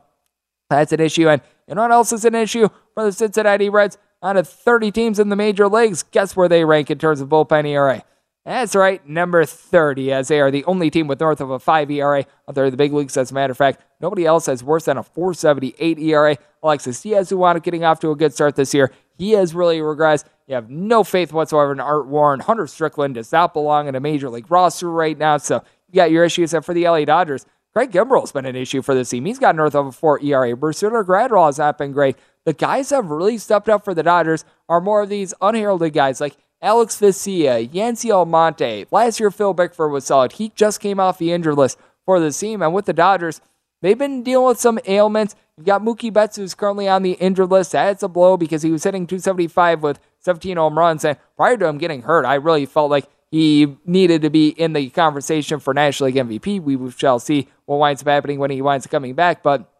that's 0.69 0.91
an 0.91 0.99
issue. 0.99 1.29
And 1.29 1.41
you 1.67 1.75
know 1.75 1.81
what 1.81 1.91
else 1.91 2.11
is 2.11 2.25
an 2.25 2.35
issue 2.35 2.69
for 2.93 3.03
the 3.03 3.11
Cincinnati 3.11 3.69
Reds? 3.69 3.97
Out 4.23 4.37
of 4.37 4.47
30 4.47 4.91
teams 4.91 5.17
in 5.17 5.29
the 5.29 5.35
major 5.35 5.67
leagues, 5.67 6.03
guess 6.03 6.35
where 6.35 6.47
they 6.47 6.63
rank 6.63 6.91
in 6.91 6.99
terms 6.99 7.21
of 7.21 7.29
bullpen 7.29 7.67
ERA? 7.67 8.03
That's 8.45 8.75
right, 8.75 9.07
number 9.07 9.45
30, 9.45 10.11
as 10.11 10.27
they 10.27 10.39
are 10.39 10.49
the 10.49 10.65
only 10.65 10.89
team 10.89 11.07
with 11.07 11.19
north 11.19 11.41
of 11.41 11.51
a 11.51 11.59
5 11.59 11.91
ERA 11.91 12.25
out 12.47 12.55
there 12.55 12.65
in 12.65 12.71
the 12.71 12.77
big 12.77 12.91
leagues. 12.91 13.15
As 13.15 13.29
a 13.29 13.33
matter 13.35 13.51
of 13.51 13.57
fact, 13.57 13.81
nobody 13.99 14.25
else 14.25 14.47
has 14.47 14.63
worse 14.63 14.85
than 14.85 14.97
a 14.97 15.03
478 15.03 15.99
ERA. 15.99 16.37
Alexis 16.63 17.01
Diaz, 17.01 17.31
up 17.31 17.63
getting 17.63 17.83
off 17.83 17.99
to 17.99 18.09
a 18.09 18.15
good 18.15 18.33
start 18.33 18.55
this 18.55 18.73
year, 18.73 18.91
he 19.17 19.31
has 19.31 19.53
really 19.53 19.79
regressed. 19.79 20.25
You 20.47 20.55
have 20.55 20.71
no 20.71 21.03
faith 21.03 21.31
whatsoever 21.31 21.71
in 21.71 21.79
Art 21.79 22.07
Warren. 22.07 22.39
Hunter 22.39 22.65
Strickland 22.65 23.13
does 23.15 23.31
not 23.31 23.53
belong 23.53 23.87
in 23.87 23.93
a 23.93 23.99
major 23.99 24.29
league 24.29 24.49
roster 24.49 24.89
right 24.89 25.17
now, 25.17 25.37
so 25.37 25.63
you 25.91 25.95
got 25.95 26.11
your 26.11 26.23
issues. 26.23 26.53
And 26.53 26.63
for 26.63 26.73
the 26.73 26.85
LA 26.85 27.05
Dodgers, 27.05 27.45
Craig 27.73 27.91
Kimbrel's 27.91 28.31
been 28.31 28.45
an 28.45 28.55
issue 28.55 28.81
for 28.81 28.93
the 28.93 29.05
team. 29.05 29.25
He's 29.25 29.39
got 29.39 29.55
north 29.55 29.75
of 29.75 29.87
a 29.87 29.91
4 29.91 30.21
ERA. 30.23 30.55
Brusdar 30.55 31.05
Graterol 31.05 31.45
has 31.45 31.57
not 31.57 31.77
been 31.77 31.91
great. 31.91 32.17
The 32.45 32.53
guys 32.53 32.89
that 32.89 32.95
have 32.95 33.11
really 33.11 33.37
stepped 33.37 33.69
up 33.69 33.85
for 33.85 33.93
the 33.93 34.03
Dodgers 34.03 34.43
are 34.67 34.81
more 34.81 35.03
of 35.03 35.09
these 35.09 35.33
unheralded 35.41 35.93
guys 35.93 36.19
like 36.19 36.35
Alex 36.61 36.99
Vesia, 36.99 37.69
Yency 37.69 38.11
Almonte. 38.11 38.85
Last 38.91 39.19
year, 39.19 39.31
Phil 39.31 39.53
Bickford 39.53 39.91
was 39.91 40.05
solid. 40.05 40.33
He 40.33 40.49
just 40.55 40.79
came 40.79 40.99
off 40.99 41.17
the 41.17 41.31
injured 41.31 41.55
list 41.55 41.77
for 42.05 42.19
the 42.19 42.31
team. 42.31 42.61
And 42.61 42.73
with 42.73 42.85
the 42.85 42.93
Dodgers, 42.93 43.41
they've 43.81 43.97
been 43.97 44.23
dealing 44.23 44.47
with 44.47 44.59
some 44.59 44.79
ailments. 44.85 45.35
You've 45.57 45.65
got 45.65 45.81
Mookie 45.81 46.11
Betts, 46.11 46.37
who's 46.37 46.53
currently 46.53 46.87
on 46.87 47.03
the 47.03 47.13
injured 47.13 47.49
list. 47.49 47.71
That's 47.71 48.03
a 48.03 48.07
blow 48.07 48.37
because 48.37 48.63
he 48.63 48.71
was 48.71 48.83
hitting 48.83 49.07
275 49.07 49.81
with 49.81 49.99
17 50.19 50.57
home 50.57 50.77
runs. 50.77 51.05
And 51.05 51.17
prior 51.37 51.57
to 51.57 51.67
him 51.67 51.77
getting 51.77 52.01
hurt, 52.01 52.25
I 52.25 52.35
really 52.35 52.65
felt 52.65 52.91
like 52.91 53.05
he 53.31 53.77
needed 53.85 54.21
to 54.23 54.29
be 54.29 54.49
in 54.49 54.73
the 54.73 54.89
conversation 54.89 55.59
for 55.59 55.73
National 55.73 56.07
League 56.07 56.15
MVP. 56.15 56.61
We 56.61 56.91
shall 56.91 57.17
see 57.19 57.47
what 57.65 57.77
winds 57.77 58.01
up 58.01 58.09
happening 58.09 58.39
when 58.39 58.51
he 58.51 58.61
winds 58.61 58.85
up 58.85 58.91
coming 58.91 59.15
back. 59.15 59.41
But 59.41 59.71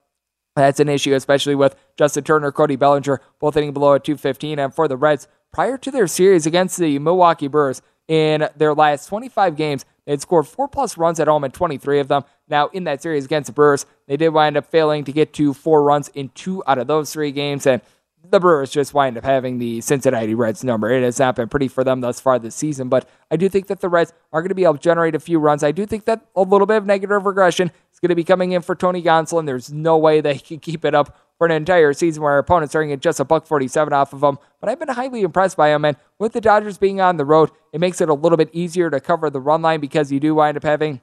that's 0.55 0.79
an 0.79 0.89
issue, 0.89 1.13
especially 1.13 1.55
with 1.55 1.75
Justin 1.97 2.23
Turner, 2.23 2.51
Cody 2.51 2.77
Bellinger, 2.77 3.21
both 3.39 3.55
hitting 3.55 3.73
below 3.73 3.95
at 3.95 4.05
215. 4.05 4.57
And 4.57 4.73
for 4.73 4.87
the 4.87 4.97
Reds, 4.97 5.27
prior 5.51 5.77
to 5.77 5.91
their 5.91 6.07
series 6.07 6.45
against 6.45 6.77
the 6.77 6.97
Milwaukee 6.99 7.47
Brewers, 7.47 7.81
in 8.07 8.49
their 8.57 8.73
last 8.73 9.07
25 9.07 9.55
games, 9.55 9.85
they 10.05 10.11
had 10.11 10.21
scored 10.21 10.47
four 10.47 10.67
plus 10.67 10.97
runs 10.97 11.19
at 11.19 11.27
home 11.27 11.43
in 11.43 11.51
23 11.51 11.99
of 11.99 12.07
them. 12.07 12.23
Now, 12.49 12.67
in 12.67 12.83
that 12.85 13.01
series 13.01 13.25
against 13.25 13.47
the 13.47 13.53
Brewers, 13.53 13.85
they 14.07 14.17
did 14.17 14.29
wind 14.29 14.57
up 14.57 14.65
failing 14.65 15.03
to 15.05 15.11
get 15.11 15.33
to 15.33 15.53
four 15.53 15.83
runs 15.83 16.09
in 16.09 16.29
two 16.29 16.63
out 16.67 16.77
of 16.77 16.87
those 16.87 17.13
three 17.13 17.31
games. 17.31 17.65
And 17.65 17.81
the 18.29 18.39
Brewers 18.39 18.71
just 18.71 18.93
wind 18.93 19.17
up 19.17 19.23
having 19.23 19.57
the 19.57 19.81
Cincinnati 19.81 20.35
Reds 20.35 20.63
number. 20.63 20.89
It 20.91 21.03
has 21.03 21.19
not 21.19 21.35
been 21.35 21.49
pretty 21.49 21.67
for 21.67 21.83
them 21.83 22.01
thus 22.01 22.19
far 22.19 22.39
this 22.39 22.55
season, 22.55 22.89
but 22.89 23.07
I 23.29 23.35
do 23.35 23.49
think 23.49 23.67
that 23.67 23.81
the 23.81 23.89
Reds 23.89 24.13
are 24.31 24.41
going 24.41 24.49
to 24.49 24.55
be 24.55 24.63
able 24.63 24.75
to 24.75 24.79
generate 24.79 25.15
a 25.15 25.19
few 25.19 25.39
runs. 25.39 25.63
I 25.63 25.71
do 25.71 25.85
think 25.85 26.05
that 26.05 26.25
a 26.35 26.41
little 26.43 26.67
bit 26.67 26.77
of 26.77 26.85
negative 26.85 27.25
regression 27.25 27.71
is 27.91 27.99
going 27.99 28.09
to 28.09 28.15
be 28.15 28.23
coming 28.23 28.51
in 28.51 28.61
for 28.61 28.75
Tony 28.75 29.01
Gonsolin. 29.01 29.45
There's 29.45 29.71
no 29.71 29.97
way 29.97 30.21
they 30.21 30.37
can 30.37 30.59
keep 30.59 30.85
it 30.85 30.93
up 30.93 31.17
for 31.37 31.47
an 31.47 31.51
entire 31.51 31.93
season 31.93 32.21
where 32.21 32.37
opponents 32.37 32.75
are 32.75 32.83
getting 32.83 32.99
just 32.99 33.19
a 33.19 33.25
buck 33.25 33.47
47 33.47 33.91
off 33.93 34.13
of 34.13 34.21
them. 34.21 34.37
But 34.59 34.69
I've 34.69 34.79
been 34.79 34.89
highly 34.89 35.23
impressed 35.23 35.57
by 35.57 35.69
him, 35.69 35.83
and 35.83 35.97
with 36.19 36.33
the 36.33 36.41
Dodgers 36.41 36.77
being 36.77 37.01
on 37.01 37.17
the 37.17 37.25
road, 37.25 37.49
it 37.73 37.79
makes 37.79 37.99
it 37.99 38.09
a 38.09 38.13
little 38.13 38.37
bit 38.37 38.49
easier 38.53 38.89
to 38.91 38.99
cover 38.99 39.29
the 39.29 39.39
run 39.39 39.61
line 39.61 39.79
because 39.79 40.11
you 40.11 40.19
do 40.19 40.35
wind 40.35 40.57
up 40.57 40.63
having 40.63 41.01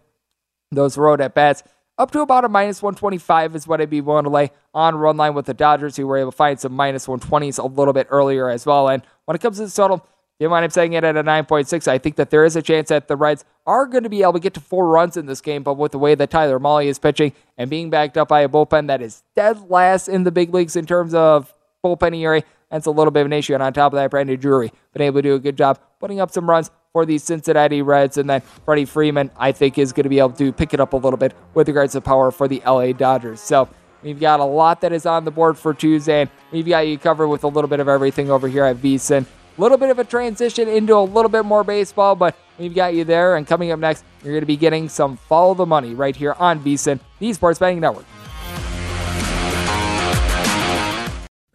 those 0.71 0.97
road 0.97 1.21
at 1.21 1.35
bats. 1.35 1.63
Up 1.99 2.13
to 2.13 2.21
about 2.21 2.45
a 2.45 2.49
minus 2.49 2.81
125 2.81 3.57
is 3.57 3.67
what 3.67 3.81
I'd 3.81 3.91
be 3.91 4.01
willing 4.01 4.23
to 4.23 4.31
lay 4.31 4.53
on 4.73 4.95
run 4.95 5.17
line 5.17 5.35
with 5.35 5.47
the 5.47 5.55
Dodgers, 5.55 5.97
who 5.97 6.07
were 6.07 6.17
able 6.17 6.31
to 6.31 6.37
find 6.37 6.61
some 6.61 6.73
minus 6.73 7.07
120s 7.07 7.59
a 7.59 7.67
little 7.67 7.93
bit 7.93 8.07
earlier 8.09 8.49
as 8.49 8.65
well. 8.65 8.89
And 8.89 9.03
when 9.25 9.35
it 9.35 9.41
comes 9.41 9.57
to 9.57 9.67
the 9.67 9.73
total, 9.73 10.07
you 10.39 10.49
wind 10.49 10.65
up 10.65 10.71
saying 10.71 10.93
it 10.93 11.03
at 11.03 11.17
a 11.17 11.25
9.6. 11.25 11.89
I 11.89 11.99
think 11.99 12.15
that 12.15 12.31
there 12.31 12.45
is 12.45 12.55
a 12.55 12.63
chance 12.63 12.91
that 12.91 13.09
the 13.09 13.17
Reds 13.17 13.45
are 13.67 13.85
going 13.85 14.05
to 14.05 14.09
be 14.09 14.23
able 14.23 14.35
to 14.35 14.39
get 14.39 14.55
to 14.55 14.61
four 14.61 14.87
runs 14.89 15.17
in 15.17 15.27
this 15.27 15.41
game, 15.41 15.65
but 15.65 15.75
with 15.75 15.91
the 15.91 15.99
way 15.99 16.15
that 16.15 16.31
Tyler 16.31 16.61
Mahle 16.61 16.87
is 16.87 17.01
pitching 17.01 17.33
and 17.57 17.69
being 17.69 17.91
backed 17.91 18.17
up 18.17 18.29
by 18.29 18.43
a 18.43 18.49
bullpen 18.49 18.87
that 18.87 19.03
is 19.03 19.25
dead 19.35 19.69
last 19.69 20.07
in 20.07 20.23
the 20.23 20.31
big 20.31 20.55
leagues 20.55 20.77
in 20.77 20.87
terms 20.87 21.15
of 21.15 21.53
bullpen 21.85 22.17
ERA, 22.17 22.45
that's 22.71 22.87
a 22.87 22.91
little 22.91 23.11
bit 23.11 23.21
of 23.21 23.27
an 23.27 23.33
issue. 23.33 23.55
And 23.55 23.63
on 23.63 23.73
top 23.73 23.93
of 23.93 23.97
that, 23.97 24.11
Brandon 24.11 24.39
Drury 24.39 24.73
been 24.93 25.03
able 25.03 25.19
to 25.19 25.23
do 25.23 25.35
a 25.35 25.39
good 25.39 25.57
job 25.57 25.79
putting 26.01 26.21
up 26.21 26.31
some 26.31 26.49
runs 26.49 26.71
for 26.93 27.07
the 27.07 27.19
Cincinnati 27.19 27.83
Reds. 27.83 28.19
And 28.19 28.29
then 28.29 28.41
Freddie 28.65 28.85
Freeman, 28.85 29.31
I 29.37 29.53
think, 29.53 29.79
is 29.79 29.93
going 29.93 30.05
to 30.05 30.09
be 30.09 30.19
able 30.19 30.33
to 30.33 30.53
pick 30.53 30.75
it 30.75 30.81
up 30.81 30.93
a 30.93 30.97
little 30.97 31.17
bit 31.17 31.35
with 31.55 31.69
regards 31.69 31.93
to 31.93 32.01
power 32.01 32.31
for 32.31 32.49
the 32.49 32.63
LA 32.67 32.93
Dodgers. 32.93 33.41
So 33.41 33.69
we've 34.03 34.21
got 34.21 34.41
a 34.41 34.45
lot 34.45 34.81
that 34.83 34.93
is 34.93 35.07
on 35.07 35.25
the 35.25 35.31
board 35.31 35.59
for 35.59 35.75
Tuesday, 35.75 36.23
and 36.23 36.31
we've 36.53 36.67
got 36.67 36.87
you 36.87 36.99
covered 36.99 37.29
with 37.29 37.45
a 37.45 37.49
little 37.49 37.69
bit 37.69 37.81
of 37.81 37.89
everything 37.89 38.31
over 38.31 38.49
here 38.49 38.65
at 38.65 38.77
VSIN 38.77 39.27
A 39.57 39.61
little 39.61 39.79
bit 39.79 39.91
of 39.91 39.99
a 39.99 40.05
transition 40.05 40.69
into 40.69 40.95
a 40.97 41.03
little 41.03 41.29
bit 41.29 41.45
more 41.45 41.65
baseball, 41.65 42.15
but 42.15 42.37
we've 42.59 42.75
got 42.75 42.95
you 42.95 43.05
there. 43.05 43.37
And 43.37 43.47
coming 43.47 43.71
up 43.73 43.79
next, 43.79 44.05
you're 44.23 44.33
going 44.33 44.43
to 44.43 44.47
be 44.47 44.57
getting 44.57 44.89
some 44.89 45.17
Follow 45.17 45.55
the 45.55 45.67
Money 45.67 45.95
right 45.95 46.15
here 46.15 46.35
on 46.39 46.61
VSIN, 46.61 47.01
the 47.19 47.33
Sports 47.33 47.59
Betting 47.59 47.81
Network. 47.81 48.05